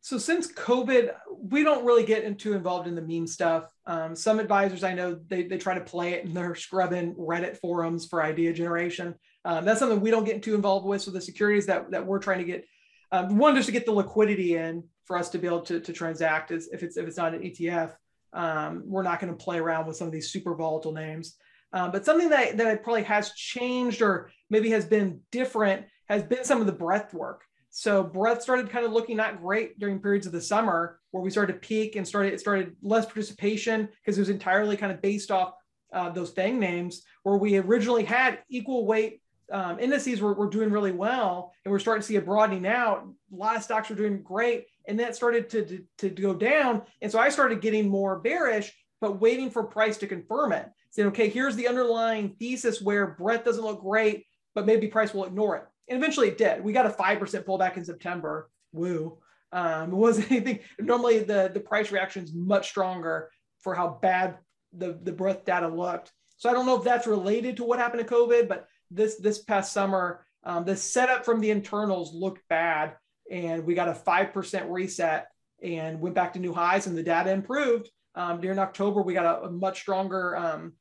So 0.00 0.16
since 0.16 0.52
COVID, 0.52 1.10
we 1.40 1.64
don't 1.64 1.84
really 1.84 2.04
get 2.04 2.24
into 2.24 2.54
involved 2.54 2.86
in 2.86 2.94
the 2.94 3.02
meme 3.02 3.26
stuff. 3.26 3.72
Um, 3.86 4.14
some 4.14 4.38
advisors 4.38 4.84
I 4.84 4.94
know 4.94 5.18
they, 5.26 5.42
they 5.42 5.58
try 5.58 5.74
to 5.74 5.84
play 5.84 6.14
it 6.14 6.24
and 6.24 6.36
they're 6.36 6.54
scrubbing 6.54 7.14
Reddit 7.14 7.58
forums 7.58 8.06
for 8.06 8.22
idea 8.22 8.52
generation. 8.52 9.14
Um, 9.44 9.64
that's 9.64 9.80
something 9.80 10.00
we 10.00 10.10
don't 10.10 10.24
get 10.24 10.42
too 10.42 10.54
involved 10.54 10.86
with. 10.86 11.02
So 11.02 11.10
the 11.10 11.20
securities 11.20 11.66
that, 11.66 11.90
that 11.90 12.06
we're 12.06 12.20
trying 12.20 12.38
to 12.38 12.44
get, 12.44 12.64
um, 13.10 13.38
one 13.38 13.56
just 13.56 13.66
to 13.66 13.72
get 13.72 13.86
the 13.86 13.92
liquidity 13.92 14.56
in 14.56 14.84
for 15.04 15.16
us 15.16 15.30
to 15.30 15.38
be 15.38 15.46
able 15.46 15.62
to, 15.62 15.80
to 15.80 15.92
transact 15.92 16.50
is 16.50 16.68
if 16.72 16.82
it's 16.82 16.96
if 16.96 17.06
it's 17.08 17.16
not 17.16 17.34
an 17.34 17.40
ETF, 17.40 17.94
um, 18.34 18.82
we're 18.84 19.02
not 19.02 19.20
going 19.20 19.32
to 19.32 19.44
play 19.44 19.58
around 19.58 19.86
with 19.86 19.96
some 19.96 20.06
of 20.06 20.12
these 20.12 20.30
super 20.30 20.54
volatile 20.54 20.92
names. 20.92 21.36
Um, 21.72 21.90
but 21.90 22.04
something 22.04 22.28
that 22.28 22.58
that 22.58 22.82
probably 22.82 23.04
has 23.04 23.32
changed 23.32 24.02
or 24.02 24.30
maybe 24.50 24.70
has 24.70 24.84
been 24.84 25.20
different 25.32 25.86
has 26.08 26.22
been 26.22 26.44
some 26.44 26.60
of 26.60 26.66
the 26.66 26.72
breadth 26.72 27.14
work. 27.14 27.42
So 27.70 28.02
breadth 28.02 28.42
started 28.42 28.70
kind 28.70 28.86
of 28.86 28.92
looking 28.92 29.16
not 29.16 29.40
great 29.40 29.78
during 29.78 30.00
periods 30.00 30.26
of 30.26 30.32
the 30.32 30.40
summer 30.40 30.98
where 31.10 31.22
we 31.22 31.30
started 31.30 31.52
to 31.54 31.58
peak 31.58 31.96
and 31.96 32.06
started 32.06 32.32
it 32.32 32.40
started 32.40 32.76
less 32.82 33.04
participation 33.04 33.88
because 34.00 34.18
it 34.18 34.20
was 34.20 34.30
entirely 34.30 34.76
kind 34.76 34.92
of 34.92 35.02
based 35.02 35.30
off 35.30 35.52
uh, 35.92 36.10
those 36.10 36.30
FANG 36.30 36.58
names 36.58 37.02
where 37.22 37.36
we 37.36 37.56
originally 37.56 38.04
had 38.04 38.40
equal 38.48 38.86
weight 38.86 39.20
um, 39.50 39.78
indices 39.78 40.20
were, 40.20 40.34
were 40.34 40.50
doing 40.50 40.70
really 40.70 40.92
well 40.92 41.52
and 41.64 41.72
we're 41.72 41.78
starting 41.78 42.02
to 42.02 42.06
see 42.06 42.16
a 42.16 42.20
broadening 42.20 42.66
out. 42.66 43.06
A 43.32 43.36
lot 43.36 43.56
of 43.56 43.62
stocks 43.62 43.88
were 43.88 43.96
doing 43.96 44.22
great 44.22 44.66
and 44.86 44.98
that 45.00 45.16
started 45.16 45.48
to, 45.50 45.64
to, 45.64 45.84
to 45.98 46.10
go 46.10 46.34
down. 46.34 46.82
And 47.00 47.10
so 47.10 47.18
I 47.18 47.28
started 47.28 47.60
getting 47.60 47.88
more 47.88 48.18
bearish, 48.18 48.72
but 49.00 49.20
waiting 49.20 49.50
for 49.50 49.64
price 49.64 49.96
to 49.98 50.06
confirm 50.06 50.52
it. 50.52 50.68
Saying, 50.90 51.08
okay, 51.08 51.28
here's 51.28 51.56
the 51.56 51.68
underlying 51.68 52.30
thesis 52.38 52.80
where 52.80 53.08
breadth 53.08 53.44
doesn't 53.44 53.62
look 53.62 53.82
great, 53.82 54.24
but 54.54 54.66
maybe 54.66 54.88
price 54.88 55.14
will 55.14 55.24
ignore 55.24 55.56
it. 55.56 55.64
And 55.88 55.98
eventually 55.98 56.28
it 56.28 56.38
did. 56.38 56.62
We 56.62 56.72
got 56.72 56.86
a 56.86 56.90
5% 56.90 57.18
pullback 57.44 57.76
in 57.76 57.84
September. 57.84 58.50
Woo. 58.72 59.18
Um, 59.52 59.92
it 59.92 59.96
wasn't 59.96 60.30
anything. 60.30 60.60
Normally 60.78 61.20
the, 61.20 61.50
the 61.52 61.60
price 61.60 61.90
reaction 61.90 62.24
is 62.24 62.34
much 62.34 62.68
stronger 62.68 63.30
for 63.60 63.74
how 63.74 63.98
bad 64.02 64.38
the, 64.72 64.98
the 65.02 65.12
breadth 65.12 65.44
data 65.44 65.68
looked. 65.68 66.12
So 66.36 66.48
I 66.48 66.52
don't 66.52 66.66
know 66.66 66.76
if 66.76 66.84
that's 66.84 67.06
related 67.06 67.56
to 67.56 67.64
what 67.64 67.78
happened 67.78 68.06
to 68.06 68.14
COVID, 68.14 68.48
but 68.48 68.68
this 68.90 69.16
this 69.16 69.42
past 69.42 69.72
summer, 69.72 70.24
um, 70.44 70.64
the 70.64 70.76
setup 70.76 71.24
from 71.24 71.40
the 71.40 71.50
internals 71.50 72.14
looked 72.14 72.46
bad, 72.48 72.94
and 73.30 73.64
we 73.64 73.74
got 73.74 73.88
a 73.88 73.94
five 73.94 74.32
percent 74.32 74.70
reset 74.70 75.28
and 75.62 76.00
went 76.00 76.14
back 76.14 76.32
to 76.32 76.38
new 76.38 76.52
highs, 76.52 76.86
and 76.86 76.96
the 76.96 77.02
data 77.02 77.32
improved. 77.32 77.90
Um, 78.14 78.40
during 78.40 78.58
October, 78.58 79.02
we 79.02 79.14
got 79.14 79.42
a, 79.42 79.46
a 79.46 79.50
much 79.50 79.80
stronger 79.80 80.36
um, 80.36 80.74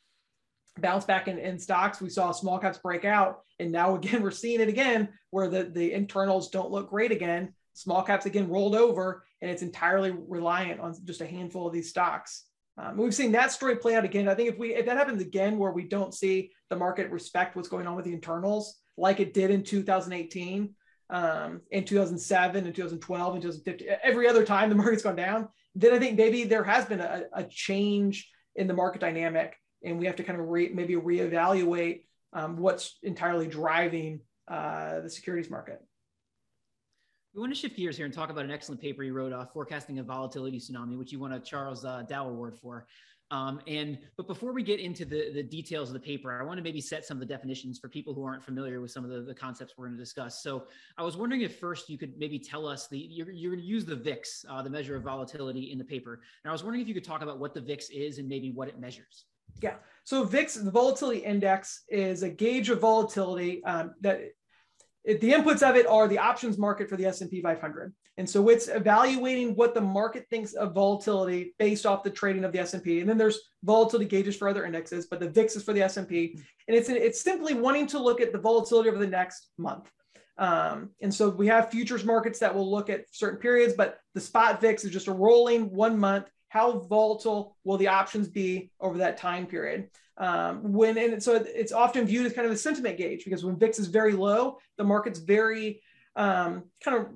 bounce 0.81 1.05
back 1.05 1.27
in, 1.27 1.37
in 1.37 1.59
stocks. 1.59 2.01
We 2.01 2.09
saw 2.09 2.31
small 2.31 2.59
caps 2.59 2.77
break 2.77 3.05
out, 3.05 3.41
and 3.59 3.71
now 3.71 3.95
again 3.95 4.21
we're 4.23 4.31
seeing 4.31 4.61
it 4.61 4.69
again 4.69 5.09
where 5.31 5.49
the 5.49 5.63
the 5.63 5.93
internals 5.93 6.49
don't 6.49 6.71
look 6.71 6.89
great 6.89 7.11
again. 7.11 7.53
Small 7.73 8.01
caps 8.01 8.25
again 8.25 8.49
rolled 8.49 8.75
over, 8.75 9.23
and 9.41 9.51
it's 9.51 9.61
entirely 9.61 10.11
reliant 10.11 10.79
on 10.79 10.95
just 11.05 11.21
a 11.21 11.27
handful 11.27 11.67
of 11.67 11.73
these 11.73 11.89
stocks. 11.89 12.45
Um, 12.77 12.97
we've 12.97 13.15
seen 13.15 13.31
that 13.31 13.51
story 13.51 13.75
play 13.75 13.95
out 13.95 14.05
again. 14.05 14.27
I 14.27 14.35
think 14.35 14.49
if 14.49 14.57
we 14.57 14.75
if 14.75 14.85
that 14.85 14.97
happens 14.97 15.21
again, 15.21 15.57
where 15.57 15.71
we 15.71 15.83
don't 15.83 16.13
see 16.13 16.51
the 16.69 16.75
market 16.75 17.11
respect 17.11 17.55
what's 17.55 17.69
going 17.69 17.87
on 17.87 17.95
with 17.95 18.05
the 18.05 18.13
internals, 18.13 18.79
like 18.97 19.19
it 19.19 19.33
did 19.33 19.51
in 19.51 19.63
2018, 19.63 20.73
um, 21.09 21.61
in 21.71 21.85
2007, 21.85 22.65
and 22.65 22.75
2012, 22.75 23.33
and 23.33 23.41
2015, 23.41 23.87
every 24.03 24.27
other 24.27 24.45
time 24.45 24.69
the 24.69 24.75
market's 24.75 25.03
gone 25.03 25.15
down, 25.15 25.47
then 25.75 25.93
I 25.93 25.99
think 25.99 26.17
maybe 26.17 26.43
there 26.43 26.63
has 26.63 26.85
been 26.85 26.99
a, 26.99 27.23
a 27.33 27.43
change 27.43 28.29
in 28.55 28.67
the 28.67 28.73
market 28.73 28.99
dynamic, 28.99 29.55
and 29.83 29.99
we 29.99 30.05
have 30.05 30.15
to 30.17 30.23
kind 30.23 30.39
of 30.39 30.47
re, 30.47 30.69
maybe 30.73 30.95
reevaluate 30.95 32.03
um, 32.33 32.57
what's 32.57 32.97
entirely 33.03 33.47
driving 33.47 34.21
uh, 34.47 35.01
the 35.01 35.09
securities 35.09 35.49
market. 35.49 35.81
We 37.33 37.41
want 37.41 37.53
to 37.53 37.59
shift 37.59 37.77
gears 37.77 37.97
here 37.97 38.05
and 38.05 38.13
talk 38.13 38.29
about 38.29 38.45
an 38.45 38.51
excellent 38.51 38.81
paper 38.81 39.03
you 39.03 39.13
wrote, 39.13 39.31
uh, 39.31 39.45
forecasting 39.45 39.99
a 39.99 40.03
volatility 40.03 40.59
tsunami, 40.59 40.97
which 40.97 41.11
you 41.11 41.19
won 41.19 41.33
a 41.33 41.39
Charles 41.39 41.85
uh, 41.85 42.03
Dow 42.03 42.27
Award 42.27 42.57
for. 42.57 42.87
Um, 43.29 43.59
and 43.67 43.99
but 44.15 44.25
before 44.25 44.53
we 44.53 44.63
get 44.63 44.79
into 44.79 45.03
the, 45.03 45.31
the 45.33 45.43
details 45.43 45.89
of 45.89 45.93
the 45.93 45.99
paper, 45.99 46.39
I 46.39 46.43
want 46.45 46.57
to 46.57 46.63
maybe 46.63 46.79
set 46.79 47.05
some 47.05 47.17
of 47.17 47.19
the 47.19 47.25
definitions 47.25 47.77
for 47.77 47.89
people 47.89 48.13
who 48.13 48.23
aren't 48.23 48.43
familiar 48.43 48.79
with 48.79 48.91
some 48.91 49.03
of 49.03 49.11
the, 49.11 49.21
the 49.21 49.33
concepts 49.33 49.73
we're 49.77 49.87
going 49.87 49.97
to 49.97 50.01
discuss. 50.01 50.41
So 50.41 50.67
I 50.97 51.03
was 51.03 51.17
wondering 51.17 51.41
if 51.41 51.59
first 51.59 51.89
you 51.89 51.97
could 51.97 52.17
maybe 52.17 52.39
tell 52.39 52.65
us 52.65 52.87
the 52.87 52.97
you're, 52.97 53.29
you're 53.29 53.51
going 53.51 53.61
to 53.61 53.67
use 53.67 53.83
the 53.83 53.97
VIX, 53.97 54.45
uh, 54.49 54.61
the 54.61 54.69
measure 54.69 54.95
of 54.95 55.03
volatility 55.03 55.71
in 55.71 55.77
the 55.77 55.83
paper. 55.83 56.21
And 56.43 56.49
I 56.49 56.53
was 56.53 56.63
wondering 56.63 56.81
if 56.81 56.87
you 56.87 56.93
could 56.93 57.03
talk 57.03 57.21
about 57.21 57.37
what 57.37 57.53
the 57.53 57.61
VIX 57.61 57.89
is 57.89 58.17
and 58.17 58.29
maybe 58.29 58.51
what 58.51 58.69
it 58.69 58.79
measures. 58.79 59.25
Yeah. 59.61 59.75
So 60.03 60.23
VIX, 60.23 60.55
the 60.55 60.71
volatility 60.71 61.19
index, 61.19 61.83
is 61.89 62.23
a 62.23 62.29
gauge 62.29 62.69
of 62.69 62.79
volatility 62.79 63.63
um, 63.65 63.93
that 64.01 64.21
it, 65.03 65.21
the 65.21 65.31
inputs 65.31 65.67
of 65.67 65.75
it 65.75 65.87
are 65.87 66.07
the 66.07 66.19
options 66.19 66.57
market 66.57 66.89
for 66.89 66.97
the 66.97 67.05
S&P 67.05 67.41
500. 67.41 67.93
And 68.17 68.29
so 68.29 68.49
it's 68.49 68.67
evaluating 68.67 69.55
what 69.55 69.73
the 69.73 69.81
market 69.81 70.25
thinks 70.29 70.53
of 70.53 70.73
volatility 70.73 71.55
based 71.59 71.85
off 71.85 72.03
the 72.03 72.09
trading 72.09 72.43
of 72.43 72.51
the 72.51 72.59
S&P. 72.59 72.99
And 72.99 73.09
then 73.09 73.17
there's 73.17 73.39
volatility 73.63 74.09
gauges 74.09 74.35
for 74.35 74.49
other 74.49 74.65
indexes, 74.65 75.07
but 75.07 75.19
the 75.19 75.29
VIX 75.29 75.55
is 75.55 75.63
for 75.63 75.73
the 75.73 75.81
S&P. 75.81 76.37
And 76.67 76.75
it's, 76.75 76.89
it's 76.89 77.21
simply 77.21 77.53
wanting 77.53 77.87
to 77.87 77.99
look 77.99 78.19
at 78.19 78.33
the 78.33 78.39
volatility 78.39 78.89
over 78.89 78.97
the 78.97 79.07
next 79.07 79.49
month. 79.57 79.89
Um, 80.37 80.91
and 81.01 81.13
so 81.13 81.29
we 81.29 81.47
have 81.47 81.71
futures 81.71 82.03
markets 82.03 82.39
that 82.39 82.53
will 82.53 82.69
look 82.69 82.89
at 82.89 83.05
certain 83.11 83.39
periods, 83.39 83.73
but 83.75 83.99
the 84.13 84.21
spot 84.21 84.61
VIX 84.61 84.83
is 84.85 84.91
just 84.91 85.07
a 85.07 85.13
rolling 85.13 85.71
one 85.71 85.97
month. 85.97 86.29
How 86.49 86.79
volatile 86.79 87.57
will 87.63 87.77
the 87.77 87.89
options 87.89 88.27
be 88.27 88.71
over 88.79 88.99
that 88.99 89.17
time 89.17 89.47
period? 89.47 89.89
Um, 90.17 90.73
when 90.73 90.97
and 90.97 91.21
so 91.21 91.35
it's 91.35 91.71
often 91.71 92.05
viewed 92.05 92.25
as 92.25 92.33
kind 92.33 92.47
of 92.47 92.51
a 92.51 92.57
sentiment 92.57 92.97
gauge 92.97 93.23
because 93.23 93.45
when 93.45 93.59
VIX 93.59 93.79
is 93.79 93.87
very 93.87 94.13
low, 94.13 94.57
the 94.77 94.83
market's 94.83 95.19
very 95.19 95.81
um, 96.15 96.63
kind 96.83 96.97
of 96.97 97.07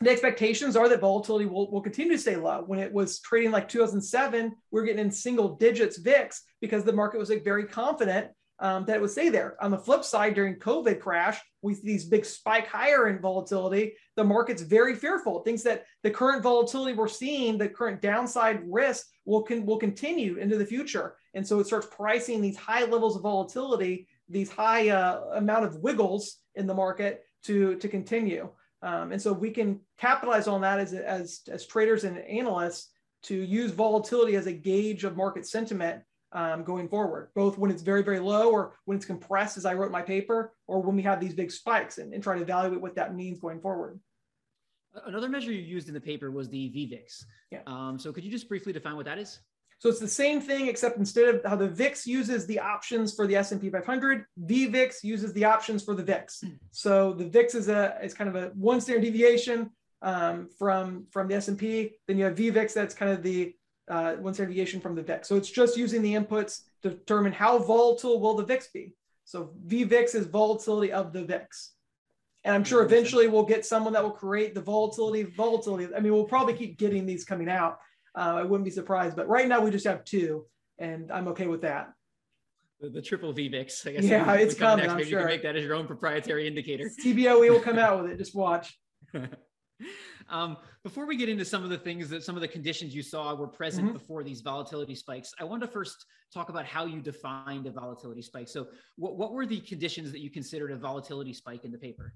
the 0.00 0.10
expectations 0.10 0.76
are 0.76 0.88
that 0.88 1.00
volatility 1.00 1.46
will, 1.46 1.70
will 1.70 1.80
continue 1.80 2.12
to 2.12 2.18
stay 2.18 2.36
low. 2.36 2.62
When 2.66 2.78
it 2.78 2.92
was 2.92 3.20
trading 3.20 3.50
like 3.50 3.68
2007, 3.68 4.52
we 4.70 4.80
are 4.80 4.84
getting 4.84 5.04
in 5.04 5.10
single 5.10 5.56
digits 5.56 5.98
VIX 5.98 6.40
because 6.60 6.84
the 6.84 6.92
market 6.92 7.18
was 7.18 7.30
like 7.30 7.44
very 7.44 7.64
confident 7.64 8.28
um, 8.60 8.84
that 8.84 9.00
would 9.00 9.10
stay 9.10 9.28
there. 9.28 9.56
On 9.62 9.70
the 9.70 9.78
flip 9.78 10.04
side, 10.04 10.34
during 10.34 10.56
COVID 10.56 11.00
crash, 11.00 11.40
we 11.62 11.74
see 11.74 11.82
these 11.84 12.04
big 12.04 12.24
spike 12.24 12.66
higher 12.66 13.08
in 13.08 13.18
volatility. 13.18 13.94
The 14.16 14.24
market's 14.24 14.62
very 14.62 14.94
fearful. 14.94 15.40
It 15.40 15.44
thinks 15.44 15.62
that 15.64 15.84
the 16.02 16.10
current 16.10 16.42
volatility 16.42 16.92
we're 16.92 17.08
seeing, 17.08 17.58
the 17.58 17.68
current 17.68 18.00
downside 18.00 18.60
risk, 18.66 19.06
will 19.24 19.42
can 19.42 19.66
will 19.66 19.78
continue 19.78 20.36
into 20.36 20.56
the 20.56 20.66
future, 20.66 21.16
and 21.34 21.46
so 21.46 21.58
it 21.58 21.66
starts 21.66 21.88
pricing 21.90 22.40
these 22.40 22.56
high 22.56 22.84
levels 22.84 23.16
of 23.16 23.22
volatility, 23.22 24.06
these 24.28 24.50
high 24.50 24.90
uh, 24.90 25.22
amount 25.34 25.64
of 25.64 25.76
wiggles 25.76 26.36
in 26.54 26.66
the 26.66 26.74
market 26.74 27.24
to 27.44 27.76
to 27.76 27.88
continue. 27.88 28.48
Um, 28.82 29.12
and 29.12 29.20
so 29.20 29.32
we 29.32 29.50
can 29.50 29.80
capitalize 29.98 30.46
on 30.46 30.60
that 30.60 30.78
as, 30.78 30.92
as, 30.92 31.40
as 31.50 31.66
traders 31.66 32.04
and 32.04 32.18
analysts 32.18 32.90
to 33.22 33.34
use 33.34 33.70
volatility 33.70 34.36
as 34.36 34.46
a 34.46 34.52
gauge 34.52 35.04
of 35.04 35.16
market 35.16 35.46
sentiment 35.46 36.02
um, 36.34 36.64
going 36.64 36.88
forward, 36.88 37.28
both 37.34 37.56
when 37.56 37.70
it's 37.70 37.82
very, 37.82 38.02
very 38.02 38.18
low 38.18 38.50
or 38.50 38.74
when 38.84 38.96
it's 38.96 39.06
compressed, 39.06 39.56
as 39.56 39.64
I 39.64 39.74
wrote 39.74 39.90
my 39.90 40.02
paper, 40.02 40.52
or 40.66 40.82
when 40.82 40.96
we 40.96 41.02
have 41.02 41.20
these 41.20 41.34
big 41.34 41.50
spikes 41.50 41.98
and, 41.98 42.12
and 42.12 42.22
try 42.22 42.36
to 42.36 42.42
evaluate 42.42 42.80
what 42.80 42.96
that 42.96 43.14
means 43.14 43.38
going 43.38 43.60
forward. 43.60 44.00
Another 45.06 45.28
measure 45.28 45.52
you 45.52 45.62
used 45.62 45.88
in 45.88 45.94
the 45.94 46.00
paper 46.00 46.30
was 46.30 46.48
the 46.48 46.68
VVIX. 46.70 47.24
Yeah. 47.50 47.60
Um, 47.66 47.98
so 47.98 48.12
could 48.12 48.24
you 48.24 48.30
just 48.30 48.48
briefly 48.48 48.72
define 48.72 48.96
what 48.96 49.06
that 49.06 49.18
is? 49.18 49.40
So 49.78 49.88
it's 49.88 50.00
the 50.00 50.08
same 50.08 50.40
thing, 50.40 50.68
except 50.68 50.98
instead 50.98 51.34
of 51.34 51.44
how 51.44 51.56
the 51.56 51.68
VIX 51.68 52.06
uses 52.06 52.46
the 52.46 52.58
options 52.58 53.12
for 53.12 53.26
the 53.26 53.36
S&P 53.36 53.70
500, 53.70 54.24
VVIX 54.44 55.04
uses 55.04 55.32
the 55.32 55.44
options 55.44 55.82
for 55.82 55.94
the 55.94 56.02
VIX. 56.02 56.40
Hmm. 56.40 56.48
So 56.70 57.12
the 57.12 57.26
VIX 57.26 57.54
is 57.54 57.68
a 57.68 57.98
is 58.02 58.14
kind 58.14 58.34
of 58.34 58.36
a 58.36 58.48
one 58.54 58.80
standard 58.80 59.02
deviation 59.02 59.70
um, 60.02 60.48
from 60.58 61.06
from 61.10 61.28
the 61.28 61.34
S&P. 61.34 61.92
Then 62.06 62.18
you 62.18 62.24
have 62.24 62.36
VVIX, 62.36 62.72
that's 62.72 62.94
kind 62.94 63.12
of 63.12 63.22
the 63.22 63.54
uh, 63.88 64.14
one 64.14 64.34
standard 64.34 64.52
deviation 64.52 64.80
from 64.80 64.94
the 64.94 65.02
VIX. 65.02 65.28
So 65.28 65.36
it's 65.36 65.50
just 65.50 65.76
using 65.76 66.02
the 66.02 66.14
inputs 66.14 66.62
to 66.82 66.90
determine 66.90 67.32
how 67.32 67.58
volatile 67.58 68.20
will 68.20 68.34
the 68.34 68.44
VIX 68.44 68.68
be. 68.72 68.94
So 69.24 69.54
VVIX 69.66 70.14
is 70.14 70.26
volatility 70.26 70.92
of 70.92 71.12
the 71.12 71.24
VIX. 71.24 71.72
And 72.44 72.54
I'm 72.54 72.64
sure 72.64 72.82
eventually 72.82 73.26
we'll 73.26 73.44
get 73.44 73.64
someone 73.64 73.94
that 73.94 74.02
will 74.02 74.10
create 74.10 74.54
the 74.54 74.60
volatility, 74.60 75.22
volatility. 75.22 75.88
I 75.94 76.00
mean, 76.00 76.12
we'll 76.12 76.24
probably 76.24 76.54
keep 76.54 76.78
getting 76.78 77.06
these 77.06 77.24
coming 77.24 77.48
out. 77.48 77.78
Uh, 78.14 78.36
I 78.36 78.42
wouldn't 78.42 78.64
be 78.64 78.70
surprised, 78.70 79.16
but 79.16 79.28
right 79.28 79.48
now 79.48 79.60
we 79.60 79.70
just 79.70 79.86
have 79.86 80.04
two, 80.04 80.46
and 80.78 81.10
I'm 81.10 81.28
okay 81.28 81.46
with 81.46 81.62
that. 81.62 81.92
The, 82.80 82.90
the 82.90 83.02
triple 83.02 83.32
VVIX. 83.32 83.88
I 83.88 83.92
guess 83.92 84.04
yeah, 84.04 84.32
it's 84.34 84.54
coming. 84.54 84.86
Next, 84.86 84.96
maybe 84.96 85.10
sure. 85.10 85.20
you 85.20 85.26
can 85.26 85.34
make 85.34 85.42
that 85.42 85.56
as 85.56 85.64
your 85.64 85.74
own 85.74 85.86
proprietary 85.86 86.46
indicator. 86.46 86.90
CBOE 87.02 87.50
will 87.50 87.60
come 87.60 87.78
out 87.78 88.02
with 88.02 88.12
it. 88.12 88.18
Just 88.18 88.34
watch. 88.34 88.78
um, 90.28 90.56
before 90.82 91.06
we 91.06 91.16
get 91.16 91.28
into 91.28 91.44
some 91.44 91.64
of 91.64 91.70
the 91.70 91.78
things 91.78 92.08
that 92.08 92.22
some 92.22 92.34
of 92.34 92.40
the 92.40 92.48
conditions 92.48 92.94
you 92.94 93.02
saw 93.02 93.34
were 93.34 93.48
present 93.48 93.86
mm-hmm. 93.86 93.96
before 93.96 94.22
these 94.22 94.40
volatility 94.40 94.94
spikes, 94.94 95.32
I 95.40 95.44
want 95.44 95.62
to 95.62 95.68
first 95.68 96.04
talk 96.32 96.48
about 96.48 96.66
how 96.66 96.86
you 96.86 97.00
defined 97.00 97.66
a 97.66 97.70
volatility 97.70 98.22
spike. 98.22 98.48
So, 98.48 98.68
what, 98.96 99.16
what 99.16 99.32
were 99.32 99.46
the 99.46 99.60
conditions 99.60 100.12
that 100.12 100.20
you 100.20 100.30
considered 100.30 100.70
a 100.70 100.76
volatility 100.76 101.32
spike 101.32 101.64
in 101.64 101.72
the 101.72 101.78
paper? 101.78 102.14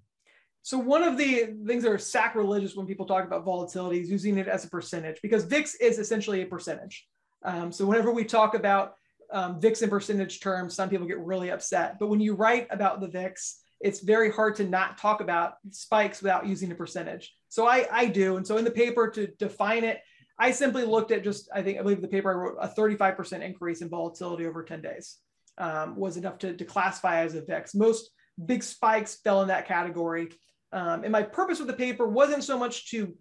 So 0.63 0.77
one 0.77 1.03
of 1.03 1.17
the 1.17 1.55
things 1.67 1.83
that 1.85 1.93
are 1.93 1.99
sacrilegious 1.99 2.77
when 2.77 2.87
people 2.87 3.07
talk 3.07 3.25
about 3.25 3.45
volatility 3.45 4.01
is 4.01 4.11
using 4.11 4.37
it 4.39 4.49
as 4.49 4.65
a 4.65 4.69
percentage 4.69 5.19
because 5.23 5.45
VIX 5.45 5.75
is 5.77 5.99
essentially 5.99 6.43
a 6.43 6.47
percentage. 6.47 7.07
Um, 7.43 7.73
so 7.73 7.87
whenever 7.87 8.13
we 8.13 8.25
talk 8.25 8.55
about 8.55 8.95
um, 9.33 9.61
VIX 9.61 9.83
in 9.83 9.91
percentage 9.91 10.41
terms, 10.41 10.75
some 10.75 10.89
people 10.89 11.07
get 11.07 11.21
really 11.21 11.51
upset. 11.51 11.99
But 11.99 12.09
when 12.09 12.21
you 12.21 12.35
write 12.35 12.67
about 12.71 13.01
the 13.01 13.09
VIX, 13.09 13.63
it's 13.81 14.01
very 14.01 14.31
hard 14.31 14.57
to 14.57 14.65
not 14.65 14.99
talk 14.99 15.21
about 15.21 15.55
spikes 15.71 16.21
without 16.21 16.47
using 16.47 16.73
a 16.73 16.75
percentage. 16.75 17.35
So 17.49 17.67
I, 17.67 17.87
I 17.91 18.07
do. 18.07 18.37
And 18.37 18.47
so 18.47 18.57
in 18.57 18.65
the 18.65 18.71
paper 18.71 19.09
to 19.11 19.29
define 19.39 19.85
it, 19.85 20.01
I 20.39 20.51
simply 20.51 20.85
looked 20.85 21.11
at 21.11 21.25
just, 21.25 21.49
I 21.55 21.63
think, 21.63 21.79
I 21.79 21.83
believe 21.83 22.01
the 22.01 22.09
paper 22.09 22.31
I 22.31 22.35
wrote 22.35 22.57
a 22.61 22.69
35% 22.69 23.43
increase 23.43 23.83
in 23.83 23.89
volatility 23.89 24.47
over 24.47 24.63
10 24.63 24.83
days 24.83 25.17
um, 25.59 25.97
was 25.97 26.17
enough 26.17 26.39
to, 26.39 26.57
to 26.57 26.65
classify 26.65 27.25
as 27.25 27.35
a 27.35 27.43
VIX. 27.43 27.75
Most 27.75 28.11
big 28.45 28.63
spikes 28.63 29.17
fell 29.23 29.43
in 29.43 29.49
that 29.49 29.67
category. 29.67 30.31
Um, 30.73 31.03
and 31.03 31.13
my 31.13 31.23
purpose 31.23 31.59
with 31.59 31.69
the 31.69 31.75
paper 31.75 32.07
wasn't 32.07 32.45
so 32.45 32.59
much 32.59 32.91
to 32.91 33.15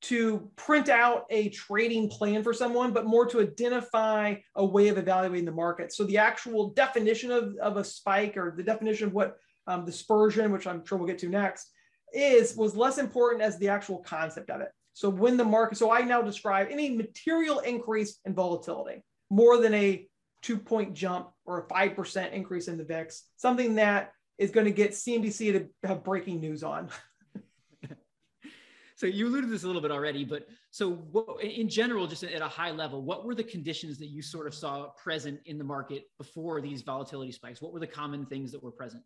to 0.00 0.48
print 0.54 0.88
out 0.88 1.24
a 1.28 1.48
trading 1.48 2.08
plan 2.08 2.44
for 2.44 2.52
someone, 2.52 2.92
but 2.92 3.04
more 3.04 3.26
to 3.26 3.40
identify 3.40 4.36
a 4.54 4.64
way 4.64 4.88
of 4.88 4.98
evaluating 4.98 5.44
the 5.44 5.50
market. 5.50 5.92
So 5.92 6.04
the 6.04 6.18
actual 6.18 6.70
definition 6.70 7.32
of, 7.32 7.56
of 7.60 7.76
a 7.78 7.84
spike 7.84 8.36
or 8.36 8.54
the 8.56 8.62
definition 8.62 9.08
of 9.08 9.12
what 9.12 9.38
um, 9.68 9.84
dispersion, 9.84 10.50
which 10.50 10.66
I'm 10.66 10.84
sure 10.84 10.98
we'll 10.98 11.06
get 11.06 11.18
to 11.18 11.28
next, 11.28 11.70
is 12.12 12.56
was 12.56 12.74
less 12.74 12.98
important 12.98 13.42
as 13.42 13.58
the 13.58 13.68
actual 13.68 13.98
concept 13.98 14.50
of 14.50 14.60
it. 14.60 14.68
So 14.94 15.08
when 15.08 15.36
the 15.36 15.44
market, 15.44 15.78
so 15.78 15.92
I 15.92 16.00
now 16.00 16.22
describe 16.22 16.68
any 16.70 16.90
material 16.90 17.60
increase 17.60 18.18
in 18.24 18.34
volatility, 18.34 19.04
more 19.30 19.58
than 19.58 19.74
a 19.74 20.08
two 20.42 20.58
point 20.58 20.94
jump 20.94 21.30
or 21.44 21.60
a 21.60 21.66
5% 21.68 22.32
increase 22.32 22.68
in 22.68 22.78
the 22.78 22.84
VIX, 22.84 23.22
something 23.36 23.76
that 23.76 24.12
is 24.38 24.50
going 24.50 24.66
to 24.66 24.72
get 24.72 24.92
CNBC 24.92 25.52
to 25.52 25.68
have 25.86 26.02
breaking 26.02 26.40
news 26.40 26.62
on. 26.62 26.88
so 28.96 29.06
you 29.06 29.26
alluded 29.26 29.44
to 29.44 29.50
this 29.50 29.64
a 29.64 29.66
little 29.66 29.82
bit 29.82 29.90
already, 29.90 30.24
but 30.24 30.48
so 30.70 30.92
what, 30.92 31.42
in 31.42 31.68
general, 31.68 32.06
just 32.06 32.22
at 32.22 32.40
a 32.40 32.48
high 32.48 32.70
level, 32.70 33.02
what 33.02 33.24
were 33.24 33.34
the 33.34 33.44
conditions 33.44 33.98
that 33.98 34.06
you 34.06 34.22
sort 34.22 34.46
of 34.46 34.54
saw 34.54 34.88
present 34.96 35.40
in 35.46 35.58
the 35.58 35.64
market 35.64 36.04
before 36.18 36.60
these 36.60 36.82
volatility 36.82 37.32
spikes? 37.32 37.60
What 37.60 37.72
were 37.72 37.80
the 37.80 37.86
common 37.86 38.26
things 38.26 38.52
that 38.52 38.62
were 38.62 38.70
present? 38.70 39.02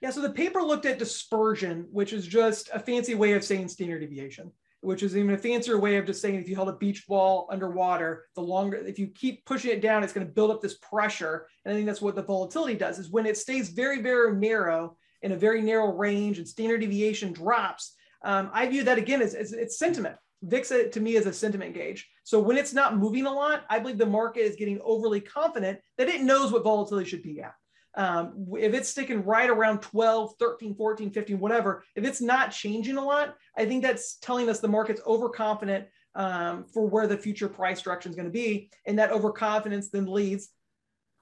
Yeah, 0.00 0.10
so 0.10 0.20
the 0.20 0.30
paper 0.30 0.60
looked 0.60 0.86
at 0.86 0.98
dispersion, 0.98 1.86
which 1.90 2.12
is 2.12 2.26
just 2.26 2.68
a 2.72 2.78
fancy 2.78 3.14
way 3.14 3.32
of 3.32 3.44
saying 3.44 3.68
standard 3.68 4.00
deviation 4.00 4.52
which 4.86 5.02
is 5.02 5.16
even 5.16 5.32
a 5.32 5.38
fancier 5.38 5.80
way 5.80 5.96
of 5.96 6.06
just 6.06 6.22
saying 6.22 6.36
if 6.36 6.48
you 6.48 6.54
held 6.54 6.68
a 6.68 6.76
beach 6.76 7.08
ball 7.08 7.48
underwater, 7.50 8.26
the 8.36 8.40
longer, 8.40 8.76
if 8.76 9.00
you 9.00 9.08
keep 9.08 9.44
pushing 9.44 9.72
it 9.72 9.80
down, 9.80 10.04
it's 10.04 10.12
going 10.12 10.26
to 10.26 10.32
build 10.32 10.50
up 10.50 10.62
this 10.62 10.78
pressure. 10.78 11.48
And 11.64 11.72
I 11.72 11.76
think 11.76 11.86
that's 11.86 12.00
what 12.00 12.14
the 12.14 12.22
volatility 12.22 12.74
does 12.74 13.00
is 13.00 13.10
when 13.10 13.26
it 13.26 13.36
stays 13.36 13.70
very, 13.70 14.00
very 14.00 14.36
narrow 14.36 14.96
in 15.22 15.32
a 15.32 15.36
very 15.36 15.60
narrow 15.60 15.92
range 15.92 16.38
and 16.38 16.46
standard 16.46 16.82
deviation 16.82 17.32
drops, 17.32 17.94
um, 18.22 18.48
I 18.52 18.68
view 18.68 18.84
that 18.84 18.96
again 18.96 19.22
as, 19.22 19.34
as 19.34 19.52
it's 19.52 19.76
sentiment. 19.76 20.16
VIX 20.42 20.72
to 20.92 21.00
me 21.00 21.16
is 21.16 21.26
a 21.26 21.32
sentiment 21.32 21.74
gauge. 21.74 22.08
So 22.22 22.38
when 22.38 22.56
it's 22.56 22.74
not 22.74 22.96
moving 22.96 23.26
a 23.26 23.32
lot, 23.32 23.64
I 23.68 23.80
believe 23.80 23.98
the 23.98 24.06
market 24.06 24.42
is 24.42 24.54
getting 24.54 24.80
overly 24.84 25.20
confident 25.20 25.80
that 25.98 26.08
it 26.08 26.20
knows 26.20 26.52
what 26.52 26.62
volatility 26.62 27.08
should 27.08 27.22
be 27.22 27.40
at. 27.40 27.54
Um, 27.96 28.46
if 28.58 28.74
it's 28.74 28.90
sticking 28.90 29.24
right 29.24 29.48
around 29.48 29.80
12, 29.80 30.34
13, 30.38 30.74
14, 30.74 31.10
15, 31.10 31.38
whatever, 31.40 31.82
if 31.94 32.04
it's 32.04 32.20
not 32.20 32.52
changing 32.52 32.98
a 32.98 33.04
lot, 33.04 33.36
I 33.56 33.64
think 33.64 33.82
that's 33.82 34.16
telling 34.16 34.48
us 34.50 34.60
the 34.60 34.68
market's 34.68 35.00
overconfident 35.06 35.86
um, 36.14 36.66
for 36.72 36.86
where 36.86 37.06
the 37.06 37.16
future 37.16 37.48
price 37.48 37.80
direction 37.80 38.10
is 38.10 38.16
going 38.16 38.28
to 38.28 38.32
be. 38.32 38.70
And 38.86 38.98
that 38.98 39.12
overconfidence 39.12 39.88
then 39.90 40.06
leads 40.06 40.50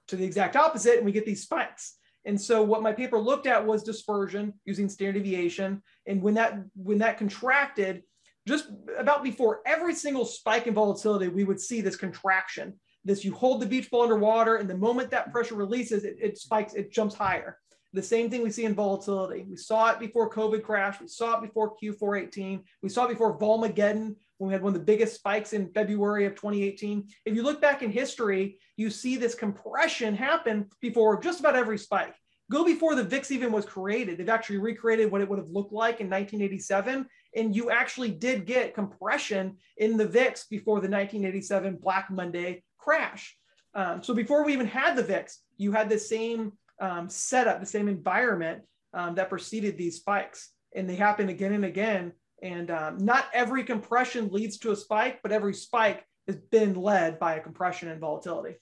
to 0.09 0.16
the 0.16 0.25
exact 0.25 0.57
opposite, 0.57 0.97
and 0.97 1.05
we 1.05 1.12
get 1.12 1.27
these 1.27 1.43
spikes. 1.43 1.97
And 2.25 2.41
so 2.41 2.62
what 2.62 2.83
my 2.83 2.93
paper 2.93 3.18
looked 3.18 3.47
at 3.47 3.64
was 3.64 3.83
dispersion 3.83 4.55
using 4.64 4.89
standard 4.89 5.22
deviation. 5.22 5.83
And 6.07 6.22
when 6.22 6.35
that 6.35 6.59
when 6.75 6.99
that 6.99 7.18
contracted, 7.18 8.03
just 8.47 8.68
about 8.99 9.22
before 9.22 9.61
every 9.66 9.95
single 9.95 10.25
spike 10.25 10.66
in 10.66 10.75
volatility, 10.75 11.29
we 11.29 11.45
would 11.45 11.61
see 11.61 11.81
this 11.81 11.97
contraction 11.97 12.79
this 13.05 13.24
you 13.24 13.32
hold 13.32 13.61
the 13.61 13.66
beach 13.66 13.90
ball 13.90 14.02
underwater 14.02 14.57
and 14.57 14.68
the 14.68 14.76
moment 14.76 15.11
that 15.11 15.24
mm-hmm. 15.24 15.32
pressure 15.32 15.55
releases 15.55 16.05
it, 16.05 16.16
it 16.20 16.38
spikes 16.38 16.74
it 16.74 16.92
jumps 16.92 17.14
higher. 17.14 17.59
The 17.92 18.02
same 18.02 18.28
thing 18.28 18.42
we 18.42 18.50
see 18.50 18.64
in 18.64 18.74
volatility. 18.74 19.46
We 19.48 19.57
saw 19.57 19.90
it 19.90 20.00
before 20.00 20.30
covid 20.30 20.62
crash 20.62 21.00
we 21.00 21.09
saw 21.09 21.38
it 21.38 21.42
before 21.42 21.74
q418 21.82 22.62
we 22.82 22.88
saw 22.88 23.05
it 23.05 23.11
before 23.11 23.38
volmageddon 23.38 24.16
when 24.38 24.48
we 24.48 24.52
had 24.52 24.62
one 24.62 24.74
of 24.74 24.80
the 24.80 24.84
biggest 24.84 25.14
spikes 25.14 25.52
in 25.52 25.72
february 25.72 26.26
of 26.26 26.34
2018 26.34 27.07
if 27.24 27.36
you 27.36 27.42
look 27.42 27.61
back 27.61 27.82
in 27.82 27.90
history 27.90 28.59
you 28.76 28.90
see 28.90 29.16
this 29.16 29.34
compression 29.34 30.14
happen 30.14 30.68
before 30.80 31.20
just 31.20 31.40
about 31.40 31.57
every 31.57 31.78
spike. 31.78 32.14
Go 32.50 32.64
before 32.64 32.94
the 32.94 33.05
vix 33.05 33.30
even 33.30 33.52
was 33.52 33.64
created. 33.64 34.18
They've 34.18 34.28
actually 34.28 34.59
recreated 34.59 35.11
what 35.11 35.22
it 35.22 35.28
would 35.28 35.38
have 35.38 35.48
looked 35.48 35.72
like 35.72 36.00
in 36.00 36.11
1987 36.11 37.07
and 37.36 37.57
you 37.57 37.70
actually 37.70 38.11
did 38.11 38.46
get 38.46 38.74
compression 38.74 39.57
in 39.78 39.96
the 39.96 40.07
VIX 40.07 40.46
before 40.46 40.76
the 40.76 40.88
1987 40.88 41.76
Black 41.76 42.11
Monday 42.11 42.62
crash. 42.85 43.37
Um, 43.74 44.03
so 44.03 44.14
before 44.14 44.45
we 44.45 44.53
even 44.53 44.66
had 44.66 44.95
the 44.97 45.03
VIX, 45.03 45.41
you 45.57 45.72
had 45.72 45.89
the 45.89 45.99
same 45.99 46.53
um, 46.80 47.09
setup, 47.09 47.61
the 47.61 47.66
same 47.66 47.89
environment 47.89 48.62
um, 48.93 49.14
that 49.16 49.28
preceded 49.28 49.76
these 49.76 49.97
spikes. 49.97 50.51
And 50.76 50.89
they 50.89 50.97
happen 50.97 51.28
again 51.28 51.53
and 51.53 51.64
again. 51.64 52.12
And 52.43 52.70
um, 52.70 52.99
not 52.99 53.26
every 53.32 53.64
compression 53.64 54.28
leads 54.30 54.59
to 54.59 54.72
a 54.72 54.76
spike, 54.76 55.20
but 55.22 55.32
every 55.32 55.55
spike 55.55 56.05
has 56.26 56.37
been 56.37 56.74
led 56.74 57.18
by 57.18 57.35
a 57.35 57.41
compression 57.41 57.89
and 57.89 58.01
volatility. 58.01 58.57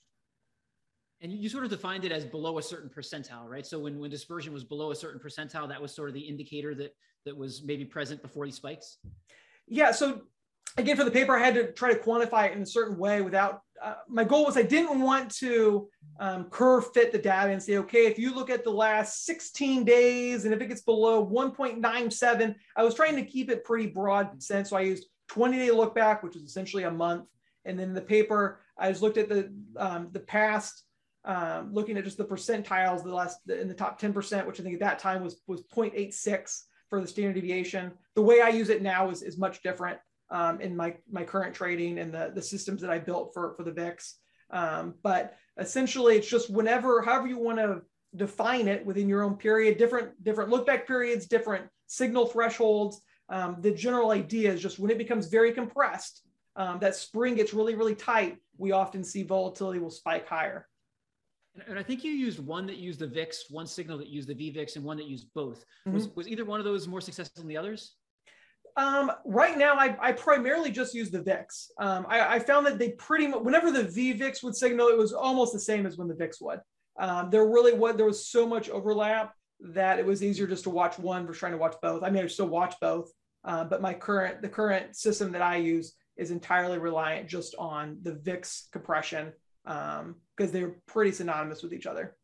And 1.21 1.31
you 1.31 1.49
sort 1.49 1.63
of 1.63 1.69
defined 1.69 2.05
it 2.05 2.11
as 2.11 2.25
below 2.25 2.57
a 2.57 2.61
certain 2.61 2.89
percentile, 2.89 3.47
right? 3.47 3.65
So 3.65 3.79
when, 3.79 3.99
when 3.99 4.09
dispersion 4.09 4.53
was 4.53 4.63
below 4.63 4.91
a 4.91 4.95
certain 4.95 5.21
percentile, 5.21 5.69
that 5.69 5.81
was 5.81 5.95
sort 5.95 6.09
of 6.09 6.15
the 6.15 6.21
indicator 6.21 6.75
that 6.75 6.93
that 7.25 7.35
was 7.37 7.63
maybe 7.63 7.85
present 7.85 8.21
before 8.21 8.45
these 8.45 8.55
spikes. 8.55 8.97
Yeah. 9.67 9.91
So 9.91 10.23
again, 10.77 10.97
for 10.97 11.03
the 11.03 11.11
paper, 11.11 11.35
I 11.35 11.39
had 11.39 11.55
to 11.55 11.71
try 11.71 11.93
to 11.93 11.99
quantify 11.99 12.49
it 12.49 12.53
in 12.53 12.61
a 12.61 12.65
certain 12.65 12.97
way 12.97 13.21
without, 13.21 13.61
uh, 13.81 13.95
my 14.07 14.23
goal 14.23 14.45
was 14.45 14.57
I 14.57 14.63
didn't 14.63 15.01
want 15.01 15.33
to 15.35 15.89
um, 16.19 16.45
curve 16.45 16.91
fit 16.93 17.11
the 17.11 17.17
data 17.17 17.51
and 17.51 17.61
say, 17.61 17.77
okay, 17.77 18.05
if 18.05 18.17
you 18.17 18.33
look 18.33 18.49
at 18.49 18.63
the 18.63 18.71
last 18.71 19.25
16 19.25 19.83
days 19.83 20.45
and 20.45 20.53
if 20.53 20.61
it 20.61 20.67
gets 20.67 20.81
below 20.81 21.25
1.97, 21.25 22.55
I 22.75 22.83
was 22.83 22.95
trying 22.95 23.15
to 23.15 23.25
keep 23.25 23.49
it 23.49 23.63
pretty 23.63 23.87
broad 23.87 24.41
sense. 24.41 24.69
So 24.69 24.77
I 24.77 24.81
used 24.81 25.05
20 25.29 25.57
day 25.57 25.71
look 25.71 25.93
back, 25.93 26.23
which 26.23 26.35
is 26.35 26.43
essentially 26.43 26.83
a 26.83 26.91
month. 26.91 27.25
And 27.65 27.79
then 27.79 27.93
the 27.93 28.01
paper, 28.01 28.59
I 28.77 28.89
just 28.89 29.01
looked 29.01 29.17
at 29.17 29.29
the, 29.29 29.53
um, 29.77 30.09
the 30.11 30.19
past, 30.19 30.83
um, 31.25 31.73
looking 31.73 31.97
at 31.97 32.03
just 32.03 32.17
the 32.17 32.25
percentiles, 32.25 33.03
the 33.03 33.13
last 33.13 33.39
in 33.49 33.67
the 33.67 33.73
top 33.73 34.01
10%, 34.01 34.45
which 34.45 34.59
I 34.59 34.63
think 34.63 34.75
at 34.75 34.81
that 34.81 34.99
time 34.99 35.23
was, 35.23 35.41
was 35.47 35.61
0.86 35.73 36.63
for 36.89 36.99
the 36.99 37.07
standard 37.07 37.35
deviation. 37.35 37.91
The 38.15 38.21
way 38.21 38.41
I 38.41 38.49
use 38.49 38.69
it 38.69 38.81
now 38.81 39.09
is, 39.09 39.23
is 39.23 39.37
much 39.37 39.63
different 39.63 39.99
um, 40.29 40.61
in 40.61 40.75
my, 40.75 40.95
my 41.11 41.23
current 41.23 41.55
trading 41.55 41.99
and 41.99 42.13
the, 42.13 42.31
the 42.33 42.41
systems 42.41 42.81
that 42.81 42.89
I 42.89 42.99
built 42.99 43.33
for, 43.33 43.53
for 43.55 43.63
the 43.63 43.71
VIX. 43.71 44.15
Um, 44.49 44.95
but 45.03 45.35
essentially 45.57 46.15
it's 46.15 46.29
just 46.29 46.49
whenever, 46.49 47.01
however 47.01 47.27
you 47.27 47.37
want 47.37 47.57
to 47.59 47.81
define 48.15 48.67
it 48.67 48.85
within 48.85 49.09
your 49.09 49.23
own 49.23 49.35
period, 49.35 49.77
different, 49.77 50.23
different 50.23 50.49
look 50.49 50.65
back 50.65 50.85
periods, 50.87 51.25
different 51.25 51.65
signal 51.87 52.25
thresholds. 52.25 53.01
Um, 53.29 53.57
the 53.61 53.71
general 53.71 54.11
idea 54.11 54.51
is 54.51 54.61
just 54.61 54.79
when 54.79 54.91
it 54.91 54.97
becomes 54.97 55.27
very 55.27 55.51
compressed, 55.51 56.21
um, 56.55 56.79
that 56.79 56.95
spring 56.95 57.35
gets 57.35 57.53
really, 57.53 57.75
really 57.75 57.95
tight, 57.95 58.37
we 58.57 58.71
often 58.71 59.03
see 59.03 59.23
volatility 59.23 59.79
will 59.79 59.89
spike 59.89 60.27
higher. 60.27 60.67
And 61.67 61.77
I 61.77 61.83
think 61.83 62.03
you 62.03 62.11
used 62.11 62.39
one 62.39 62.65
that 62.67 62.77
used 62.77 62.99
the 62.99 63.07
VIX, 63.07 63.45
one 63.49 63.67
signal 63.67 63.97
that 63.99 64.07
used 64.07 64.27
the 64.27 64.35
VVIX, 64.35 64.75
and 64.75 64.85
one 64.85 64.97
that 64.97 65.07
used 65.07 65.27
both. 65.33 65.65
Mm-hmm. 65.87 65.93
Was, 65.93 66.09
was 66.15 66.27
either 66.27 66.45
one 66.45 66.59
of 66.59 66.65
those 66.65 66.87
more 66.87 67.01
successful 67.01 67.41
than 67.41 67.47
the 67.47 67.57
others? 67.57 67.95
Um, 68.75 69.11
right 69.25 69.57
now, 69.57 69.75
I, 69.75 69.95
I, 70.01 70.11
primarily 70.13 70.71
just 70.71 70.95
use 70.95 71.11
the 71.11 71.21
VIX. 71.21 71.71
Um, 71.77 72.07
I, 72.09 72.35
I, 72.35 72.39
found 72.39 72.65
that 72.65 72.79
they 72.79 72.89
pretty 72.93 73.27
much, 73.27 73.41
whenever 73.41 73.69
the 73.69 73.83
VVIX 73.83 74.41
would 74.41 74.55
signal, 74.55 74.87
it 74.87 74.97
was 74.97 75.13
almost 75.13 75.53
the 75.53 75.59
same 75.59 75.85
as 75.85 75.95
when 75.95 76.07
the 76.07 76.15
VIX 76.15 76.41
would. 76.41 76.59
Um, 76.97 77.29
there 77.29 77.45
really 77.45 77.73
was, 77.73 77.95
there 77.97 78.05
was 78.07 78.27
so 78.27 78.47
much 78.47 78.69
overlap 78.69 79.35
that 79.59 79.99
it 79.99 80.05
was 80.05 80.23
easier 80.23 80.47
just 80.47 80.63
to 80.63 80.71
watch 80.71 80.97
one 80.97 81.27
versus 81.27 81.39
trying 81.39 81.51
to 81.51 81.57
watch 81.59 81.75
both. 81.83 82.01
I 82.01 82.09
mean, 82.09 82.23
I 82.23 82.27
still 82.27 82.47
watch 82.47 82.73
both, 82.81 83.11
uh, 83.43 83.63
but 83.63 83.81
my 83.81 83.93
current, 83.93 84.41
the 84.41 84.49
current 84.49 84.95
system 84.95 85.31
that 85.33 85.43
I 85.43 85.57
use 85.57 85.93
is 86.17 86.31
entirely 86.31 86.79
reliant 86.79 87.27
just 87.27 87.53
on 87.59 87.97
the 88.01 88.13
VIX 88.13 88.69
compression 88.71 89.33
because 89.63 90.01
um, 90.01 90.15
they're 90.37 90.75
pretty 90.87 91.11
synonymous 91.11 91.61
with 91.61 91.73
each 91.73 91.85
other. 91.85 92.15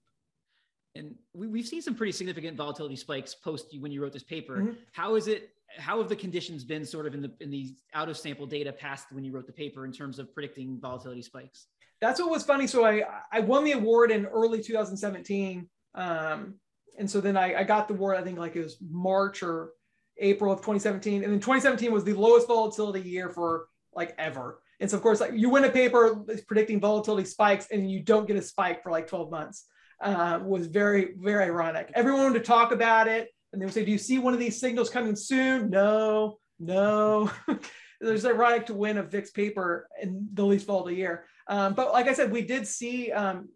And 0.96 1.16
we, 1.34 1.60
have 1.60 1.68
seen 1.68 1.82
some 1.82 1.96
pretty 1.96 2.12
significant 2.12 2.58
volatility 2.58 2.96
spikes 2.96 3.36
post 3.36 3.68
when 3.80 3.92
you 3.92 4.02
wrote 4.02 4.14
this 4.14 4.24
paper. 4.24 4.58
Mm-hmm. 4.58 4.72
How 4.92 5.16
is 5.16 5.28
it 5.28 5.52
how 5.78 6.00
have 6.00 6.10
the 6.10 6.16
conditions 6.16 6.64
been 6.64 6.86
sort 6.86 7.06
of 7.06 7.14
in 7.14 7.22
the 7.22 7.32
in 7.40 7.50
the 7.50 7.74
out 7.94 8.10
of 8.10 8.18
sample 8.18 8.46
data 8.46 8.72
past 8.72 9.08
when 9.12 9.24
you 9.24 9.32
wrote 9.32 9.48
the 9.48 9.54
paper 9.54 9.86
in 9.86 9.92
terms 9.92 10.20
of 10.20 10.34
predicting 10.34 10.80
volatility 10.82 11.22
spikes? 11.22 11.68
That's 12.02 12.20
what 12.20 12.30
was 12.30 12.44
funny. 12.44 12.68
So 12.68 12.86
I 12.86 13.04
I 13.32 13.42
won 13.42 13.64
the 13.64 13.74
award 13.74 14.12
in 14.12 14.26
early 14.26 14.62
2017, 14.62 15.68
um, 15.96 16.56
and 16.98 17.10
so 17.10 17.22
then 17.22 17.38
I, 17.38 17.60
I 17.60 17.64
got 17.64 17.88
the 17.88 17.94
award. 17.94 18.18
I 18.18 18.24
think 18.24 18.38
like 18.38 18.56
it 18.56 18.64
was 18.64 18.78
March 18.90 19.44
or 19.44 19.72
April 20.18 20.52
of 20.52 20.60
2017, 20.60 21.24
and 21.24 21.32
then 21.32 21.40
2017 21.40 21.92
was 21.92 22.04
the 22.04 22.14
lowest 22.14 22.48
volatility 22.48 23.08
year 23.08 23.30
for 23.30 23.68
like 23.94 24.16
ever. 24.18 24.62
And 24.80 24.90
so 24.90 24.98
of 24.98 25.04
course, 25.04 25.20
like 25.20 25.34
you 25.34 25.50
win 25.50 25.66
a 25.66 25.70
paper 25.70 26.24
predicting 26.48 26.80
volatility 26.80 27.28
spikes, 27.28 27.68
and 27.72 27.90
you 27.92 28.02
don't 28.02 28.28
get 28.28 28.38
a 28.38 28.42
spike 28.42 28.82
for 28.82 28.92
like 28.92 29.08
12 29.08 29.30
months. 29.30 29.66
Uh, 30.02 30.40
was 30.42 30.68
very 30.68 31.10
very 31.18 31.44
ironic. 31.46 31.92
Everyone 31.94 32.24
wanted 32.24 32.40
to 32.40 32.46
talk 32.46 32.72
about 32.72 33.10
it 33.10 33.28
and 33.52 33.62
they 33.62 33.66
would 33.66 33.74
say, 33.74 33.86
Do 33.86 33.92
you 33.92 33.98
see 33.98 34.20
one 34.20 34.34
of 34.34 34.40
these 34.40 34.60
signals 34.60 34.90
coming 34.90 35.16
soon? 35.16 35.70
No, 35.70 36.40
no. 36.60 37.32
There's 38.02 38.26
ironic 38.26 38.66
to 38.68 38.74
win 38.74 38.98
a 38.98 39.04
VIX 39.04 39.32
paper 39.32 39.88
in 40.02 40.30
the 40.34 40.46
least 40.46 40.68
volatile 40.68 40.92
year. 40.92 41.26
Um, 41.48 41.74
but 41.74 41.92
like 41.92 42.08
I 42.08 42.14
said, 42.14 42.32
we 42.32 42.44
did 42.44 42.66
see, 42.66 43.12
um, 43.12 43.50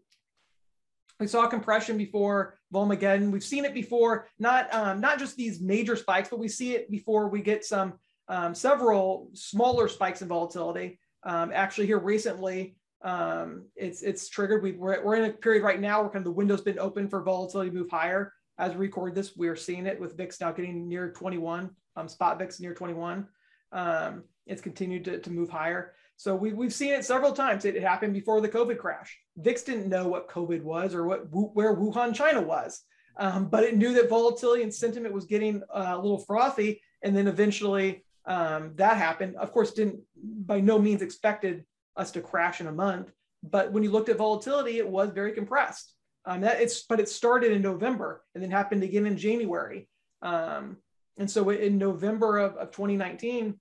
we 1.20 1.28
saw 1.28 1.48
compression 1.48 1.98
before 1.98 2.60
Volmageddon. 2.74 3.32
We've 3.32 3.44
seen 3.44 3.64
it 3.64 3.74
before, 3.74 4.28
not, 4.40 4.74
um, 4.74 5.00
not 5.00 5.18
just 5.18 5.38
these 5.38 5.62
major 5.62 5.96
spikes, 5.96 6.28
but 6.30 6.40
we 6.40 6.50
see 6.50 6.74
it 6.74 6.92
before 6.92 7.30
we 7.30 7.42
get 7.42 7.64
some 7.64 7.94
um, 8.28 8.54
several 8.54 9.30
smaller 9.34 9.88
spikes 9.88 10.22
in 10.22 10.28
volatility. 10.28 11.00
Um, 11.24 11.52
actually, 11.54 11.88
here 11.88 12.00
recently, 12.00 12.76
um, 13.04 13.66
it's 13.76 14.02
it's 14.02 14.30
triggered. 14.30 14.64
We, 14.64 14.74
we're, 14.74 15.04
we're 15.04 15.16
in 15.16 15.26
a 15.26 15.34
period 15.34 15.64
right 15.64 15.80
now 15.80 16.02
where 16.02 16.10
kind 16.10 16.22
of 16.22 16.26
the 16.26 16.32
window's 16.32 16.62
been 16.62 16.80
open 16.80 17.10
for 17.10 17.22
volatility 17.22 17.70
to 17.70 17.76
move 17.76 17.90
higher 17.90 18.34
as 18.58 18.74
we 18.74 18.80
record 18.80 19.16
this, 19.16 19.36
we 19.36 19.48
are 19.48 19.56
seeing 19.56 19.86
it 19.86 20.00
with 20.00 20.18
VIX 20.18 20.40
now 20.42 20.52
getting 20.52 20.88
near 20.88 21.12
21, 21.12 21.70
um, 21.96 22.08
spot 22.08 22.40
VIX 22.40 22.60
near 22.60 22.74
21. 22.74 23.28
Um, 23.72 24.24
it's 24.46 24.62
continued 24.62 25.06
to, 25.06 25.20
to 25.20 25.32
move 25.32 25.50
higher. 25.50 25.94
So 26.18 26.36
we, 26.36 26.54
we've 26.54 26.74
seen 26.74 26.94
it 26.94 27.06
several 27.06 27.34
times. 27.34 27.66
It, 27.66 27.82
happened 27.82 28.14
before 28.14 28.40
the 28.42 28.50
COVID 28.50 28.78
crash. 28.78 29.18
VIX 29.38 29.64
didn't 29.64 29.90
know 29.90 30.08
what 30.08 30.30
COVID 30.30 30.62
was 30.62 30.94
or 30.94 31.06
what 31.06 31.28
where 31.32 31.76
Wuhan, 31.76 32.14
China 32.14 32.42
was, 32.42 32.82
um, 33.18 33.50
but 33.50 33.64
it 33.64 33.76
knew 33.76 33.94
that 33.94 34.10
volatility 34.10 34.64
and 34.64 34.74
sentiment 34.74 35.14
was 35.14 35.26
getting 35.26 35.64
uh, 35.74 35.94
a 35.96 35.98
little 35.98 36.20
frothy. 36.20 36.82
And 37.02 37.16
then 37.16 37.28
eventually 37.28 38.06
um, 38.26 38.74
that 38.76 38.98
happened. 38.98 39.36
Of 39.36 39.52
course, 39.52 39.72
didn't 39.72 40.00
by 40.16 40.60
no 40.60 40.80
means 40.80 41.02
expected 41.02 41.66
us 41.98 42.12
to 42.12 42.22
crash 42.22 42.62
in 42.62 42.68
a 42.68 42.72
month. 42.72 43.12
But 43.44 43.72
when 43.72 43.84
you 43.84 43.92
looked 43.92 44.10
at 44.10 44.18
volatility, 44.18 44.78
it 44.78 44.88
was 44.88 45.10
very 45.10 45.34
compressed. 45.34 45.93
Um, 46.26 46.42
that 46.42 46.62
it's 46.62 46.84
but 46.84 47.00
it 47.00 47.10
started 47.10 47.52
in 47.52 47.62
November 47.62 48.24
and 48.34 48.44
then 48.44 48.52
happened 48.52 48.84
again 48.84 49.06
in 49.06 49.18
January. 49.18 49.90
Um, 50.22 50.78
and 51.18 51.30
so 51.30 51.50
in 51.50 51.78
November 51.78 52.40
of, 52.40 52.56
of 52.56 52.72
2019, 52.72 53.60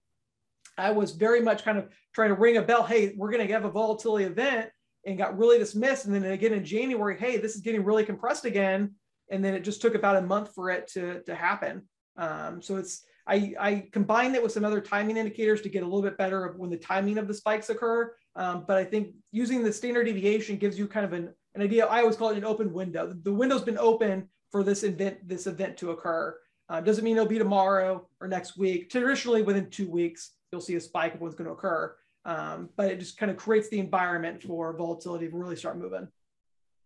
I 0.78 0.92
was 0.92 1.12
very 1.12 1.40
much 1.40 1.64
kind 1.64 1.76
of 1.76 1.88
trying 2.14 2.28
to 2.28 2.34
ring 2.34 2.56
a 2.56 2.62
bell. 2.62 2.84
Hey, 2.84 3.14
we're 3.16 3.30
going 3.30 3.46
to 3.46 3.52
have 3.52 3.64
a 3.64 3.70
volatility 3.70 4.24
event, 4.24 4.70
and 5.04 5.18
got 5.18 5.36
really 5.36 5.58
dismissed. 5.58 6.06
And 6.06 6.14
then 6.14 6.24
again 6.24 6.52
in 6.52 6.64
January, 6.64 7.18
hey, 7.18 7.36
this 7.36 7.54
is 7.54 7.60
getting 7.60 7.84
really 7.84 8.04
compressed 8.04 8.44
again. 8.44 8.94
And 9.30 9.44
then 9.44 9.54
it 9.54 9.64
just 9.64 9.80
took 9.80 9.94
about 9.94 10.16
a 10.16 10.22
month 10.22 10.54
for 10.54 10.70
it 10.70 10.88
to 10.92 11.22
to 11.22 11.34
happen. 11.34 11.82
Um, 12.16 12.62
so 12.62 12.76
it's 12.76 13.04
I, 13.26 13.54
I 13.58 13.88
combined 13.92 14.34
it 14.34 14.42
with 14.42 14.52
some 14.52 14.64
other 14.64 14.80
timing 14.80 15.16
indicators 15.16 15.62
to 15.62 15.68
get 15.68 15.82
a 15.82 15.86
little 15.86 16.02
bit 16.02 16.18
better 16.18 16.44
of 16.44 16.56
when 16.56 16.70
the 16.70 16.76
timing 16.76 17.18
of 17.18 17.28
the 17.28 17.34
spikes 17.34 17.70
occur. 17.70 18.12
Um, 18.34 18.64
but 18.66 18.78
I 18.78 18.84
think 18.84 19.14
using 19.30 19.62
the 19.62 19.72
standard 19.72 20.04
deviation 20.04 20.56
gives 20.56 20.78
you 20.78 20.88
kind 20.88 21.06
of 21.06 21.12
an 21.12 21.32
an 21.54 21.62
idea. 21.62 21.86
I 21.86 22.00
always 22.00 22.16
call 22.16 22.30
it 22.30 22.38
an 22.38 22.44
open 22.44 22.72
window. 22.72 23.14
The 23.22 23.32
window's 23.32 23.62
been 23.62 23.78
open 23.78 24.28
for 24.50 24.62
this 24.62 24.82
event, 24.82 25.26
this 25.26 25.46
event 25.46 25.76
to 25.78 25.90
occur. 25.90 26.36
Uh, 26.68 26.80
doesn't 26.80 27.04
mean 27.04 27.16
it'll 27.16 27.28
be 27.28 27.38
tomorrow 27.38 28.06
or 28.20 28.28
next 28.28 28.56
week. 28.56 28.90
Traditionally, 28.90 29.42
within 29.42 29.68
two 29.68 29.90
weeks, 29.90 30.32
you'll 30.50 30.60
see 30.60 30.76
a 30.76 30.80
spike 30.80 31.14
of 31.14 31.20
what's 31.20 31.34
going 31.34 31.46
to 31.46 31.52
occur. 31.52 31.94
Um, 32.24 32.70
but 32.76 32.90
it 32.90 33.00
just 33.00 33.18
kind 33.18 33.30
of 33.30 33.36
creates 33.36 33.68
the 33.68 33.78
environment 33.78 34.42
for 34.42 34.76
volatility 34.76 35.28
to 35.28 35.36
really 35.36 35.56
start 35.56 35.76
moving. 35.76 36.08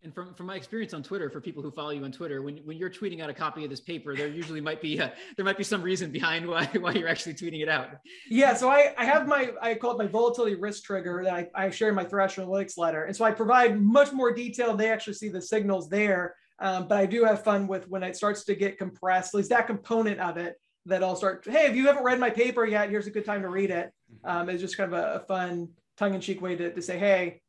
And 0.07 0.15
from, 0.15 0.33
from 0.35 0.47
my 0.47 0.55
experience 0.55 0.95
on 0.95 1.03
Twitter, 1.03 1.29
for 1.29 1.41
people 1.41 1.65
who 1.65 1.71
follow 1.73 1.91
you 1.91 2.05
on 2.05 2.13
Twitter, 2.13 2.41
when, 2.41 2.59
when 2.59 2.77
you're 2.77 2.89
tweeting 2.89 3.21
out 3.21 3.29
a 3.29 3.35
copy 3.35 3.65
of 3.65 3.71
this 3.71 3.81
paper, 3.81 4.15
there 4.15 4.29
usually 4.29 4.61
might 4.61 4.81
be 4.81 4.99
a, 4.99 5.13
there 5.35 5.45
might 5.45 5.59
be 5.59 5.65
some 5.65 5.83
reason 5.83 6.13
behind 6.13 6.47
why, 6.47 6.65
why 6.79 6.93
you're 6.93 7.09
actually 7.09 7.35
tweeting 7.35 7.61
it 7.61 7.69
out. 7.69 7.89
Yeah, 8.31 8.55
so 8.55 8.71
I, 8.71 8.95
I 8.97 9.05
have 9.05 9.27
my 9.27 9.51
I 9.61 9.75
call 9.75 9.91
it 9.91 9.99
my 9.99 10.07
volatility 10.07 10.55
risk 10.55 10.85
trigger 10.85 11.23
that 11.25 11.35
I, 11.35 11.49
I 11.57 11.71
share 11.71 11.89
in 11.89 11.97
my 11.97 12.05
Thrasher 12.05 12.43
Analytics 12.43 12.79
letter, 12.79 13.07
and 13.07 13.17
so 13.17 13.25
I 13.25 13.33
provide 13.33 13.83
much 13.83 14.13
more 14.13 14.33
detail. 14.33 14.77
They 14.77 14.93
actually 14.93 15.15
see 15.15 15.29
the 15.29 15.43
signals 15.43 15.89
there, 15.89 16.37
um, 16.61 16.87
but 16.87 16.99
I 16.99 17.07
do 17.07 17.25
have 17.25 17.43
fun 17.43 17.67
with 17.67 17.89
when 17.89 18.05
it 18.05 18.15
starts 18.15 18.45
to 18.45 18.55
get 18.55 18.79
compressed. 18.79 19.35
At 19.35 19.39
least 19.39 19.51
that 19.51 19.67
component 19.67 20.21
of 20.21 20.37
it 20.37 20.55
that 20.85 21.03
I'll 21.03 21.17
start. 21.17 21.45
Hey, 21.51 21.67
if 21.67 21.75
you 21.75 21.89
haven't 21.89 22.05
read 22.05 22.21
my 22.21 22.31
paper 22.31 22.65
yet, 22.65 22.91
here's 22.91 23.09
a 23.09 23.11
good 23.11 23.25
time 23.25 23.43
to 23.43 23.49
read 23.49 23.73
it. 23.73 23.93
Mm-hmm. 24.25 24.31
Um, 24.31 24.51
it's 24.51 24.61
just 24.61 24.77
kind 24.77 24.95
of 24.95 24.97
a, 24.97 25.15
a 25.15 25.27
fun 25.27 25.71
tongue-in-cheek 25.97 26.41
way 26.41 26.55
to, 26.55 26.73
to 26.73 26.81
say, 26.81 26.97
hey, 26.97 27.41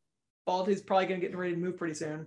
volatility 0.44 0.72
is 0.72 0.82
probably 0.82 1.06
going 1.06 1.20
to 1.20 1.26
get 1.28 1.36
ready 1.36 1.54
to 1.54 1.60
move 1.60 1.76
pretty 1.76 1.94
soon. 1.94 2.26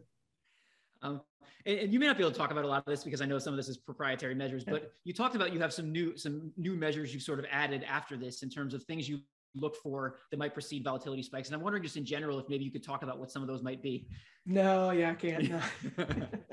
And, 1.66 1.80
and, 1.80 1.94
you 1.94 2.00
may 2.00 2.08
not 2.08 2.18
be 2.18 2.24
able 2.24 2.32
to 2.32 2.38
talk 2.38 2.52
about 2.52 2.66
a 2.66 2.68
lot 2.68 2.80
of 2.80 2.86
this 2.86 3.04
because 3.04 3.22
I 3.22 3.26
know 3.26 3.40
some 3.40 3.54
of 3.54 3.58
this 3.58 3.70
is 3.70 3.78
proprietary 3.78 4.36
measures, 4.36 4.64
but 4.64 4.92
you 5.04 5.14
talked 5.14 5.36
about 5.36 5.54
you 5.54 5.60
have 5.60 5.74
some 5.74 5.92
new 5.92 6.18
some 6.18 6.52
new 6.58 6.76
measures 6.76 7.14
you've 7.14 7.24
sort 7.24 7.40
of 7.40 7.46
added 7.52 7.84
after 7.88 8.18
this 8.18 8.44
in 8.44 8.50
terms 8.50 8.74
of 8.74 8.84
things 8.84 9.08
you 9.08 9.20
look 9.56 9.76
for 9.76 10.16
that 10.30 10.38
might 10.38 10.54
precede 10.54 10.84
volatility 10.84 11.24
spikes. 11.24 11.50
And 11.50 11.56
I'm 11.56 11.62
wondering 11.62 11.84
just 11.84 11.98
in 11.98 12.06
general 12.06 12.40
if 12.40 12.48
maybe 12.50 12.64
you 12.64 12.72
could 12.72 12.84
talk 12.84 13.04
about 13.04 13.20
what 13.20 13.32
some 13.32 13.42
of 13.42 13.48
those 13.48 13.62
might 13.62 13.82
be. 13.82 14.08
No, 14.46 14.92
yeah, 14.92 15.12
I 15.12 15.14
can't. 15.14 15.50
No. 15.50 15.62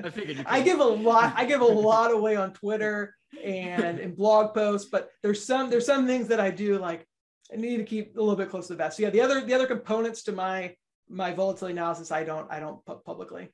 I 0.05 0.11
figured 0.11 0.45
I 0.47 0.63
give 0.63 0.81
a 0.81 0.85
lot, 0.85 1.33
I 1.37 1.45
give 1.45 1.61
a 1.61 1.65
lot 1.91 2.13
away 2.13 2.37
on 2.37 2.53
Twitter 2.53 3.15
and 3.43 3.99
in 3.99 4.15
blog 4.15 4.55
posts, 4.55 4.89
but 4.91 5.11
there's 5.23 5.45
some 5.45 5.71
there's 5.71 5.87
some 5.87 6.07
things 6.07 6.29
that 6.29 6.41
I 6.41 6.51
do 6.51 6.79
like 6.79 7.07
I 7.53 7.57
need 7.57 7.79
to 7.79 7.85
keep 7.85 8.17
a 8.17 8.21
little 8.21 8.37
bit 8.37 8.51
close 8.51 8.67
to 8.67 8.75
the 8.75 8.79
vest. 8.79 8.97
So 8.97 9.05
yeah, 9.05 9.11
the 9.11 9.21
other 9.21 9.45
the 9.45 9.55
other 9.55 9.67
components 9.67 10.23
to 10.25 10.33
my 10.33 10.75
my 11.09 11.33
volatility 11.33 11.73
analysis 11.73 12.13
I 12.13 12.25
don't 12.25 12.51
I 12.51 12.61
don't 12.61 12.85
put 12.85 13.05
publicly. 13.05 13.49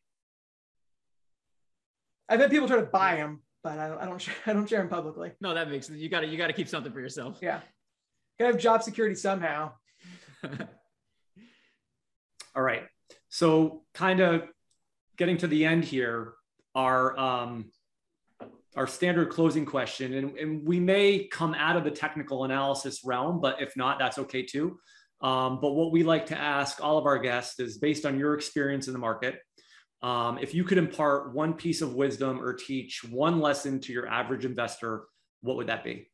I've 2.29 2.41
had 2.41 2.51
people 2.51 2.67
try 2.69 2.77
to 2.77 2.87
buy 2.87 3.17
them, 3.17 3.43
but 3.63 3.79
I 3.79 3.89
don't, 3.89 3.99
I 3.99 4.07
don't, 4.07 4.21
share, 4.21 4.35
I 4.47 4.53
don't 4.53 4.69
share 4.69 4.81
them 4.81 4.89
publicly. 4.89 5.33
No, 5.41 5.55
that 5.55 5.71
makes 5.71 5.87
sense. 5.87 5.99
You 5.99 6.09
got 6.09 6.21
to, 6.21 6.27
you 6.27 6.37
got 6.37 6.49
to 6.49 6.53
keep 6.53 6.69
something 6.69 6.93
for 6.93 7.01
yourself. 7.01 7.39
Yeah. 7.43 7.61
Gotta 8.39 8.53
have 8.53 8.61
job 8.61 8.83
security 8.83 9.15
somehow. 9.15 9.73
All 12.57 12.63
right. 12.63 12.85
So 13.29 13.83
kind 13.95 14.21
of 14.21 14.45
getting 15.17 15.37
to 15.39 15.47
the 15.47 15.65
end 15.65 15.85
here, 15.85 16.35
our, 16.75 17.17
um, 17.19 17.71
our 18.77 18.87
standard 18.89 19.31
closing 19.31 19.65
question, 19.65 20.15
and, 20.15 20.37
and 20.37 20.67
we 20.67 20.81
may 20.81 21.29
come 21.29 21.55
out 21.55 21.77
of 21.77 21.85
the 21.85 21.91
technical 21.93 22.45
analysis 22.45 23.03
realm, 23.05 23.41
but 23.41 23.63
if 23.63 23.77
not, 23.77 24.01
that's 24.01 24.19
okay 24.19 24.43
too. 24.43 24.79
Um, 25.21 25.61
but 25.61 25.73
what 25.73 25.93
we 25.93 26.03
like 26.03 26.27
to 26.27 26.39
ask 26.39 26.83
all 26.83 26.99
of 26.99 27.07
our 27.07 27.19
guests 27.19 27.61
is 27.61 27.79
based 27.79 28.05
on 28.05 28.19
your 28.19 28.35
experience 28.35 28.89
in 28.89 28.93
the 28.93 28.99
market, 28.99 29.39
um, 30.05 30.37
if 30.39 30.53
you 30.53 30.65
could 30.65 30.77
impart 30.77 31.33
one 31.33 31.55
piece 31.55 31.81
of 31.81 31.95
wisdom 31.95 32.39
or 32.39 32.53
teach 32.53 33.03
one 33.05 33.41
lesson 33.41 33.81
to 33.81 33.93
your 33.93 34.07
average 34.07 34.45
investor, 34.45 35.05
what 35.41 35.57
would 35.57 35.69
that 35.69 35.83
be? 35.83 36.11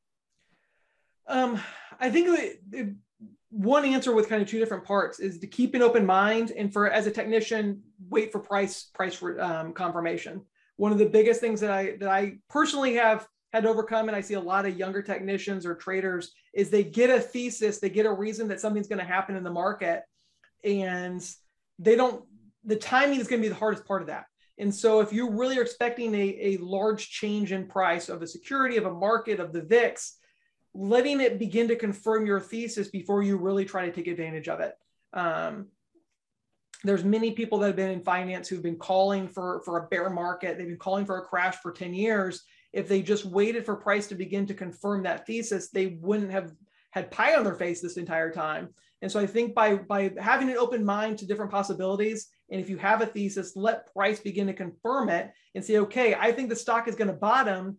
Um, 1.27 1.61
I 1.99 2.09
think 2.09 2.39
one 3.51 3.85
answer 3.85 4.15
with 4.15 4.29
kind 4.29 4.41
of 4.41 4.47
two 4.47 4.61
different 4.61 4.85
parts 4.85 5.19
is 5.19 5.41
to 5.41 5.49
keep 5.49 5.75
an 5.75 5.83
open 5.83 6.07
mind 6.07 6.53
and 6.57 6.73
for 6.73 6.89
as 6.89 7.09
a 7.09 7.11
technician, 7.11 7.83
wait 8.09 8.31
for 8.31 8.39
price 8.39 8.85
price 8.95 9.21
um, 9.41 9.73
confirmation. 9.73 10.43
One 10.77 10.93
of 10.93 10.99
the 10.99 11.07
biggest 11.07 11.41
things 11.41 11.61
that 11.61 11.73
I 11.73 11.97
that 11.99 12.09
I 12.09 12.39
personally 12.49 12.95
have 12.95 13.27
had 13.53 13.65
to 13.65 13.69
overcome, 13.69 14.07
and 14.07 14.17
I 14.17 14.21
see 14.21 14.35
a 14.35 14.41
lot 14.41 14.67
of 14.67 14.79
younger 14.79 15.03
technicians 15.03 15.67
or 15.67 15.75
traders, 15.75 16.33
is 16.55 16.71
they 16.71 16.85
get 16.85 17.11
a 17.11 17.19
thesis, 17.19 17.81
they 17.81 17.91
get 17.91 18.07
a 18.07 18.13
reason 18.13 18.47
that 18.49 18.61
something's 18.61 18.87
going 18.87 19.01
to 19.01 19.05
happen 19.05 19.35
in 19.35 19.43
the 19.43 19.51
market, 19.51 20.05
and 20.63 21.29
they 21.81 21.97
don't 21.97 22.25
the 22.65 22.77
timing 22.77 23.21
is 23.21 23.29
going 23.29 23.41
to 23.41 23.49
be 23.49 23.53
the 23.53 23.59
hardest 23.59 23.87
part 23.87 24.03
of 24.03 24.09
that. 24.09 24.27
And 24.59 24.75
so 24.75 25.01
if 25.01 25.13
you 25.13 25.31
really 25.31 25.59
are 25.59 25.63
expecting 25.63 26.15
a, 26.15 26.37
a 26.41 26.57
large 26.59 27.09
change 27.09 27.53
in 27.53 27.67
price 27.67 28.09
of 28.09 28.21
a 28.21 28.27
security, 28.27 28.77
of 28.77 28.85
a 28.85 28.93
market, 28.93 29.41
of 29.41 29.53
the 29.53 29.63
VIX, 29.63 30.19
letting 30.75 31.21
it 31.21 31.39
begin 31.39 31.69
to 31.69 31.77
confirm 31.77 32.27
your 32.27 32.41
thesis 32.41 32.89
before 32.89 33.23
you 33.23 33.39
really 33.39 33.65
try 33.65 33.87
to 33.87 33.93
take 33.93 34.07
advantage 34.07 34.49
of 34.49 34.61
it. 34.61 34.75
Um, 35.15 35.69
there's 36.85 37.05
many 37.05 37.33
people 37.33 37.59
that 37.59 37.69
have 37.69 37.77
been 37.77 37.91
in 37.91 38.03
finance 38.03 38.49
who've 38.49 38.63
been 38.63 38.79
calling 38.79 39.29
for, 39.29 39.63
for 39.65 39.79
a 39.79 39.89
bear 39.89 40.11
market. 40.11 40.57
They've 40.57 40.67
been 40.67 40.77
calling 40.77 41.05
for 41.05 41.19
a 41.19 41.25
crash 41.25 41.57
for 41.57 41.73
10 41.73 41.93
years. 41.95 42.43
If 42.73 42.89
they 42.89 43.03
just 43.03 43.25
waited 43.25 43.65
for 43.65 43.77
price 43.77 44.07
to 44.09 44.15
begin 44.15 44.47
to 44.47 44.55
confirm 44.55 45.03
that 45.03 45.27
thesis, 45.27 45.71
they 45.71 45.99
wouldn't 46.01 46.31
have 46.31 46.53
had 46.91 47.11
pie 47.11 47.35
on 47.35 47.45
their 47.45 47.55
face 47.55 47.81
this 47.81 47.97
entire 47.97 48.33
time. 48.33 48.69
And 49.03 49.11
so 49.11 49.19
I 49.19 49.27
think 49.27 49.55
by, 49.55 49.77
by 49.77 50.13
having 50.19 50.51
an 50.51 50.57
open 50.57 50.85
mind 50.85 51.19
to 51.19 51.27
different 51.27 51.51
possibilities 51.51 52.29
and 52.51 52.61
if 52.61 52.69
you 52.69 52.77
have 52.79 53.01
a 53.01 53.07
thesis, 53.07 53.55
let 53.55 53.93
price 53.93 54.21
begin 54.21 54.47
to 54.49 54.53
confirm 54.53 55.09
it 55.09 55.31
and 55.55 55.65
say, 55.65 55.79
okay, 55.79 56.15
I 56.15 56.33
think 56.33 56.49
the 56.49 56.57
stock 56.57 56.89
is 56.89 56.97
going 56.97 57.09
to 57.09 57.15
bottom. 57.15 57.79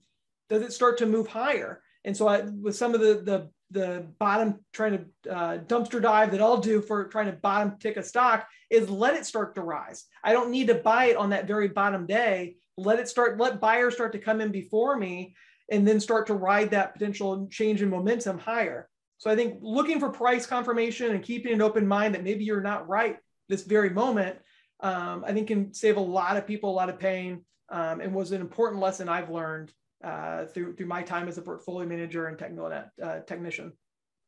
Does 0.50 0.62
it 0.62 0.74
start 0.74 0.98
to 1.00 1.06
move 1.06 1.28
higher? 1.28 1.82
And 2.06 2.16
so 2.16 2.28
I, 2.28 2.42
with 2.42 2.76
some 2.76 2.94
of 2.94 3.02
the, 3.02 3.22
the, 3.24 3.50
the 3.72 4.08
bottom 4.18 4.60
trying 4.74 5.06
to 5.24 5.32
uh, 5.34 5.58
dumpster 5.60 6.02
dive 6.02 6.32
that 6.32 6.42
I'll 6.42 6.58
do 6.58 6.82
for 6.82 7.08
trying 7.08 7.28
to 7.28 7.34
bottom 7.34 7.78
tick 7.80 7.98
a 7.98 8.04
stock 8.04 8.48
is 8.70 8.90
let 8.90 9.16
it 9.16 9.26
start 9.26 9.56
to 9.56 9.62
rise. 9.62 10.06
I 10.24 10.34
don't 10.34 10.52
need 10.52 10.68
to 10.68 10.76
buy 10.76 11.06
it 11.06 11.18
on 11.18 11.30
that 11.30 11.48
very 11.48 11.68
bottom 11.68 12.06
day. 12.06 12.56
Let 12.78 13.00
it 13.00 13.08
start, 13.08 13.38
let 13.38 13.62
buyers 13.62 13.94
start 13.94 14.14
to 14.14 14.20
come 14.20 14.42
in 14.42 14.52
before 14.52 14.98
me 14.98 15.36
and 15.70 15.88
then 15.88 16.00
start 16.00 16.28
to 16.28 16.34
ride 16.34 16.72
that 16.72 16.94
potential 16.94 17.48
change 17.52 17.82
in 17.82 17.90
momentum 17.90 18.40
higher. 18.40 18.90
So 19.18 19.30
I 19.30 19.36
think 19.36 19.60
looking 19.62 20.00
for 20.00 20.10
price 20.10 20.46
confirmation 20.46 21.12
and 21.12 21.24
keeping 21.24 21.54
an 21.54 21.62
open 21.62 21.88
mind 21.88 22.16
that 22.16 22.24
maybe 22.24 22.44
you're 22.44 22.62
not 22.62 22.90
right 22.90 23.18
this 23.48 23.64
very 23.64 23.90
moment 23.90 24.38
um, 24.82 25.24
I 25.26 25.34
think 25.34 25.48
can 25.48 25.74
save 25.74 25.98
a 25.98 26.02
lot 26.02 26.38
of 26.38 26.48
people 26.48 26.70
a 26.70 26.74
lot 26.74 26.90
of 26.90 27.00
pain 27.00 27.44
um, 27.70 28.02
and 28.02 28.14
was 28.14 28.32
an 28.32 28.42
important 28.42 28.82
lesson 28.82 29.10
I've 29.10 29.30
learned 29.30 29.74
uh, 30.04 30.46
through 30.46 30.76
through 30.76 30.88
my 30.88 31.04
time 31.04 31.28
as 31.28 31.38
a 31.38 31.42
portfolio 31.42 31.88
manager 31.88 32.28
and 32.28 32.38
technical 32.38 32.66
uh, 32.66 33.20
technician. 33.22 33.74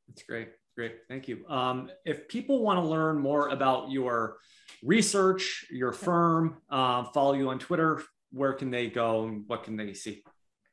That's 0.08 0.24
great. 0.24 0.49
Great. 0.76 0.95
Thank 1.08 1.28
you. 1.28 1.45
Um, 1.47 1.91
if 2.04 2.28
people 2.28 2.64
want 2.64 2.80
to 2.80 2.86
learn 2.86 3.20
more 3.20 3.49
about 3.49 3.91
your 3.91 4.38
research, 4.84 5.66
your 5.70 5.91
firm, 5.91 6.58
uh, 6.70 7.04
follow 7.06 7.34
you 7.34 7.49
on 7.49 7.60
Twitter, 7.60 8.01
where 8.32 8.54
can 8.54 8.72
they 8.72 8.88
go 8.88 9.26
and 9.26 9.43
what 9.47 9.64
can 9.64 9.78
they 9.78 9.93
see? 9.93 10.24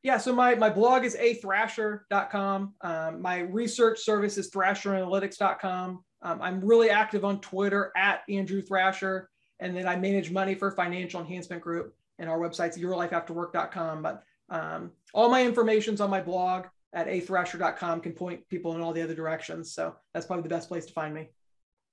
Yeah, 0.03 0.17
so 0.17 0.35
my, 0.35 0.55
my 0.55 0.71
blog 0.71 1.05
is 1.05 1.15
athrasher.com. 1.15 2.75
Um, 2.81 3.21
my 3.21 3.41
research 3.41 3.99
service 4.01 4.39
is 4.39 4.51
thrasheranalytics.com. 4.51 6.03
Um, 6.23 6.43
I'm 6.43 6.65
really 6.65 6.89
active 6.89 7.25
on 7.25 7.41
Twitter 7.43 7.93
at 7.95 8.23
Andrew 8.31 8.63
Thrasher. 8.63 9.29
And 9.61 9.77
then 9.77 9.87
I 9.87 9.97
manage 9.97 10.31
money 10.31 10.55
for 10.55 10.71
Financial 10.71 11.21
Enhancement 11.21 11.63
Group, 11.63 11.95
and 12.19 12.29
our 12.29 12.39
website's 12.39 12.79
yourlifeafterwork.com. 12.79 14.03
But 14.03 14.25
um, 14.49 14.91
all 15.15 15.29
my 15.29 15.45
information's 15.45 16.01
on 16.01 16.11
my 16.11 16.21
blog 16.21 16.67
at 16.93 17.07
athrasher.com 17.07 18.01
can 18.01 18.13
point 18.13 18.49
people 18.49 18.75
in 18.75 18.81
all 18.81 18.93
the 18.93 19.03
other 19.03 19.15
directions. 19.15 19.73
So 19.73 19.95
that's 20.13 20.27
probably 20.27 20.43
the 20.43 20.49
best 20.49 20.69
place 20.69 20.87
to 20.87 20.93
find 20.93 21.15
me. 21.15 21.29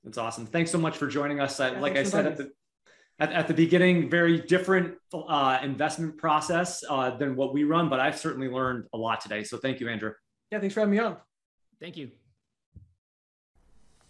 That's 0.04 0.18
awesome. 0.18 0.46
Thanks 0.46 0.72
so 0.72 0.78
much 0.78 0.98
for 0.98 1.08
joining 1.08 1.40
us. 1.40 1.60
Yeah, 1.60 1.80
like 1.80 1.98
I 1.98 2.04
said 2.04 2.26
at 2.26 2.38
the, 2.38 2.52
at, 3.20 3.32
at, 3.34 3.48
the 3.48 3.54
beginning, 3.54 4.10
very 4.10 4.40
different 4.40 4.96
uh, 5.14 5.60
investment 5.62 6.18
process 6.18 6.84
uh, 6.90 7.12
than 7.18 7.36
what 7.36 7.54
we 7.54 7.64
run, 7.64 7.90
but 7.90 8.00
I've 8.00 8.18
certainly 8.18 8.48
learned 8.48 8.86
a 8.94 8.98
lot 8.98 9.22
today. 9.22 9.44
So 9.44 9.58
thank 9.58 9.80
you, 9.80 9.90
Andrew. 9.90 10.14
Yeah, 10.52 10.60
thanks 10.60 10.74
for 10.74 10.82
having 10.82 10.94
me 10.94 11.00
on. 11.00 11.18
Thank 11.80 11.98
you. 11.98 12.12